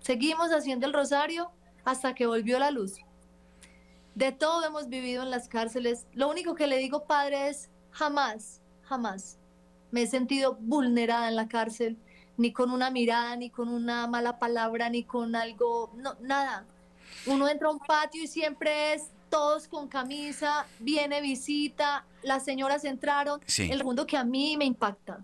seguimos 0.00 0.50
haciendo 0.50 0.86
el 0.86 0.92
rosario 0.92 1.50
hasta 1.84 2.14
que 2.14 2.26
volvió 2.26 2.58
la 2.58 2.70
luz. 2.70 2.96
De 4.14 4.32
todo 4.32 4.64
hemos 4.64 4.88
vivido 4.88 5.22
en 5.22 5.30
las 5.30 5.48
cárceles. 5.48 6.06
Lo 6.12 6.28
único 6.28 6.54
que 6.54 6.66
le 6.66 6.78
digo, 6.78 7.04
padre, 7.04 7.48
es 7.48 7.70
jamás, 7.90 8.60
jamás 8.82 9.38
me 9.90 10.02
he 10.02 10.06
sentido 10.06 10.56
vulnerada 10.60 11.28
en 11.28 11.36
la 11.36 11.48
cárcel, 11.48 11.96
ni 12.36 12.52
con 12.52 12.70
una 12.70 12.90
mirada, 12.90 13.36
ni 13.36 13.50
con 13.50 13.68
una 13.68 14.06
mala 14.06 14.38
palabra, 14.38 14.90
ni 14.90 15.04
con 15.04 15.34
algo, 15.34 15.90
no, 15.96 16.14
nada. 16.20 16.66
Uno 17.26 17.48
entra 17.48 17.68
a 17.68 17.72
un 17.72 17.78
patio 17.78 18.22
y 18.22 18.26
siempre 18.26 18.94
es 18.94 19.10
todos 19.36 19.68
con 19.68 19.86
camisa, 19.86 20.66
viene 20.78 21.20
visita, 21.20 22.06
las 22.22 22.42
señoras 22.42 22.86
entraron, 22.86 23.38
el 23.58 23.84
mundo 23.84 24.06
que 24.06 24.16
a 24.16 24.24
mí 24.24 24.56
me 24.56 24.64
impacta. 24.64 25.22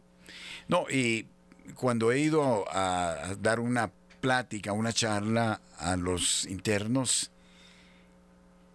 No, 0.69 0.85
y 0.91 1.27
cuando 1.75 2.13
he 2.13 2.19
ido 2.19 2.67
a, 2.71 3.35
dar 3.41 3.59
una 3.59 3.91
plática, 4.21 4.75
una 4.75 4.93
charla 4.93 5.63
a 5.79 5.97
los 5.97 6.45
internos, 6.45 7.31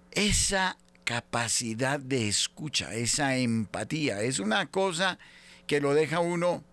esa 0.09 0.75
capacidad 1.03 1.99
de 1.99 2.27
escucha, 2.27 2.95
esa 2.95 3.37
empatía, 3.37 4.23
es 4.23 4.39
una 4.39 4.65
cosa 4.65 5.19
que 5.67 5.79
lo 5.79 5.93
deja 5.93 6.19
uno... 6.19 6.63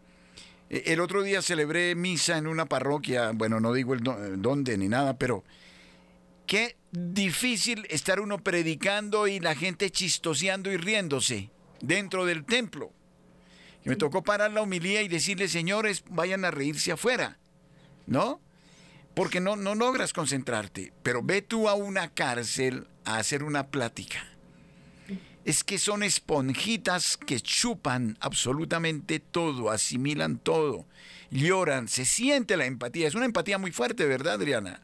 E, 0.71 0.85
el 0.95 1.01
otro 1.01 1.23
día 1.23 1.43
celebré 1.43 1.95
misa 1.95 2.39
en 2.39 2.47
una 2.47 2.65
parroquia, 2.65 3.33
bueno, 3.35 3.61
no 3.61 3.75
digo 3.75 3.93
el 3.93 4.01
dónde 4.41 4.79
ni 4.79 4.89
nada, 4.89 5.19
pero 5.19 5.45
qué 6.47 6.77
difícil 6.95 7.87
estar 7.91 8.21
uno 8.21 8.39
predicando 8.39 9.27
y 9.27 9.41
la 9.41 9.57
gente 9.57 9.91
chistoseando 9.91 10.71
y 10.73 10.77
riéndose 10.77 11.51
dentro 11.81 12.25
del 12.25 12.45
templo. 12.45 12.93
Y 13.85 13.89
me 13.89 13.97
tocó 13.97 14.23
parar 14.23 14.53
la 14.53 14.63
humilía 14.63 15.03
y 15.03 15.09
decirle, 15.09 15.49
señores, 15.49 16.05
vayan 16.09 16.45
a 16.45 16.51
reírse 16.51 16.93
afuera, 16.93 17.39
¿no? 18.07 18.41
Porque 19.15 19.41
no, 19.41 19.57
no 19.57 19.75
logras 19.75 20.13
concentrarte. 20.13 20.93
Pero 21.03 21.23
ve 21.23 21.43
tú 21.43 21.69
a 21.69 21.75
una 21.75 22.09
cárcel 22.15 22.87
a 23.05 23.19
hacer 23.19 23.43
una 23.43 23.67
plática. 23.69 24.27
Es 25.45 25.63
que 25.63 25.79
son 25.79 26.03
esponjitas 26.03 27.19
que 27.19 27.41
chupan 27.41 28.17
absolutamente 28.21 29.21
todo, 29.21 29.71
asimilan 29.71 30.39
todo, 30.39 30.87
lloran, 31.31 31.89
se 31.89 32.07
siente 32.07 32.57
la 32.57 32.65
empatía. 32.65 33.07
Es 33.07 33.15
una 33.15 33.27
empatía 33.27 33.59
muy 33.59 33.71
fuerte, 33.71 34.07
¿verdad, 34.07 34.35
Adriana? 34.35 34.81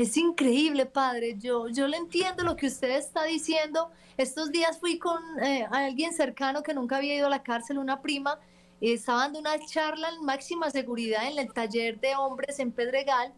Es 0.00 0.16
increíble, 0.16 0.86
padre. 0.86 1.36
Yo, 1.38 1.68
yo 1.68 1.86
le 1.86 1.98
entiendo 1.98 2.42
lo 2.42 2.56
que 2.56 2.68
usted 2.68 2.88
está 2.92 3.24
diciendo. 3.24 3.90
Estos 4.16 4.50
días 4.50 4.78
fui 4.80 4.98
con 4.98 5.20
eh, 5.42 5.68
alguien 5.70 6.14
cercano 6.14 6.62
que 6.62 6.72
nunca 6.72 6.96
había 6.96 7.16
ido 7.16 7.26
a 7.26 7.28
la 7.28 7.42
cárcel, 7.42 7.76
una 7.76 8.00
prima, 8.00 8.38
y 8.80 8.94
estaba 8.94 9.24
dando 9.24 9.40
una 9.40 9.58
charla 9.58 10.08
en 10.08 10.24
máxima 10.24 10.70
seguridad 10.70 11.30
en 11.30 11.38
el 11.38 11.52
taller 11.52 12.00
de 12.00 12.16
hombres 12.16 12.58
en 12.60 12.72
Pedregal. 12.72 13.34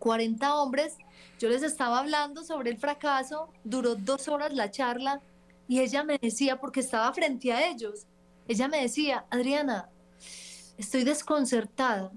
40 0.00 0.56
hombres. 0.56 0.96
Yo 1.38 1.48
les 1.48 1.62
estaba 1.62 2.00
hablando 2.00 2.42
sobre 2.42 2.72
el 2.72 2.78
fracaso. 2.78 3.50
Duró 3.62 3.94
dos 3.94 4.26
horas 4.26 4.52
la 4.52 4.72
charla 4.72 5.22
y 5.68 5.78
ella 5.78 6.02
me 6.02 6.18
decía, 6.18 6.58
porque 6.58 6.80
estaba 6.80 7.12
frente 7.12 7.52
a 7.52 7.68
ellos, 7.68 8.08
ella 8.48 8.66
me 8.66 8.82
decía, 8.82 9.26
Adriana, 9.30 9.88
estoy 10.76 11.04
desconcertada. 11.04 12.10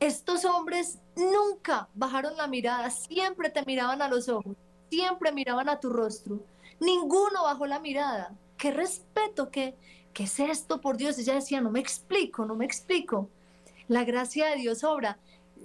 Estos 0.00 0.44
hombres 0.44 0.98
nunca 1.16 1.88
bajaron 1.94 2.36
la 2.36 2.46
mirada, 2.46 2.90
siempre 2.90 3.50
te 3.50 3.64
miraban 3.64 4.00
a 4.00 4.08
los 4.08 4.28
ojos, 4.28 4.56
siempre 4.90 5.32
miraban 5.32 5.68
a 5.68 5.80
tu 5.80 5.90
rostro. 5.90 6.40
Ninguno 6.80 7.42
bajó 7.42 7.66
la 7.66 7.80
mirada. 7.80 8.32
¿Qué 8.56 8.70
respeto? 8.70 9.50
¿Qué, 9.50 9.74
qué 10.12 10.24
es 10.24 10.38
esto? 10.38 10.80
Por 10.80 10.96
Dios, 10.96 11.18
ella 11.18 11.34
decía, 11.34 11.60
no 11.60 11.70
me 11.70 11.80
explico, 11.80 12.44
no 12.44 12.54
me 12.54 12.64
explico. 12.64 13.28
La 13.88 14.04
gracia 14.04 14.46
de 14.46 14.56
Dios 14.56 14.84
obra. 14.84 15.18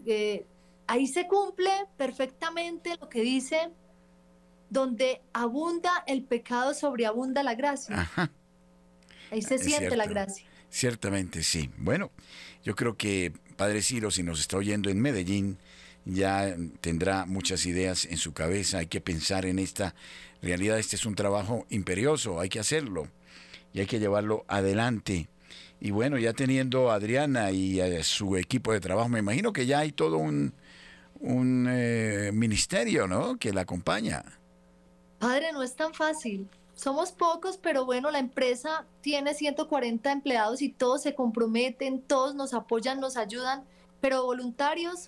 Eh, 0.06 0.46
ahí 0.88 1.08
se 1.08 1.28
cumple 1.28 1.70
perfectamente 1.98 2.98
lo 3.00 3.10
que 3.10 3.22
dice, 3.22 3.70
donde 4.70 5.22
abunda 5.34 6.04
el 6.08 6.24
pecado, 6.24 6.74
sobreabunda 6.74 7.44
la 7.44 7.54
gracia. 7.54 8.10
Ahí 9.32 9.42
se 9.42 9.60
siente 9.60 9.96
la 9.96 10.06
gracia. 10.06 10.48
Ciertamente, 10.70 11.44
sí. 11.44 11.70
Bueno, 11.78 12.10
yo 12.64 12.76
creo 12.76 12.98
que 12.98 13.34
Padre 13.56 13.82
Ciro, 13.82 14.12
si 14.12 14.24
nos 14.24 14.40
está 14.40 14.58
oyendo 14.58 14.90
en 14.90 15.00
Medellín, 15.02 15.58
ya 16.06 16.56
tendrá 16.82 17.26
muchas 17.26 17.66
ideas 17.66 18.06
en 18.06 18.18
su 18.18 18.34
cabeza. 18.34 18.80
Hay 18.80 18.88
que 18.88 19.02
pensar 19.02 19.46
en 19.46 19.60
esta 19.60 19.96
realidad. 20.42 20.80
Este 20.80 20.96
es 20.96 21.06
un 21.06 21.16
trabajo 21.16 21.66
imperioso, 21.70 22.40
hay 22.40 22.50
que 22.50 22.60
hacerlo 22.60 23.08
y 23.74 23.80
hay 23.80 23.86
que 23.86 24.00
llevarlo 24.00 24.46
adelante. 24.48 25.28
Y 25.80 25.92
bueno, 25.92 26.18
ya 26.18 26.34
teniendo 26.34 26.92
a 26.92 26.96
Adriana 26.96 27.52
y 27.52 27.82
a 27.82 28.04
su 28.04 28.38
equipo 28.38 28.72
de 28.72 28.80
trabajo, 28.80 29.10
me 29.10 29.20
imagino 29.20 29.52
que 29.52 29.66
ya 29.66 29.80
hay 29.80 29.92
todo 29.92 30.18
un, 30.18 30.54
un 31.20 31.68
eh, 31.70 32.32
ministerio, 32.34 33.08
¿no? 33.08 33.38
Que 33.38 33.52
la 33.52 33.62
acompaña. 33.62 34.24
Padre, 35.20 35.52
no 35.52 35.64
es 35.64 35.76
tan 35.76 35.94
fácil. 35.94 36.48
Somos 36.84 37.14
pocos, 37.14 37.56
pero 37.56 37.86
bueno, 37.86 38.12
la 38.12 38.20
empresa 38.20 38.86
tiene 39.00 39.34
140 39.34 40.12
empleados 40.12 40.62
y 40.62 40.68
todos 40.68 41.04
se 41.04 41.16
comprometen, 41.16 42.02
todos 42.02 42.36
nos 42.36 42.54
apoyan, 42.54 43.00
nos 43.00 43.16
ayudan, 43.16 43.64
pero 44.02 44.26
voluntarios, 44.26 45.08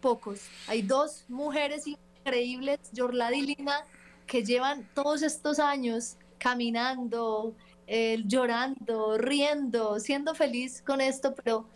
pocos. 0.00 0.40
Hay 0.66 0.80
dos 0.80 1.26
mujeres 1.28 1.86
increíbles, 1.86 2.78
Yorlad 2.92 3.32
y 3.32 3.42
Lina, 3.42 3.84
que 4.26 4.42
llevan 4.42 4.88
todos 4.94 5.20
estos 5.20 5.58
años 5.58 6.16
caminando, 6.38 7.54
eh, 7.86 8.22
llorando, 8.24 9.18
riendo, 9.18 10.00
siendo 10.00 10.34
feliz 10.34 10.80
con 10.80 11.02
esto, 11.02 11.34
pero 11.34 11.66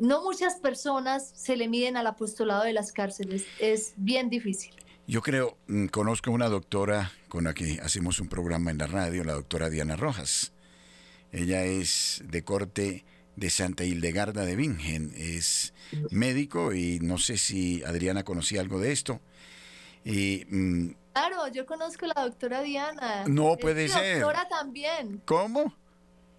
no 0.00 0.24
muchas 0.24 0.56
personas 0.56 1.30
se 1.32 1.56
le 1.56 1.68
miden 1.68 1.96
al 1.96 2.08
apostolado 2.08 2.64
de 2.64 2.72
las 2.72 2.90
cárceles. 2.90 3.46
Es 3.60 3.92
bien 3.94 4.30
difícil. 4.30 4.74
Yo 5.10 5.22
creo, 5.22 5.58
mm, 5.66 5.86
conozco 5.86 6.30
una 6.30 6.48
doctora 6.48 7.10
con 7.28 7.42
la 7.42 7.52
que 7.52 7.80
hacemos 7.82 8.20
un 8.20 8.28
programa 8.28 8.70
en 8.70 8.78
la 8.78 8.86
radio, 8.86 9.24
la 9.24 9.32
doctora 9.32 9.68
Diana 9.68 9.96
Rojas. 9.96 10.52
Ella 11.32 11.64
es 11.64 12.22
de 12.26 12.44
corte 12.44 13.04
de 13.34 13.50
Santa 13.50 13.82
Hildegarda 13.82 14.44
de 14.44 14.54
Bingen, 14.54 15.12
es 15.16 15.74
médico 16.12 16.72
y 16.72 17.00
no 17.00 17.18
sé 17.18 17.38
si 17.38 17.82
Adriana 17.82 18.22
conocía 18.22 18.60
algo 18.60 18.78
de 18.78 18.92
esto. 18.92 19.20
Y 20.04 20.46
mm, 20.48 20.90
Claro, 21.12 21.48
yo 21.48 21.66
conozco 21.66 22.04
a 22.04 22.12
la 22.14 22.22
doctora 22.22 22.62
Diana. 22.62 23.24
No 23.26 23.56
puede 23.56 23.88
ser. 23.88 24.04
Es 24.04 24.14
mi 24.14 24.20
doctora 24.20 24.48
también. 24.48 25.22
¿Cómo? 25.24 25.74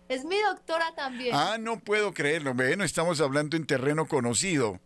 Es 0.07 0.23
mi 0.23 0.39
doctora 0.39 0.95
también. 0.95 1.35
Ah, 1.35 1.57
no 1.59 1.77
puedo 1.81 2.13
creerlo. 2.13 2.53
Bueno, 2.53 2.85
estamos 2.85 3.19
hablando 3.19 3.57
en 3.57 3.65
terreno 3.65 4.07
conocido. 4.07 4.79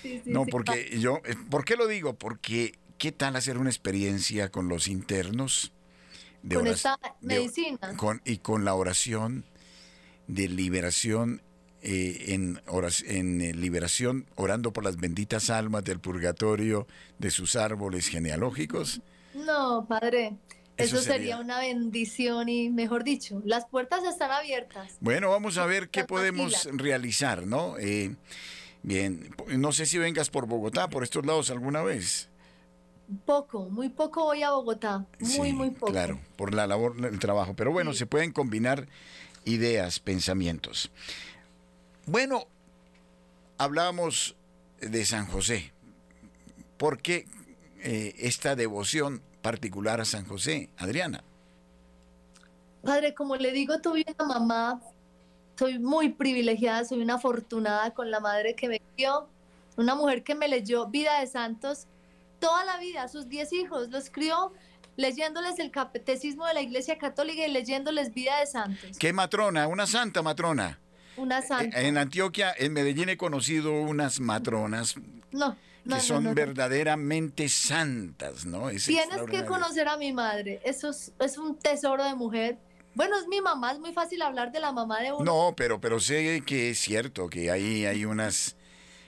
Sí, 0.00 0.20
sí, 0.24 0.30
no, 0.30 0.46
porque 0.46 0.96
yo, 1.00 1.20
eh, 1.24 1.34
¿por 1.50 1.64
qué 1.64 1.76
lo 1.76 1.88
digo? 1.88 2.14
Porque 2.14 2.78
¿qué 3.02 3.10
tal 3.10 3.34
hacer 3.34 3.58
una 3.58 3.68
experiencia 3.68 4.52
con 4.52 4.68
los 4.68 4.86
internos? 4.86 5.72
De 6.44 6.54
con 6.54 6.68
esta 6.68 7.00
medicina. 7.20 7.80
y 8.24 8.36
con 8.38 8.64
la 8.64 8.76
oración 8.76 9.44
de 10.28 10.46
liberación 10.48 11.42
eh, 11.82 12.26
en, 12.28 12.60
en 13.08 13.40
eh, 13.40 13.54
liberación, 13.54 14.26
orando 14.36 14.72
por 14.72 14.84
las 14.84 14.98
benditas 14.98 15.50
almas 15.50 15.82
del 15.82 15.98
purgatorio 15.98 16.86
de 17.18 17.32
sus 17.32 17.56
árboles 17.56 18.06
genealógicos. 18.06 19.00
No, 19.34 19.84
padre. 19.88 20.36
Eso, 20.76 21.02
sería... 21.02 21.38
una 21.38 21.58
bendición 21.58 22.48
y, 22.48 22.70
mejor 22.70 23.02
dicho, 23.02 23.42
las 23.44 23.66
puertas 23.66 24.04
están 24.04 24.30
abiertas. 24.30 24.92
Bueno, 25.00 25.28
vamos 25.28 25.58
a 25.58 25.66
ver 25.66 25.88
qué 25.88 26.04
podemos 26.04 26.68
realizar, 26.72 27.48
¿no? 27.48 27.76
Eh, 27.78 28.14
bien, 28.84 29.34
no 29.48 29.72
sé 29.72 29.86
si 29.86 29.98
vengas 29.98 30.30
por 30.30 30.46
Bogotá, 30.46 30.88
por 30.88 31.02
estos 31.02 31.26
lados 31.26 31.50
alguna 31.50 31.82
vez. 31.82 32.28
Poco, 33.24 33.68
muy 33.68 33.88
poco 33.88 34.24
voy 34.24 34.42
a 34.42 34.50
Bogotá, 34.50 35.04
muy, 35.36 35.52
muy 35.52 35.70
poco. 35.70 35.92
Claro, 35.92 36.18
por 36.36 36.54
la 36.54 36.66
labor 36.66 37.00
del 37.00 37.18
trabajo, 37.18 37.54
pero 37.54 37.72
bueno, 37.72 37.92
se 37.92 38.06
pueden 38.06 38.32
combinar 38.32 38.86
ideas, 39.44 40.00
pensamientos. 40.00 40.90
Bueno, 42.06 42.46
hablábamos 43.58 44.36
de 44.80 45.04
San 45.04 45.26
José. 45.26 45.72
¿Por 46.76 47.00
qué 47.00 47.26
eh, 47.80 48.14
esta 48.18 48.56
devoción 48.56 49.22
particular 49.42 50.00
a 50.00 50.04
San 50.04 50.24
José, 50.24 50.70
Adriana? 50.78 51.22
Padre, 52.82 53.14
como 53.14 53.36
le 53.36 53.52
digo, 53.52 53.80
tuve 53.80 54.04
una 54.18 54.26
mamá, 54.26 54.80
soy 55.56 55.78
muy 55.78 56.08
privilegiada, 56.08 56.84
soy 56.84 57.00
una 57.00 57.14
afortunada 57.14 57.92
con 57.92 58.10
la 58.10 58.18
madre 58.18 58.54
que 58.54 58.68
me 58.68 58.80
crió, 58.94 59.28
una 59.76 59.94
mujer 59.94 60.24
que 60.24 60.34
me 60.34 60.48
leyó 60.48 60.88
Vida 60.88 61.20
de 61.20 61.26
Santos 61.26 61.86
toda 62.42 62.64
la 62.64 62.78
vida, 62.78 63.06
sus 63.08 63.28
diez 63.28 63.52
hijos, 63.52 63.88
los 63.90 64.10
crió 64.10 64.52
leyéndoles 64.96 65.58
el 65.60 65.70
catecismo 65.70 66.46
de 66.46 66.54
la 66.54 66.60
Iglesia 66.60 66.98
Católica 66.98 67.46
y 67.46 67.50
leyéndoles 67.50 68.12
Vida 68.12 68.38
de 68.40 68.46
Santos. 68.46 68.98
¿Qué 68.98 69.12
matrona? 69.12 69.68
¿Una 69.68 69.86
santa 69.86 70.22
matrona? 70.22 70.80
Una 71.16 71.38
eh, 71.38 71.46
santa. 71.46 71.80
En 71.80 71.96
Antioquia, 71.96 72.52
en 72.58 72.72
Medellín 72.72 73.08
he 73.08 73.16
conocido 73.16 73.72
unas 73.80 74.20
matronas. 74.20 74.96
No 75.30 75.56
que 75.88 76.00
son 76.00 76.34
verdaderamente 76.34 77.48
santas, 77.48 78.44
¿no? 78.44 78.68
Tienes 78.70 79.22
que 79.30 79.44
conocer 79.44 79.88
a 79.88 79.96
mi 79.96 80.12
madre, 80.12 80.60
eso 80.64 80.90
es, 80.90 81.38
un 81.38 81.58
tesoro 81.58 82.04
de 82.04 82.14
mujer. 82.14 82.58
Bueno, 82.94 83.18
es 83.18 83.26
mi 83.26 83.40
mamá, 83.40 83.72
es 83.72 83.78
muy 83.78 83.92
fácil 83.92 84.22
hablar 84.22 84.52
de 84.52 84.60
la 84.60 84.70
mamá 84.70 85.00
de 85.00 85.12
uno. 85.12 85.24
No, 85.24 85.54
pero, 85.56 85.80
pero 85.80 85.98
sé 85.98 86.42
que 86.46 86.70
es 86.70 86.78
cierto, 86.78 87.28
que 87.28 87.50
ahí 87.50 87.86
hay 87.86 88.04
unas... 88.04 88.56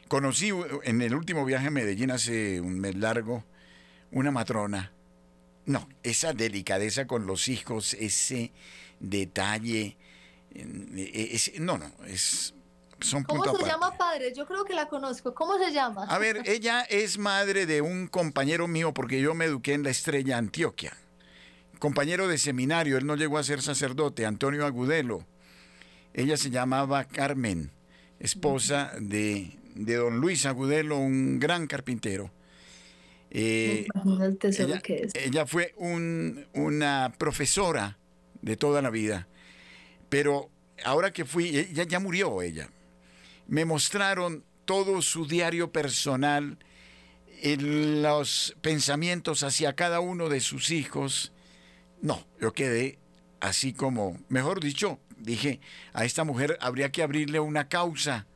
Conocí 0.09 0.51
en 0.85 1.03
el 1.03 1.15
último 1.15 1.45
viaje 1.45 1.69
a 1.69 1.71
Medellín 1.71 2.11
hace 2.11 2.61
un 2.61 2.79
mes 2.81 2.95
largo 2.95 3.45
una 4.15 4.31
matrona. 4.31 4.93
No, 5.67 5.89
esa 6.03 6.33
delicadeza 6.33 7.07
con 7.07 7.27
los 7.27 7.49
hijos, 7.49 7.95
ese 7.95 8.53
detalle, 9.01 9.97
eh, 10.55 11.53
no, 11.59 11.79
no, 11.79 11.91
es 12.07 12.55
¿Cómo 13.27 13.45
se 13.59 13.67
llama 13.67 13.97
padre? 13.99 14.33
Yo 14.35 14.47
creo 14.47 14.65
que 14.65 14.73
la 14.73 14.89
conozco. 14.89 15.35
¿Cómo 15.35 15.59
se 15.59 15.73
llama? 15.73 16.05
A 16.05 16.19
ver, 16.19 16.41
ella 16.47 16.83
es 16.83 17.19
madre 17.19 17.67
de 17.67 17.83
un 17.83 18.07
compañero 18.07 18.67
mío 18.67 18.95
porque 18.95 19.21
yo 19.21 19.35
me 19.35 19.45
eduqué 19.45 19.75
en 19.75 19.83
la 19.83 19.91
Estrella 19.91 20.39
Antioquia. 20.39 20.97
Compañero 21.81 22.29
de 22.29 22.39
seminario, 22.39 22.97
él 22.97 23.07
no 23.07 23.17
llegó 23.17 23.37
a 23.37 23.43
ser 23.43 23.61
sacerdote, 23.61 24.25
Antonio 24.25 24.65
Agudelo. 24.65 25.27
Ella 26.15 26.39
se 26.39 26.49
llamaba 26.49 27.05
Carmen, 27.05 27.73
esposa 28.21 28.93
de, 28.99 29.59
don 29.75 30.19
Luis 30.19 30.47
Agudelo, 30.47 30.99
un 30.99 31.39
gran 31.39 31.67
carpintero. 31.67 32.31
Eh, 33.31 33.87
el 34.05 34.39
ella, 34.43 34.81
que 34.81 34.97
es. 35.03 35.13
ella 35.15 35.45
fue 35.45 35.75
una 35.77 37.13
profesora 37.19 37.99
de 38.43 38.57
toda 38.57 38.81
la 38.81 38.91
vida, 38.91 39.27
pero 40.09 40.51
ahora 40.85 41.13
que 41.13 41.25
fui, 41.25 41.49
ella 41.49 41.83
ya 41.83 41.99
murió 41.99 42.43
ella, 42.43 42.71
me 43.49 43.65
mostraron 43.65 44.45
todo 44.65 45.03
su 45.03 45.27
diario 45.27 45.73
personal, 45.73 46.59
los 47.43 48.57
pensamientos 48.61 49.43
hacia 49.43 49.75
cada 49.75 49.99
uno 49.99 50.29
de 50.29 50.41
sus 50.41 50.71
hijos. 50.71 51.33
No, 52.01 52.25
yo 52.41 52.53
quedé 52.53 52.99
así 53.41 53.73
como, 53.73 54.19
mejor 54.29 54.61
dicho, 54.61 55.01
dije, 55.19 55.61
a 55.93 56.05
esta 56.05 56.23
mujer 56.23 56.57
habría 56.61 56.93
que 56.93 57.03
abrirle 57.03 57.41
una 57.41 57.69
causa 57.69 58.27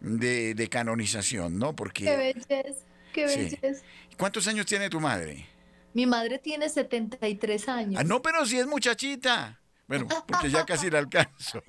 de, 0.00 0.68
canonización, 0.70 1.58
¿no? 1.58 1.74
Porque... 1.74 2.04
Qué 2.04 2.16
belleza, 2.16 2.84
qué 3.12 3.26
belleza. 3.26 3.84
¿Cuántos 4.18 4.46
años 4.46 4.66
tiene 4.66 4.88
tu 4.90 5.00
madre? 5.00 5.46
Mi 5.92 6.06
madre 6.06 6.38
tiene 6.38 6.68
73 6.68 7.68
años. 7.68 8.00
Ah, 8.00 8.04
no, 8.04 8.22
pero 8.22 8.46
si 8.46 8.58
es 8.58 8.66
muchachita. 8.66 9.60
Bueno, 9.88 10.06
porque 10.26 10.50
ya 10.50 10.64
casi 10.64 10.88
la 10.88 11.00
alcanzo. 11.00 11.62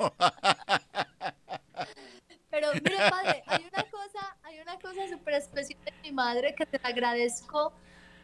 Pero 2.51 2.67
mire, 2.73 2.97
padre, 3.09 3.43
hay 3.47 3.65
una 3.71 3.84
cosa, 3.84 4.38
hay 4.43 4.59
una 4.59 4.77
cosa 4.77 5.07
súper 5.09 5.36
especial 5.36 5.79
de 5.86 5.93
mi 6.03 6.11
madre 6.11 6.53
que 6.53 6.65
te 6.65 6.79
agradezco 6.84 7.73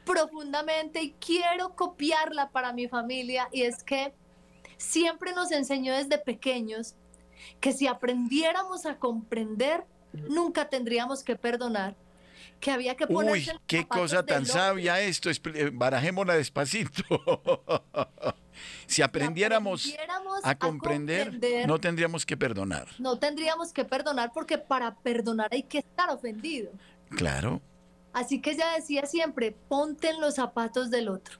profundamente 0.05 1.01
y 1.01 1.11
quiero 1.13 1.75
copiarla 1.75 2.49
para 2.49 2.73
mi 2.73 2.87
familia 2.87 3.47
y 3.51 3.63
es 3.63 3.83
que 3.83 4.13
siempre 4.77 5.33
nos 5.33 5.51
enseñó 5.51 5.95
desde 5.95 6.17
pequeños 6.17 6.95
que 7.59 7.71
si 7.71 7.87
aprendiéramos 7.87 8.85
a 8.85 8.97
comprender, 8.97 9.85
nunca 10.29 10.69
tendríamos 10.69 11.23
que 11.23 11.35
perdonar. 11.35 11.95
Que 12.59 12.71
había 12.71 12.95
que 12.95 13.05
poner. 13.05 13.31
Uy, 13.31 13.47
qué 13.67 13.87
cosa 13.87 14.25
tan 14.25 14.45
sabia 14.45 14.99
esto. 15.01 15.29
Eh, 15.29 15.69
barajémosla 15.71 16.35
despacito. 16.35 17.03
Si 18.87 19.01
aprendiéramos, 19.01 19.93
a, 20.43 20.55
comprender, 20.55 21.39
no 21.67 21.79
tendríamos 21.79 22.25
que 22.25 22.37
perdonar. 22.37 22.87
No 22.99 23.19
tendríamos 23.19 23.71
que 23.71 23.85
perdonar 23.85 24.31
porque 24.33 24.57
para 24.57 24.95
perdonar 24.95 25.49
hay 25.51 25.63
que 25.63 25.79
estar 25.79 26.09
ofendido. 26.09 26.71
Claro. 27.09 27.61
Así 28.13 28.41
que 28.41 28.51
ella 28.51 28.71
decía 28.75 29.05
siempre, 29.05 29.51
ponte 29.51 30.09
en 30.09 30.19
los 30.19 30.35
zapatos 30.35 30.89
del 30.89 31.09
otro. 31.09 31.37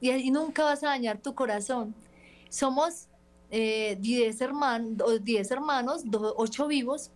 Y 0.00 0.10
ahí 0.10 0.30
nunca 0.30 0.64
vas 0.64 0.82
a 0.82 0.88
dañar 0.88 1.18
tu 1.18 1.34
corazón. 1.34 1.94
Somos 2.48 3.08
10 3.50 3.52
eh, 3.52 4.44
hermanos, 4.44 5.24
diez 5.24 5.50
hermanos, 5.50 6.02
ocho 6.36 6.66
vivos, 6.66 7.10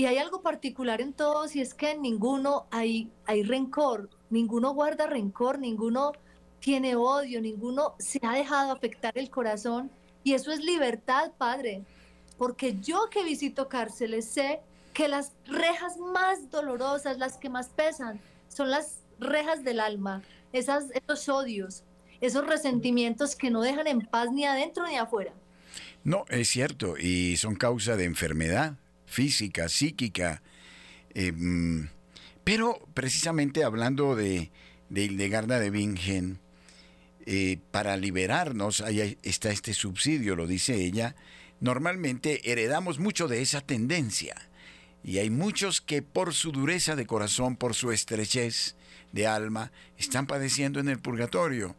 y 0.00 0.06
hay 0.06 0.16
algo 0.16 0.40
particular 0.40 1.02
en 1.02 1.12
todos 1.12 1.54
y 1.54 1.60
es 1.60 1.74
que 1.74 1.90
en 1.90 2.00
ninguno 2.00 2.66
hay, 2.70 3.10
hay 3.26 3.42
rencor, 3.42 4.08
ninguno 4.30 4.72
guarda 4.72 5.06
rencor, 5.06 5.58
ninguno 5.58 6.12
tiene 6.58 6.96
odio, 6.96 7.42
ninguno 7.42 7.96
se 7.98 8.18
ha 8.22 8.32
dejado 8.32 8.72
afectar 8.72 9.18
el 9.18 9.28
corazón. 9.28 9.90
Y 10.24 10.32
eso 10.32 10.52
es 10.52 10.60
libertad, 10.64 11.32
Padre. 11.36 11.82
Porque 12.38 12.78
yo 12.80 13.10
que 13.10 13.24
visito 13.24 13.68
cárceles 13.68 14.24
sé 14.24 14.60
que 14.94 15.06
las 15.06 15.34
rejas 15.44 15.98
más 15.98 16.50
dolorosas, 16.50 17.18
las 17.18 17.36
que 17.36 17.50
más 17.50 17.68
pesan, 17.68 18.18
son 18.48 18.70
las 18.70 19.00
rejas 19.18 19.64
del 19.64 19.80
alma, 19.80 20.22
esas, 20.54 20.86
esos 20.92 21.28
odios, 21.28 21.84
esos 22.22 22.46
resentimientos 22.46 23.36
que 23.36 23.50
no 23.50 23.60
dejan 23.60 23.86
en 23.86 24.00
paz 24.00 24.32
ni 24.32 24.46
adentro 24.46 24.86
ni 24.86 24.96
afuera. 24.96 25.34
No, 26.04 26.24
es 26.30 26.48
cierto, 26.48 26.96
y 26.96 27.36
son 27.36 27.54
causa 27.54 27.98
de 27.98 28.04
enfermedad 28.04 28.78
física, 29.10 29.68
psíquica. 29.68 30.42
Mm, 31.14 31.86
pero 32.44 32.88
precisamente 32.94 33.64
hablando 33.64 34.16
de, 34.16 34.50
de 34.88 35.04
Hildegarda 35.04 35.58
de 35.58 35.70
Bingen, 35.70 36.40
eh, 37.26 37.58
para 37.70 37.96
liberarnos, 37.96 38.80
ahí 38.80 39.18
está 39.22 39.50
este 39.50 39.74
subsidio, 39.74 40.36
lo 40.36 40.46
dice 40.46 40.74
ella, 40.74 41.14
normalmente 41.60 42.50
heredamos 42.50 42.98
mucho 42.98 43.28
de 43.28 43.42
esa 43.42 43.60
tendencia. 43.60 44.34
Y 45.04 45.18
hay 45.18 45.30
muchos 45.30 45.80
que 45.80 46.02
por 46.02 46.34
su 46.34 46.50
dureza 46.50 46.96
de 46.96 47.06
corazón, 47.06 47.56
por 47.56 47.74
su 47.74 47.92
estrechez 47.92 48.74
de 49.12 49.26
alma, 49.26 49.70
están 49.98 50.26
padeciendo 50.26 50.80
en 50.80 50.88
el 50.88 50.98
purgatorio. 50.98 51.76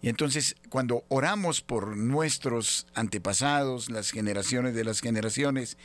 Y 0.00 0.08
entonces 0.08 0.56
cuando 0.68 1.04
oramos 1.08 1.60
por 1.60 1.96
nuestros 1.96 2.86
antepasados, 2.94 3.90
las 3.90 4.10
generaciones 4.10 4.74
de 4.74 4.84
las 4.84 5.00
generaciones, 5.00 5.76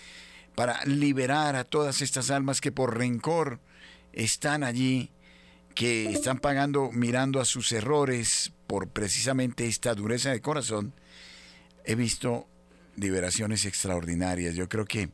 para 0.58 0.84
liberar 0.86 1.56
a 1.56 1.66
todas 1.66 2.02
estas 2.02 2.32
almas 2.32 2.62
que 2.62 2.72
por 2.72 2.98
rencor 2.98 3.60
están 4.12 4.64
allí, 4.64 5.12
que 5.76 6.10
están 6.10 6.40
pagando 6.40 6.90
mirando 6.92 7.40
a 7.40 7.46
sus 7.46 7.72
errores 7.72 8.54
por 8.66 8.90
precisamente 8.90 9.68
esta 9.68 9.94
dureza 9.94 10.32
de 10.32 10.42
corazón, 10.42 10.96
he 11.86 11.94
visto 11.94 12.48
liberaciones 12.96 13.66
extraordinarias. 13.66 14.56
Yo 14.56 14.68
creo 14.68 14.86
que... 14.86 15.12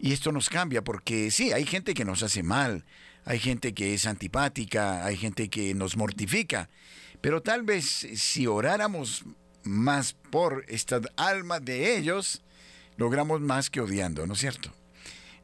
Y 0.00 0.14
esto 0.14 0.32
nos 0.32 0.48
cambia 0.48 0.82
porque 0.82 1.30
sí, 1.30 1.52
hay 1.52 1.66
gente 1.66 1.92
que 1.92 2.06
nos 2.06 2.22
hace 2.22 2.42
mal, 2.42 2.86
hay 3.26 3.40
gente 3.40 3.74
que 3.74 3.92
es 3.92 4.06
antipática, 4.06 5.04
hay 5.04 5.18
gente 5.18 5.50
que 5.50 5.74
nos 5.74 5.98
mortifica, 5.98 6.70
pero 7.20 7.42
tal 7.42 7.62
vez 7.62 7.84
si 8.14 8.46
oráramos 8.46 9.26
más 9.64 10.14
por 10.14 10.64
esta 10.68 11.02
alma 11.18 11.60
de 11.60 11.98
ellos, 11.98 12.42
logramos 13.02 13.40
más 13.40 13.68
que 13.68 13.80
odiando, 13.80 14.28
¿no 14.28 14.34
es 14.34 14.38
cierto? 14.38 14.70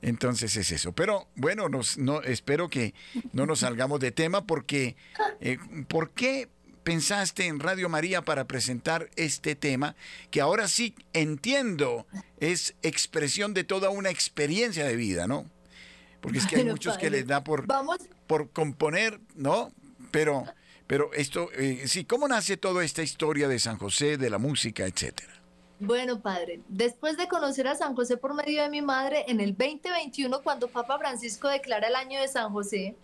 Entonces 0.01 0.57
es 0.57 0.71
eso. 0.71 0.93
Pero 0.93 1.27
bueno, 1.35 1.69
nos, 1.69 1.99
no, 1.99 2.23
espero 2.23 2.71
que 2.71 2.95
no 3.33 3.47
nos 3.47 3.61
salgamos 3.61 3.99
de 3.99 4.13
tema 4.13 4.47
porque 4.47 4.95
eh, 5.41 5.59
¿por 5.89 6.11
qué 6.11 6.49
pensaste 6.85 7.47
en 7.47 7.59
Radio 7.59 7.89
María 7.89 8.23
para 8.23 8.47
presentar 8.47 9.11
este 9.17 9.57
tema 9.57 9.97
que 10.31 10.41
ahora 10.41 10.69
sí 10.69 10.95
entiendo 11.13 12.07
es 12.39 12.77
expresión 12.83 13.55
de 13.55 13.65
toda 13.65 13.91
una 13.91 14.11
experiencia 14.11 14.87
de 14.87 14.95
vida, 14.95 15.27
¿no? 15.27 15.51
Porque 16.21 16.39
es 16.39 16.47
que 16.47 16.57
hay 16.57 16.65
muchos 16.65 16.97
que 16.97 17.11
les 17.11 17.27
da 17.27 17.43
por, 17.43 17.67
por 18.29 18.51
componer, 18.51 19.21
¿no? 19.35 19.73
Pero 20.13 20.45
pero 20.87 21.13
esto, 21.13 21.51
eh, 21.53 21.83
sí, 21.87 22.05
¿cómo 22.05 22.27
nace 22.29 22.57
toda 22.57 22.83
esta 22.83 23.03
historia 23.03 23.47
de 23.47 23.59
San 23.59 23.77
José, 23.77 24.17
de 24.17 24.31
la 24.31 24.39
música, 24.39 24.87
etcétera? 24.87 25.38
Bueno, 25.81 26.21
padre, 26.21 26.61
después 26.69 27.17
de 27.17 27.29
conocer 27.29 27.69
a 27.69 27.77
San 27.77 27.95
José 27.95 28.17
por 28.17 28.35
medio 28.35 28.63
de 28.63 28.69
mi 28.69 28.83
madre, 28.83 29.25
en 29.29 29.41
el 29.41 29.57
2021, 29.57 30.43
cuando 30.43 30.69
Papa 30.69 30.99
Francisco 30.99 31.49
declara 31.49 31.87
el 31.87 31.95
año 31.95 32.21
de 32.21 32.27
San 32.27 32.53
José, 32.53 32.97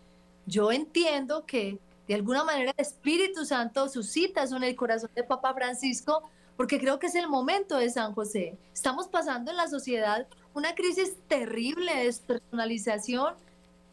yo 0.46 0.72
entiendo 0.72 1.46
que 1.46 1.78
de 2.08 2.14
alguna 2.14 2.42
manera 2.42 2.72
el 2.76 2.84
Espíritu 2.84 3.44
Santo 3.44 3.88
suscita 3.88 4.42
eso 4.42 4.56
en 4.56 4.64
el 4.64 4.74
corazón 4.74 5.10
de 5.14 5.22
Papa 5.22 5.54
Francisco, 5.54 6.22
porque 6.56 6.80
creo 6.80 6.98
que 6.98 7.06
es 7.06 7.14
el 7.14 7.28
momento 7.28 7.76
de 7.76 7.90
San 7.90 8.12
José. 8.12 8.56
Estamos 8.72 9.06
pasando 9.06 9.52
en 9.52 9.56
la 9.56 9.68
sociedad 9.68 10.26
una 10.52 10.74
crisis 10.74 11.16
terrible 11.28 11.94
de 11.94 12.04
despersonalización 12.04 13.34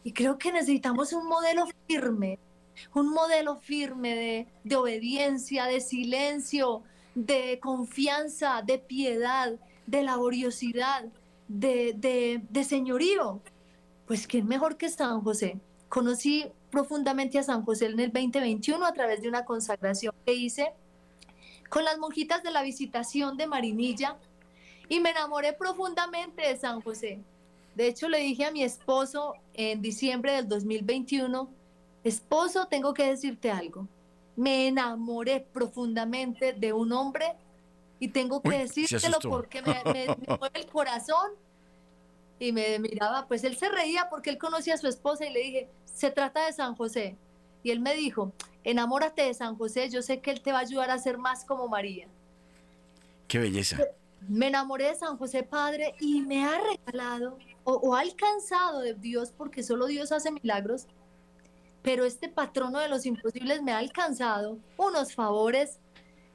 y 0.02 0.12
creo 0.12 0.38
que 0.38 0.52
necesitamos 0.52 1.12
un 1.12 1.28
modelo 1.28 1.66
firme 1.86 2.38
un 2.94 3.10
modelo 3.10 3.56
firme 3.56 4.46
de, 4.64 4.76
obediencia, 4.76 5.66
de 5.66 5.80
silencio, 5.80 6.82
de 7.14 7.58
confianza, 7.60 8.62
de 8.62 8.78
piedad, 8.78 9.52
de 9.86 10.02
laboriosidad, 10.02 11.04
de, 11.48 12.40
de, 12.48 12.64
señorío. 12.64 13.40
Pues 14.06 14.26
quién 14.26 14.46
mejor 14.46 14.76
que 14.76 14.88
San 14.88 15.22
José. 15.22 15.58
Conocí 15.88 16.46
profundamente 16.70 17.38
a 17.38 17.42
San 17.42 17.64
José 17.64 17.86
en 17.86 18.00
el 18.00 18.12
2021 18.12 18.84
a 18.84 18.92
través 18.92 19.20
de 19.20 19.28
una 19.28 19.44
consagración 19.44 20.14
que 20.24 20.32
hice 20.32 20.72
con 21.68 21.84
las 21.84 21.98
monjitas 21.98 22.42
de 22.42 22.50
la 22.50 22.62
visitación 22.62 23.36
de 23.36 23.46
Marinilla 23.46 24.16
y 24.88 25.00
me 25.00 25.10
enamoré 25.10 25.52
profundamente 25.52 26.46
de 26.46 26.56
San 26.56 26.80
José. 26.80 27.20
De 27.74 27.86
hecho, 27.86 28.08
le 28.08 28.18
dije 28.18 28.44
a 28.44 28.50
mi 28.50 28.62
esposo 28.62 29.34
en 29.54 29.80
diciembre 29.80 30.32
del 30.32 30.48
2021, 30.48 31.48
Esposo, 32.04 32.66
tengo 32.66 32.94
que 32.94 33.06
decirte 33.06 33.50
algo. 33.50 33.86
Me 34.36 34.68
enamoré 34.68 35.40
profundamente 35.40 36.52
de 36.52 36.72
un 36.72 36.92
hombre 36.92 37.34
y 37.98 38.08
tengo 38.08 38.42
que 38.42 38.58
decírtelo 38.58 39.18
porque 39.20 39.62
me, 39.62 39.76
mueve 40.38 40.60
el 40.60 40.66
corazón. 40.66 41.30
Y 42.38 42.50
me 42.50 42.78
miraba, 42.80 43.28
pues 43.28 43.44
él 43.44 43.56
se 43.56 43.68
reía 43.68 44.08
porque 44.10 44.30
él 44.30 44.38
conocía 44.38 44.74
a 44.74 44.78
su 44.78 44.88
esposa 44.88 45.24
y 45.24 45.32
le 45.32 45.40
dije, 45.40 45.68
se 45.84 46.10
trata 46.10 46.44
de 46.46 46.52
San 46.52 46.74
José. 46.74 47.16
Y 47.62 47.70
él 47.70 47.78
me 47.78 47.94
dijo, 47.94 48.32
enamórate 48.64 49.22
de 49.22 49.34
San 49.34 49.56
José, 49.56 49.88
yo 49.88 50.02
sé 50.02 50.20
que 50.20 50.32
él 50.32 50.40
te 50.40 50.50
va 50.50 50.58
a 50.58 50.62
ayudar 50.62 50.90
a 50.90 50.98
ser 50.98 51.18
más 51.18 51.44
como 51.44 51.68
María. 51.68 52.08
Qué 53.28 53.38
belleza. 53.38 53.78
Me 54.28 54.48
enamoré 54.48 54.86
de 54.86 54.94
San 54.96 55.16
José 55.16 55.44
Padre 55.44 55.94
y 56.00 56.22
me 56.22 56.44
ha 56.44 56.60
regalado 56.60 57.38
o, 57.62 57.74
o 57.74 57.94
ha 57.94 58.00
alcanzado 58.00 58.80
de 58.80 58.94
Dios, 58.94 59.30
porque 59.30 59.62
solo 59.62 59.86
Dios 59.86 60.10
hace 60.10 60.32
milagros, 60.32 60.88
pero 61.82 62.04
este 62.04 62.28
patrono 62.28 62.78
de 62.78 62.88
los 62.88 63.04
imposibles 63.06 63.62
me 63.62 63.72
ha 63.72 63.78
alcanzado 63.78 64.58
unos 64.76 65.14
favores 65.14 65.80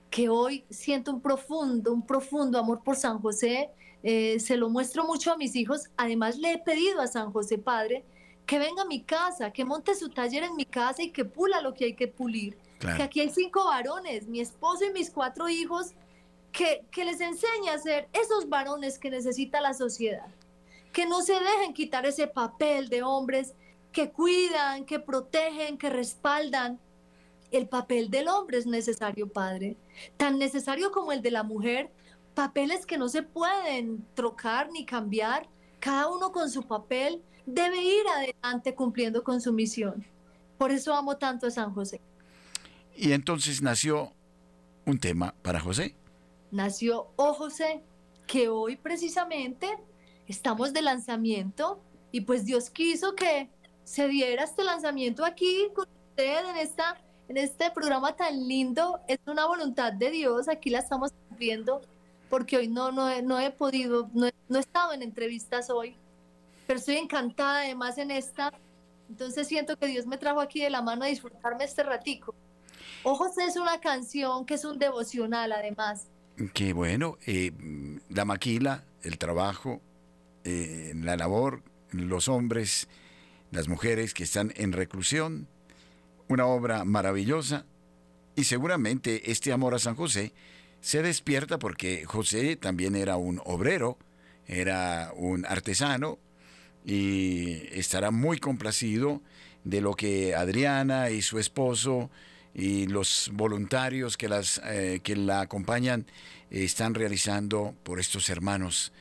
que 0.10 0.30
hoy 0.30 0.66
siento 0.70 1.12
un 1.12 1.22
profundo, 1.22 1.94
un 1.94 2.06
profundo 2.06 2.60
amor 2.60 2.84
por 2.84 2.96
San 2.96 3.20
José. 3.20 3.70
Eh, 4.04 4.40
se 4.40 4.58
lo 4.58 4.70
muestro 4.70 5.06
mucho 5.06 5.32
a 5.32 5.38
mis 5.38 5.56
hijos. 5.56 5.90
Además, 5.98 6.38
le 6.38 6.54
he 6.54 6.58
pedido 6.58 7.02
a 7.02 7.08
San 7.08 7.32
José 7.32 7.58
Padre 7.58 8.06
que 8.46 8.60
venga 8.60 8.84
a 8.84 8.86
mi 8.86 9.02
casa, 9.02 9.52
que 9.52 9.66
monte 9.66 9.96
su 9.96 10.10
taller 10.10 10.44
en 10.44 10.56
mi 10.56 10.66
casa 10.66 11.04
y 11.04 11.12
que 11.12 11.26
pula 11.26 11.62
lo 11.62 11.74
que 11.74 11.86
hay 11.86 11.96
que 11.96 12.08
pulir. 12.08 12.58
Que 12.80 13.04
aquí 13.04 13.20
hay 13.20 13.30
cinco 13.30 13.66
varones, 13.66 14.28
mi 14.28 14.40
esposo 14.40 14.86
y 14.86 14.92
mis 14.92 15.10
cuatro 15.10 15.50
hijos, 15.50 15.94
que, 16.52 16.86
que 16.92 17.04
les 17.04 17.20
enseñe 17.20 17.70
a 17.74 17.80
ser 17.80 18.08
esos 18.14 18.48
varones 18.48 19.00
que 19.00 19.10
necesita 19.10 19.60
la 19.60 19.74
sociedad. 19.74 20.28
Que 20.94 21.06
no 21.06 21.22
se 21.22 21.34
dejen 21.34 21.74
quitar 21.74 22.06
ese 22.06 22.28
papel 22.28 22.88
de 22.88 23.04
hombres 23.04 23.54
que 23.98 24.12
cuidan, 24.12 24.86
que 24.86 25.00
protegen, 25.00 25.80
que 25.80 25.90
respaldan. 25.90 26.80
El 27.50 27.68
papel 27.68 28.12
del 28.12 28.28
hombre 28.28 28.60
es 28.60 28.68
necesario, 28.68 29.28
Padre, 29.28 29.76
tan 30.18 30.38
necesario 30.38 30.92
como 30.92 31.12
el 31.12 31.24
de 31.24 31.32
la 31.32 31.42
mujer, 31.42 31.90
papeles 32.36 32.86
que 32.86 33.00
no 33.00 33.10
se 33.10 33.24
pueden 33.24 34.06
trocar 34.14 34.70
ni 34.72 34.86
cambiar, 34.86 35.50
cada 35.80 36.10
uno 36.10 36.32
con 36.32 36.52
su 36.52 36.62
papel 36.62 37.24
debe 37.48 37.82
ir 37.82 38.04
adelante 38.08 38.76
cumpliendo 38.76 39.24
con 39.24 39.42
su 39.42 39.52
misión. 39.52 40.06
Por 40.60 40.72
eso 40.72 40.94
amo 40.94 41.18
tanto 41.18 41.48
a 41.48 41.50
San 41.50 41.74
José. 41.74 42.00
Y 42.96 43.14
entonces 43.14 43.64
nació 43.64 44.14
un 44.86 45.00
tema 45.00 45.34
para 45.42 45.60
José. 45.60 45.96
Nació 46.52 47.08
Oh 47.16 47.34
José, 47.34 47.82
que 48.28 48.48
hoy 48.48 48.76
precisamente 48.76 49.68
estamos 50.28 50.72
de 50.72 50.84
lanzamiento 50.84 51.82
y 52.12 52.22
pues 52.22 52.46
Dios 52.46 52.70
quiso 52.70 53.16
que 53.16 53.50
se 53.88 54.06
diera 54.10 54.44
este 54.44 54.66
lanzamiento 54.66 55.24
aquí 55.24 55.70
con 55.74 55.88
usted 56.10 56.50
en, 56.50 56.58
esta, 56.58 56.98
en 57.30 57.38
este 57.38 57.72
programa 57.72 58.18
tan 58.18 58.46
lindo. 58.46 59.00
Es 59.08 59.18
una 59.26 59.48
voluntad 59.48 59.94
de 59.94 60.12
Dios, 60.12 60.50
aquí 60.50 60.70
la 60.70 60.80
estamos 60.80 61.14
viendo, 61.40 61.82
porque 62.30 62.58
hoy 62.58 62.68
no, 62.68 62.92
no, 62.92 63.22
no 63.22 63.40
he 63.40 63.50
podido, 63.50 64.10
no 64.14 64.30
no 64.50 64.58
he 64.58 64.62
estado 64.62 64.92
en 64.92 65.04
entrevistas 65.04 65.70
hoy, 65.70 65.96
pero 66.66 66.80
estoy 66.80 66.98
encantada 66.98 67.62
además 67.62 67.98
en 67.98 68.12
esta. 68.12 68.52
Entonces 69.10 69.48
siento 69.48 69.78
que 69.78 69.88
Dios 69.88 70.06
me 70.06 70.18
trajo 70.18 70.42
aquí 70.42 70.60
de 70.60 70.70
la 70.70 70.82
mano 70.82 71.06
a 71.06 71.08
disfrutarme 71.08 71.64
este 71.64 71.82
ratico. 71.84 72.36
Ojos 73.04 73.38
es 73.38 73.56
una 73.56 73.80
canción 73.80 74.46
que 74.46 74.56
es 74.56 74.66
un 74.66 74.80
devocional 74.80 75.54
además. 75.54 76.08
Qué 76.54 76.74
bueno. 76.74 77.18
Eh, 77.26 77.54
la 78.10 78.26
maquila, 78.26 78.84
el 79.02 79.18
trabajo, 79.18 79.80
eh, 80.44 80.92
la 80.94 81.16
labor, 81.16 81.64
los 81.92 82.28
hombres, 82.28 82.90
las 83.52 83.68
mujeres 83.68 84.14
que 84.14 84.24
están 84.24 84.54
en 84.56 84.74
reclusión. 84.74 85.48
Una 86.28 86.46
obra 86.46 86.84
maravillosa. 86.86 87.66
Y 88.36 88.44
seguramente 88.44 89.32
este 89.32 89.52
amor 89.52 89.74
a 89.74 89.80
San 89.80 89.96
José 89.96 90.34
se 90.82 91.02
despierta 91.02 91.58
porque 91.60 92.06
José 92.06 92.56
también 92.56 92.96
era 92.96 93.18
un 93.18 93.42
obrero, 93.46 93.98
era 94.46 95.12
un 95.16 95.46
artesano 95.46 96.20
y 96.86 97.68
estará 97.72 98.12
muy 98.12 98.38
complacido 98.38 99.22
de 99.64 99.82
lo 99.82 99.96
que 99.96 100.36
Adriana 100.36 101.10
y 101.10 101.22
su 101.22 101.40
esposo 101.40 102.10
y 102.54 102.88
los 102.88 103.30
voluntarios 103.34 104.18
que, 104.18 104.30
las, 104.30 104.62
eh, 104.66 105.02
que 105.04 105.16
la 105.16 105.42
acompañan 105.42 106.06
están 106.50 106.94
realizando 106.94 107.76
por 107.84 108.00
estos 108.00 108.30
hermanos 108.30 108.94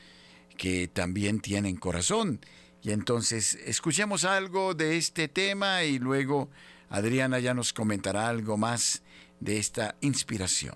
que 0.57 0.87
también 0.87 1.39
tienen 1.39 1.77
corazón. 1.77 2.41
Y 2.83 2.91
entonces 2.91 3.55
escuchemos 3.65 4.23
algo 4.23 4.73
de 4.73 4.97
este 4.97 5.27
tema 5.27 5.83
y 5.83 5.99
luego 5.99 6.49
Adriana 6.89 7.39
ya 7.39 7.53
nos 7.53 7.73
comentará 7.73 8.27
algo 8.29 8.57
más 8.57 9.01
de 9.39 9.57
esta 9.57 9.95
inspiración. 10.01 10.75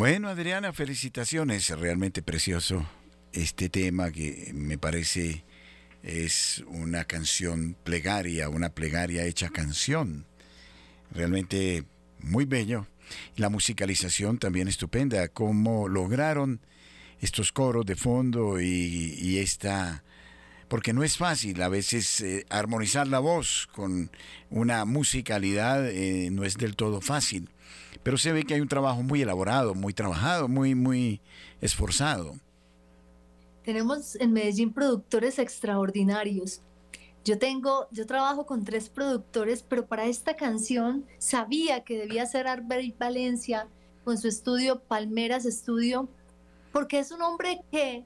Bueno, 0.00 0.30
Adriana, 0.30 0.72
felicitaciones. 0.72 1.68
Realmente 1.78 2.22
precioso 2.22 2.88
este 3.34 3.68
tema 3.68 4.10
que 4.10 4.50
me 4.54 4.78
parece 4.78 5.44
es 6.02 6.64
una 6.68 7.04
canción 7.04 7.76
plegaria, 7.84 8.48
una 8.48 8.70
plegaria 8.70 9.26
hecha 9.26 9.50
canción. 9.50 10.24
Realmente 11.10 11.84
muy 12.18 12.46
bello. 12.46 12.86
La 13.36 13.50
musicalización 13.50 14.38
también 14.38 14.68
estupenda, 14.68 15.28
cómo 15.28 15.86
lograron 15.86 16.62
estos 17.20 17.52
coros 17.52 17.84
de 17.84 17.94
fondo 17.94 18.58
y, 18.58 19.36
esta... 19.36 20.02
Porque 20.68 20.94
no 20.94 21.04
es 21.04 21.18
fácil 21.18 21.60
a 21.60 21.68
veces 21.68 22.22
eh, 22.22 22.46
armonizar 22.48 23.06
la 23.06 23.18
voz 23.18 23.68
con 23.70 24.10
una 24.48 24.86
musicalidad, 24.86 25.86
eh, 25.90 26.30
no 26.32 26.44
es 26.44 26.56
del 26.56 26.74
todo 26.74 27.02
fácil. 27.02 27.50
Pero 28.02 28.16
se 28.18 28.32
ve 28.32 28.44
que 28.44 28.54
hay 28.54 28.60
un 28.60 28.68
trabajo 28.68 29.02
muy 29.02 29.22
elaborado, 29.22 29.74
muy 29.74 29.92
trabajado, 29.92 30.48
muy, 30.48 30.74
muy 30.74 31.20
esforzado. 31.60 32.34
Tenemos 33.64 34.16
en 34.16 34.32
Medellín 34.32 34.72
productores 34.72 35.38
extraordinarios. 35.38 36.62
Yo 37.24 37.38
tengo, 37.38 37.86
yo 37.90 38.06
trabajo 38.06 38.46
con 38.46 38.64
tres 38.64 38.88
productores, 38.88 39.62
pero 39.62 39.86
para 39.86 40.06
esta 40.06 40.36
canción 40.36 41.04
sabía 41.18 41.84
que 41.84 41.98
debía 41.98 42.24
ser 42.24 42.46
Arbel 42.46 42.94
Valencia 42.98 43.68
con 44.04 44.16
su 44.16 44.28
estudio 44.28 44.80
Palmeras 44.80 45.44
Estudio, 45.44 46.08
porque 46.72 46.98
es 46.98 47.12
un 47.12 47.20
hombre 47.20 47.60
que 47.70 48.04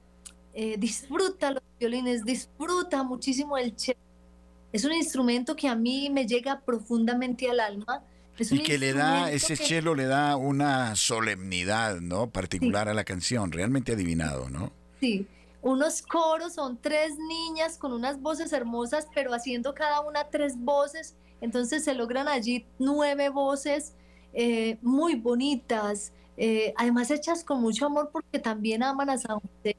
eh, 0.52 0.76
disfruta 0.78 1.52
los 1.52 1.62
violines, 1.78 2.24
disfruta 2.24 3.02
muchísimo 3.04 3.56
el 3.56 3.78
cello. 3.78 3.98
Es 4.72 4.84
un 4.84 4.92
instrumento 4.92 5.54
que 5.54 5.68
a 5.68 5.76
mí 5.76 6.10
me 6.10 6.26
llega 6.26 6.60
profundamente 6.60 7.48
al 7.48 7.60
alma. 7.60 8.02
Y 8.38 8.62
que 8.62 8.78
le 8.78 8.92
da, 8.92 9.30
ese 9.30 9.56
cello 9.56 9.94
le 9.94 10.06
da 10.06 10.36
una 10.36 10.96
solemnidad, 10.96 12.00
¿no? 12.00 12.30
Particular 12.30 12.88
a 12.88 12.94
la 12.94 13.04
canción, 13.04 13.52
realmente 13.52 13.92
adivinado, 13.92 14.50
¿no? 14.50 14.72
Sí, 15.00 15.26
unos 15.62 16.02
coros, 16.02 16.54
son 16.54 16.78
tres 16.78 17.16
niñas 17.16 17.78
con 17.78 17.92
unas 17.92 18.20
voces 18.20 18.52
hermosas, 18.52 19.06
pero 19.14 19.32
haciendo 19.32 19.74
cada 19.74 20.00
una 20.00 20.24
tres 20.24 20.58
voces, 20.58 21.14
entonces 21.40 21.84
se 21.84 21.94
logran 21.94 22.28
allí 22.28 22.66
nueve 22.78 23.28
voces 23.28 23.94
eh, 24.32 24.78
muy 24.82 25.14
bonitas, 25.14 26.12
eh, 26.36 26.74
además 26.76 27.10
hechas 27.10 27.44
con 27.44 27.60
mucho 27.60 27.86
amor 27.86 28.10
porque 28.12 28.38
también 28.38 28.82
aman 28.82 29.10
a 29.10 29.18
San 29.18 29.38
José. 29.38 29.76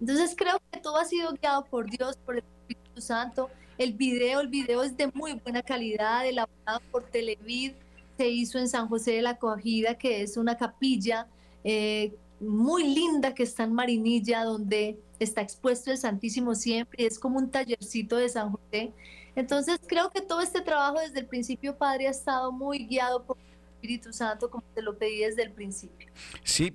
Entonces 0.00 0.34
creo 0.36 0.60
que 0.72 0.80
todo 0.80 0.96
ha 0.98 1.04
sido 1.04 1.32
guiado 1.32 1.64
por 1.64 1.88
Dios, 1.88 2.16
por 2.24 2.36
el 2.36 2.44
Espíritu 2.60 3.00
Santo. 3.00 3.50
El 3.78 3.92
video, 3.92 4.40
el 4.40 4.48
video 4.48 4.82
es 4.82 4.96
de 4.96 5.06
muy 5.14 5.34
buena 5.34 5.62
calidad, 5.62 6.26
elaborado 6.26 6.80
por 6.90 7.04
Televid, 7.04 7.72
se 8.16 8.28
hizo 8.28 8.58
en 8.58 8.68
San 8.68 8.88
José 8.88 9.12
de 9.12 9.22
la 9.22 9.38
Cogida, 9.38 9.96
que 9.96 10.22
es 10.22 10.36
una 10.36 10.56
capilla 10.56 11.28
eh, 11.64 12.14
muy 12.40 12.94
linda 12.94 13.34
que 13.34 13.44
está 13.44 13.64
en 13.64 13.72
Marinilla, 13.72 14.44
donde 14.44 14.98
está 15.18 15.40
expuesto 15.40 15.90
el 15.90 15.98
Santísimo 15.98 16.54
siempre, 16.54 17.04
y 17.04 17.06
es 17.06 17.18
como 17.18 17.38
un 17.38 17.50
tallercito 17.50 18.16
de 18.16 18.28
San 18.28 18.50
José. 18.50 18.92
Entonces 19.36 19.80
creo 19.86 20.10
que 20.10 20.20
todo 20.20 20.40
este 20.40 20.60
trabajo 20.60 20.98
desde 21.00 21.20
el 21.20 21.26
principio, 21.26 21.76
Padre, 21.76 22.08
ha 22.08 22.10
estado 22.10 22.52
muy 22.52 22.86
guiado 22.86 23.24
por 23.24 23.38
el 23.38 23.44
Espíritu 23.74 24.12
Santo, 24.12 24.50
como 24.50 24.64
te 24.74 24.82
lo 24.82 24.98
pedí 24.98 25.20
desde 25.20 25.44
el 25.44 25.52
principio. 25.52 26.08
Sí, 26.44 26.74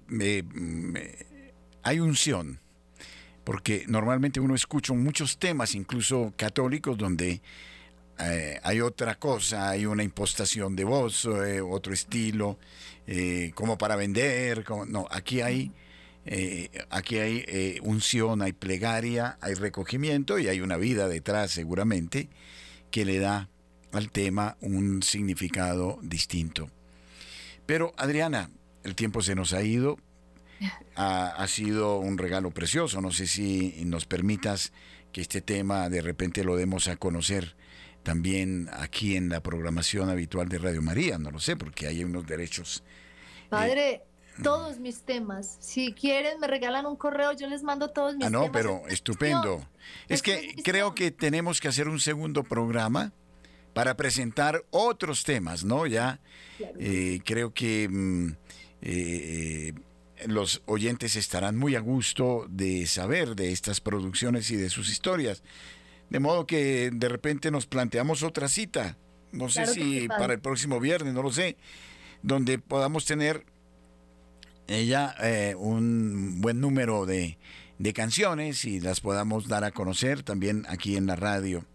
hay 1.83 1.99
unción, 1.99 2.59
porque 3.43 3.85
normalmente 3.87 4.39
uno 4.39 4.55
escucha 4.55 4.93
muchos 4.93 5.37
temas, 5.37 5.75
incluso 5.75 6.33
católicos, 6.35 6.97
donde 6.97 7.41
eh, 8.19 8.59
hay 8.63 8.81
otra 8.81 9.15
cosa, 9.15 9.69
hay 9.69 9.85
una 9.85 10.03
impostación 10.03 10.75
de 10.75 10.83
voz, 10.83 11.25
eh, 11.25 11.61
otro 11.61 11.93
estilo, 11.93 12.57
eh, 13.05 13.51
como 13.53 13.77
para 13.77 13.95
vender, 13.95 14.63
como, 14.63 14.85
no, 14.85 15.07
aquí 15.11 15.41
hay 15.41 15.71
aquí 16.89 17.19
hay 17.19 17.79
unción, 17.83 18.41
hay 18.41 18.51
plegaria, 18.51 19.37
hay 19.39 19.53
recogimiento 19.53 20.37
y 20.39 20.49
hay 20.49 20.59
una 20.59 20.75
vida 20.75 21.07
detrás 21.07 21.51
seguramente 21.51 22.27
que 22.91 23.05
le 23.05 23.17
da 23.17 23.47
al 23.93 24.11
tema 24.11 24.57
un 24.59 25.03
significado 25.03 25.99
distinto. 26.01 26.69
Pero 27.65 27.93
Adriana, 27.95 28.49
el 28.83 28.93
tiempo 28.93 29.21
se 29.21 29.35
nos 29.35 29.53
ha 29.53 29.61
ido, 29.61 29.99
ha, 30.95 31.27
ha, 31.27 31.47
sido 31.47 31.97
un 31.99 32.17
regalo 32.17 32.51
precioso, 32.51 32.99
no 32.99 33.11
sé 33.11 33.25
si 33.25 33.85
nos 33.85 34.05
permitas 34.05 34.73
que 35.13 35.21
este 35.21 35.39
tema 35.39 35.87
de 35.87 36.01
repente 36.01 36.43
lo 36.43 36.57
demos 36.57 36.89
a 36.89 36.97
conocer 36.97 37.55
también 38.07 38.69
aquí 38.71 39.17
en 39.17 39.27
la 39.27 39.43
programación 39.43 40.09
habitual 40.09 40.47
de 40.47 40.59
Radio 40.59 40.81
María, 40.81 41.17
no 41.17 41.29
lo 41.29 41.41
sé, 41.41 41.57
porque 41.57 41.87
hay 41.87 42.05
unos 42.05 42.25
derechos. 42.25 42.81
Padre, 43.49 44.01
todos 44.41 44.79
mis 44.79 45.01
temas. 45.01 45.57
Si 45.59 45.91
quieren, 45.91 46.39
me 46.39 46.47
regalan 46.47 46.85
un 46.85 46.95
correo, 46.95 47.33
yo 47.33 47.49
les 47.49 47.63
mando 47.63 47.89
todos 47.89 48.13
mis 48.15 48.25
temas. 48.25 48.41
Ah, 48.41 48.45
no, 48.45 48.49
pero 48.49 48.87
estupendo. 48.87 49.67
Es 50.07 50.21
que 50.21 50.55
creo 50.63 50.95
que 50.95 51.11
tenemos 51.11 51.59
que 51.59 51.67
hacer 51.67 51.89
un 51.89 51.99
segundo 51.99 52.45
programa 52.45 53.11
para 53.73 53.97
presentar 53.97 54.63
otros 54.69 55.25
temas, 55.25 55.65
¿no? 55.65 55.85
Ya 55.85 56.21
eh, 56.79 57.19
creo 57.25 57.53
que 57.53 57.89
mm, 57.89 58.35
eh, 58.83 59.73
los 60.27 60.61
oyentes 60.65 61.17
estarán 61.17 61.57
muy 61.57 61.75
a 61.75 61.81
gusto 61.81 62.45
de 62.47 62.87
saber 62.87 63.35
de 63.35 63.51
estas 63.51 63.81
producciones 63.81 64.49
y 64.49 64.55
de 64.55 64.69
sus 64.69 64.89
historias. 64.89 65.43
De 66.09 66.19
modo 66.19 66.47
que 66.47 66.89
de 66.91 67.09
repente 67.09 67.51
nos 67.51 67.65
planteamos 67.65 68.23
otra 68.23 68.47
cita, 68.47 68.97
no 69.31 69.49
sé 69.49 69.65
si 69.67 70.07
para 70.07 70.33
el 70.33 70.39
próximo 70.39 70.79
viernes, 70.79 71.13
no 71.13 71.21
lo 71.21 71.31
sé, 71.31 71.57
donde 72.21 72.59
podamos 72.59 73.05
tener 73.05 73.45
ella 74.67 75.15
eh, 75.21 75.55
un 75.57 76.41
buen 76.41 76.59
número 76.59 77.05
de, 77.05 77.37
canciones 77.93 78.65
y 78.65 78.79
las 78.79 78.99
podamos 79.01 79.47
dar 79.47 79.63
a 79.63 79.71
conocer 79.71 80.23
también 80.23 80.65
aquí 80.67 80.97
en 80.97 81.07
la 81.07 81.15
radio. 81.15 81.65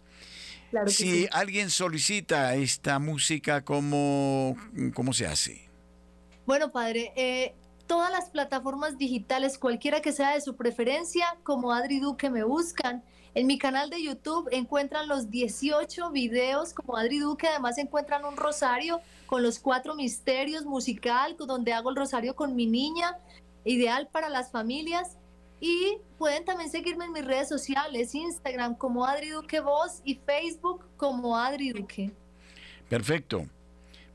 si 0.87 1.27
alguien 1.31 1.69
solicita 1.69 2.55
esta 2.55 2.99
música, 2.99 3.63
¿cómo, 3.63 4.55
cómo 4.93 5.13
se 5.13 5.27
hace? 5.27 5.69
Bueno, 6.45 6.71
padre, 6.71 7.13
eh, 7.15 7.55
todas 7.87 8.11
las 8.11 8.29
plataformas 8.29 8.97
digitales, 8.97 9.57
cualquiera 9.57 10.01
que 10.01 10.11
sea 10.11 10.33
de 10.33 10.41
su 10.41 10.55
preferencia, 10.55 11.37
como 11.43 11.71
Adri 11.71 11.99
Duque 11.99 12.29
me 12.29 12.43
buscan. 12.43 13.03
En 13.35 13.47
mi 13.47 13.57
canal 13.57 13.89
de 13.89 14.03
YouTube 14.03 14.47
encuentran 14.51 15.07
los 15.07 15.31
18 15.31 16.11
videos 16.11 16.73
como 16.73 16.97
Adri 16.97 17.17
Duque, 17.17 17.47
además 17.47 17.79
encuentran 17.79 18.25
un 18.25 18.37
rosario 18.37 19.01
con 19.25 19.41
los 19.41 19.57
cuatro 19.57 19.95
misterios 19.95 20.65
musical, 20.65 21.35
donde 21.37 21.73
hago 21.73 21.89
el 21.89 21.95
rosario 21.95 22.35
con 22.35 22.55
mi 22.55 22.67
niña, 22.67 23.17
ideal 23.65 24.07
para 24.11 24.29
las 24.29 24.51
familias. 24.51 25.17
Y 25.59 25.97
pueden 26.19 26.45
también 26.45 26.69
seguirme 26.69 27.05
en 27.05 27.13
mis 27.13 27.25
redes 27.25 27.49
sociales, 27.49 28.13
Instagram 28.13 28.75
como 28.75 29.05
Adri 29.05 29.29
Duque 29.29 29.61
Voz 29.61 30.01
y 30.03 30.15
Facebook 30.15 30.85
como 30.97 31.37
Adri 31.37 31.71
Duque. 31.71 32.11
Perfecto. 32.87 33.47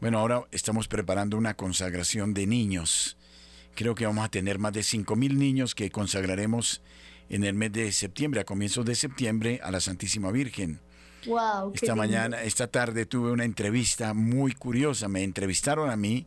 Bueno, 0.01 0.21
ahora 0.21 0.45
estamos 0.53 0.87
preparando 0.87 1.37
una 1.37 1.55
consagración 1.55 2.35
de 2.35 2.47
niños. 2.47 3.17
Creo 3.75 3.97
que 3.97 4.07
vamos 4.07 4.25
a 4.25 4.29
tener 4.29 4.61
más 4.61 4.73
de 4.73 4.81
5.000 4.81 5.35
niños 5.35 5.75
que 5.75 5.91
consagraremos 5.91 6.83
en 7.29 7.45
el 7.45 7.55
mes 7.55 7.73
de 7.73 7.93
septiembre, 7.93 8.41
a 8.41 8.45
comienzos 8.45 8.85
de 8.85 8.95
septiembre, 8.95 9.61
a 9.63 9.71
la 9.71 9.81
Santísima 9.81 10.31
Virgen. 10.31 10.81
Wow, 11.27 11.73
esta 11.75 11.95
mañana, 11.95 12.43
esta 12.43 12.69
tarde 12.69 13.05
tuve 13.05 13.33
una 13.33 13.45
entrevista 13.45 14.15
muy 14.15 14.53
curiosa. 14.53 15.09
Me 15.09 15.25
entrevistaron 15.25 15.91
a 15.91 15.97
mí 15.97 16.27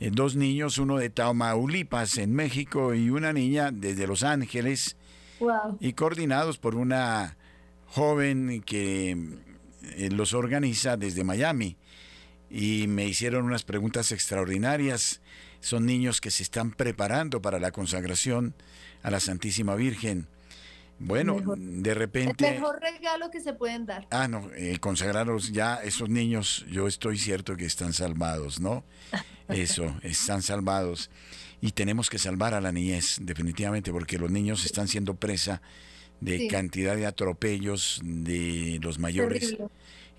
eh, 0.00 0.10
dos 0.12 0.36
niños, 0.36 0.78
uno 0.78 0.96
de 0.98 1.10
Tamaulipas 1.10 2.18
en 2.18 2.34
México 2.34 2.94
y 2.94 3.10
una 3.10 3.32
niña 3.32 3.70
desde 3.72 4.06
Los 4.06 4.22
Ángeles. 4.22 4.96
Wow. 5.40 5.78
Y 5.80 5.94
coordinados 5.94 6.58
por 6.58 6.76
una 6.76 7.36
joven 7.86 8.62
que 8.64 9.16
eh, 9.82 10.10
los 10.10 10.34
organiza 10.34 10.96
desde 10.96 11.24
Miami. 11.24 11.76
Y 12.50 12.86
me 12.86 13.06
hicieron 13.06 13.44
unas 13.44 13.64
preguntas 13.64 14.12
extraordinarias. 14.12 15.20
Son 15.60 15.86
niños 15.86 16.20
que 16.20 16.30
se 16.30 16.42
están 16.42 16.72
preparando 16.72 17.40
para 17.40 17.58
la 17.58 17.70
consagración 17.70 18.54
a 19.02 19.10
la 19.10 19.20
Santísima 19.20 19.74
Virgen. 19.74 20.26
Bueno, 20.98 21.40
de 21.56 21.94
repente... 21.94 22.46
El 22.46 22.54
mejor 22.54 22.80
regalo 22.80 23.30
que 23.30 23.40
se 23.40 23.52
pueden 23.54 23.86
dar. 23.86 24.06
Ah, 24.10 24.28
no, 24.28 24.50
eh, 24.54 24.78
consagrarlos 24.78 25.52
ya, 25.52 25.76
esos 25.76 26.08
niños, 26.08 26.64
yo 26.70 26.86
estoy 26.86 27.18
cierto 27.18 27.56
que 27.56 27.64
están 27.64 27.92
salvados, 27.92 28.60
¿no? 28.60 28.84
Eso, 29.48 29.96
están 30.02 30.42
salvados. 30.42 31.10
Y 31.60 31.72
tenemos 31.72 32.08
que 32.08 32.18
salvar 32.18 32.54
a 32.54 32.60
la 32.60 32.70
niñez, 32.70 33.18
definitivamente, 33.20 33.90
porque 33.90 34.18
los 34.18 34.30
niños 34.30 34.64
están 34.64 34.86
siendo 34.86 35.14
presa 35.14 35.60
de 36.20 36.46
cantidad 36.46 36.94
de 36.94 37.06
atropellos 37.06 38.00
de 38.04 38.78
los 38.80 38.98
mayores. 38.98 39.56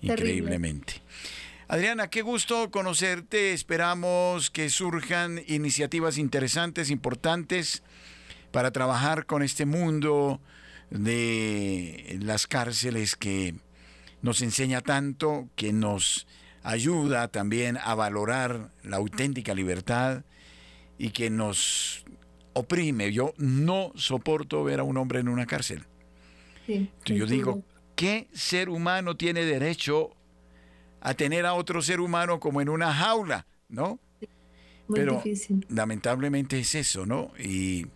Increíblemente. 0.02 1.00
Adriana, 1.66 2.08
qué 2.08 2.20
gusto 2.20 2.70
conocerte. 2.70 3.54
Esperamos 3.54 4.50
que 4.50 4.68
surjan 4.68 5.42
iniciativas 5.46 6.18
interesantes, 6.18 6.90
importantes, 6.90 7.82
para 8.54 8.70
trabajar 8.70 9.26
con 9.26 9.42
este 9.42 9.66
mundo 9.66 10.40
de 10.88 12.20
las 12.22 12.46
cárceles 12.46 13.16
que 13.16 13.56
nos 14.22 14.42
enseña 14.42 14.80
tanto, 14.80 15.48
que 15.56 15.72
nos 15.72 16.28
ayuda 16.62 17.26
también 17.26 17.78
a 17.82 17.96
valorar 17.96 18.70
la 18.84 18.98
auténtica 18.98 19.54
libertad 19.54 20.22
y 20.98 21.10
que 21.10 21.30
nos 21.30 22.04
oprime. 22.52 23.12
Yo 23.12 23.34
no 23.38 23.90
soporto 23.96 24.62
ver 24.62 24.78
a 24.78 24.84
un 24.84 24.98
hombre 24.98 25.18
en 25.18 25.28
una 25.28 25.46
cárcel. 25.46 25.82
yo 27.06 27.26
digo, 27.26 27.64
¿qué 27.96 28.28
ser 28.34 28.68
humano 28.68 29.16
tiene 29.16 29.44
derecho 29.44 30.12
a 31.00 31.14
tener 31.14 31.44
a 31.44 31.54
otro 31.54 31.82
ser 31.82 31.98
humano 31.98 32.38
como 32.38 32.60
en 32.60 32.68
una 32.68 32.94
jaula, 32.94 33.48
¿no? 33.68 33.98
Muy 34.86 35.00
Pero 35.00 35.16
difícil. 35.16 35.66
lamentablemente 35.70 36.60
es 36.60 36.76
eso, 36.76 37.04
¿no? 37.04 37.32
Y 37.36 37.88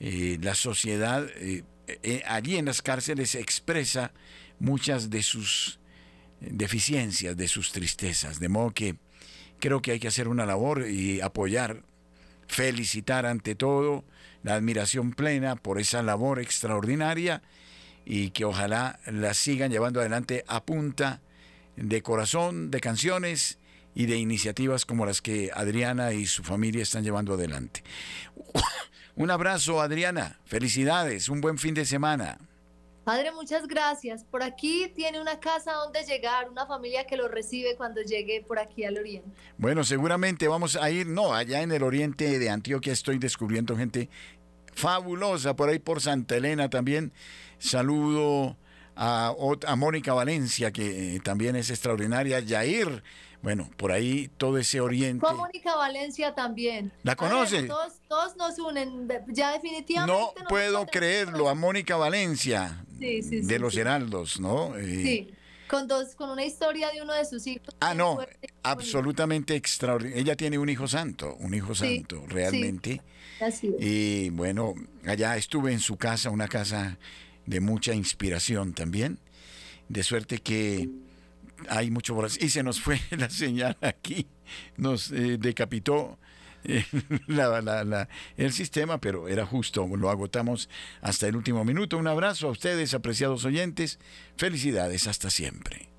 eh, 0.00 0.38
la 0.40 0.54
sociedad 0.54 1.26
eh, 1.36 1.64
eh, 1.86 2.22
allí 2.26 2.56
en 2.56 2.64
las 2.64 2.82
cárceles 2.82 3.34
expresa 3.34 4.12
muchas 4.58 5.10
de 5.10 5.22
sus 5.22 5.78
deficiencias, 6.40 7.36
de 7.36 7.48
sus 7.48 7.72
tristezas, 7.72 8.40
de 8.40 8.48
modo 8.48 8.72
que 8.72 8.96
creo 9.60 9.80
que 9.80 9.92
hay 9.92 10.00
que 10.00 10.08
hacer 10.08 10.28
una 10.28 10.46
labor 10.46 10.86
y 10.88 11.20
apoyar, 11.20 11.82
felicitar 12.48 13.24
ante 13.26 13.54
todo 13.54 14.04
la 14.42 14.54
admiración 14.54 15.12
plena 15.12 15.56
por 15.56 15.80
esa 15.80 16.02
labor 16.02 16.40
extraordinaria 16.40 17.42
y 18.04 18.30
que 18.30 18.44
ojalá 18.44 19.00
la 19.06 19.34
sigan 19.34 19.70
llevando 19.70 20.00
adelante 20.00 20.44
a 20.46 20.64
punta 20.64 21.20
de 21.76 22.02
corazón, 22.02 22.70
de 22.70 22.80
canciones 22.80 23.58
y 23.94 24.06
de 24.06 24.16
iniciativas 24.16 24.84
como 24.84 25.06
las 25.06 25.22
que 25.22 25.50
Adriana 25.54 26.12
y 26.12 26.26
su 26.26 26.42
familia 26.44 26.82
están 26.82 27.02
llevando 27.02 27.34
adelante. 27.34 27.82
Un 29.16 29.30
abrazo, 29.30 29.80
Adriana. 29.80 30.38
Felicidades. 30.44 31.30
Un 31.30 31.40
buen 31.40 31.56
fin 31.56 31.72
de 31.74 31.86
semana. 31.86 32.38
Padre, 33.02 33.32
muchas 33.32 33.66
gracias. 33.66 34.24
Por 34.24 34.42
aquí 34.42 34.92
tiene 34.94 35.20
una 35.20 35.40
casa 35.40 35.72
donde 35.72 36.02
llegar, 36.04 36.50
una 36.50 36.66
familia 36.66 37.06
que 37.06 37.16
lo 37.16 37.28
recibe 37.28 37.76
cuando 37.76 38.02
llegue 38.02 38.44
por 38.46 38.58
aquí 38.58 38.84
al 38.84 38.98
oriente. 38.98 39.30
Bueno, 39.56 39.84
seguramente 39.84 40.48
vamos 40.48 40.76
a 40.76 40.90
ir, 40.90 41.06
no, 41.06 41.32
allá 41.32 41.62
en 41.62 41.72
el 41.72 41.82
oriente 41.82 42.38
de 42.38 42.50
Antioquia 42.50 42.92
estoy 42.92 43.18
descubriendo 43.18 43.76
gente 43.76 44.10
fabulosa, 44.74 45.56
por 45.56 45.68
ahí 45.70 45.78
por 45.78 46.00
Santa 46.02 46.36
Elena 46.36 46.68
también. 46.68 47.12
Saludo 47.58 48.56
a, 48.96 49.32
a 49.66 49.76
Mónica 49.76 50.12
Valencia, 50.12 50.72
que 50.72 51.20
también 51.22 51.56
es 51.56 51.70
extraordinaria, 51.70 52.40
Yair 52.40 53.02
bueno, 53.46 53.70
por 53.76 53.92
ahí 53.92 54.28
todo 54.38 54.58
ese 54.58 54.80
oriente. 54.80 55.24
Mónica 55.32 55.76
Valencia 55.76 56.34
también. 56.34 56.90
¿La 57.04 57.14
conoce? 57.14 57.68
todos, 58.08 58.36
nos 58.36 58.58
unen, 58.58 59.06
ya 59.28 59.52
definitivamente. 59.52 60.12
No 60.12 60.48
puedo 60.48 60.84
creerlo, 60.86 61.48
a 61.48 61.54
Mónica 61.54 61.94
Valencia. 61.94 62.84
de 62.98 63.58
los 63.60 63.76
Heraldos, 63.76 64.40
¿no? 64.40 64.76
Eh, 64.76 65.02
sí. 65.04 65.34
Con, 65.68 65.86
dos, 65.86 66.16
con 66.16 66.30
una 66.30 66.44
historia 66.44 66.90
de 66.90 67.02
uno 67.02 67.12
de 67.12 67.24
sus 67.24 67.46
hijos. 67.46 67.68
Ah, 67.78 67.94
no, 67.94 68.18
absolutamente 68.64 69.54
extraordinario. 69.54 70.20
Ella 70.20 70.34
tiene 70.34 70.58
un 70.58 70.68
hijo 70.68 70.88
santo, 70.88 71.36
un 71.38 71.54
hijo 71.54 71.72
santo, 71.72 72.24
realmente. 72.26 73.00
Así 73.40 73.68
es. 73.68 73.74
Y 73.78 74.30
bueno, 74.30 74.74
allá 75.06 75.36
estuve 75.36 75.72
en 75.72 75.78
su 75.78 75.96
casa, 75.96 76.30
una 76.30 76.48
casa 76.48 76.98
de 77.44 77.60
mucha 77.60 77.94
inspiración 77.94 78.72
también. 78.72 79.20
De 79.88 80.02
suerte 80.02 80.38
que 80.38 80.88
hay 81.68 81.90
mucho 81.90 82.14
por 82.14 82.28
Y 82.40 82.48
se 82.48 82.62
nos 82.62 82.80
fue 82.80 83.00
la 83.10 83.30
señal 83.30 83.76
aquí, 83.80 84.26
nos 84.76 85.10
eh, 85.12 85.38
decapitó 85.38 86.18
eh, 86.64 86.84
el 88.36 88.52
sistema, 88.52 88.98
pero 88.98 89.28
era 89.28 89.46
justo, 89.46 89.86
lo 89.96 90.10
agotamos 90.10 90.68
hasta 91.00 91.28
el 91.28 91.36
último 91.36 91.64
minuto. 91.64 91.98
Un 91.98 92.08
abrazo 92.08 92.48
a 92.48 92.50
ustedes, 92.50 92.94
apreciados 92.94 93.44
oyentes. 93.44 93.98
Felicidades, 94.36 95.06
hasta 95.06 95.30
siempre. 95.30 95.95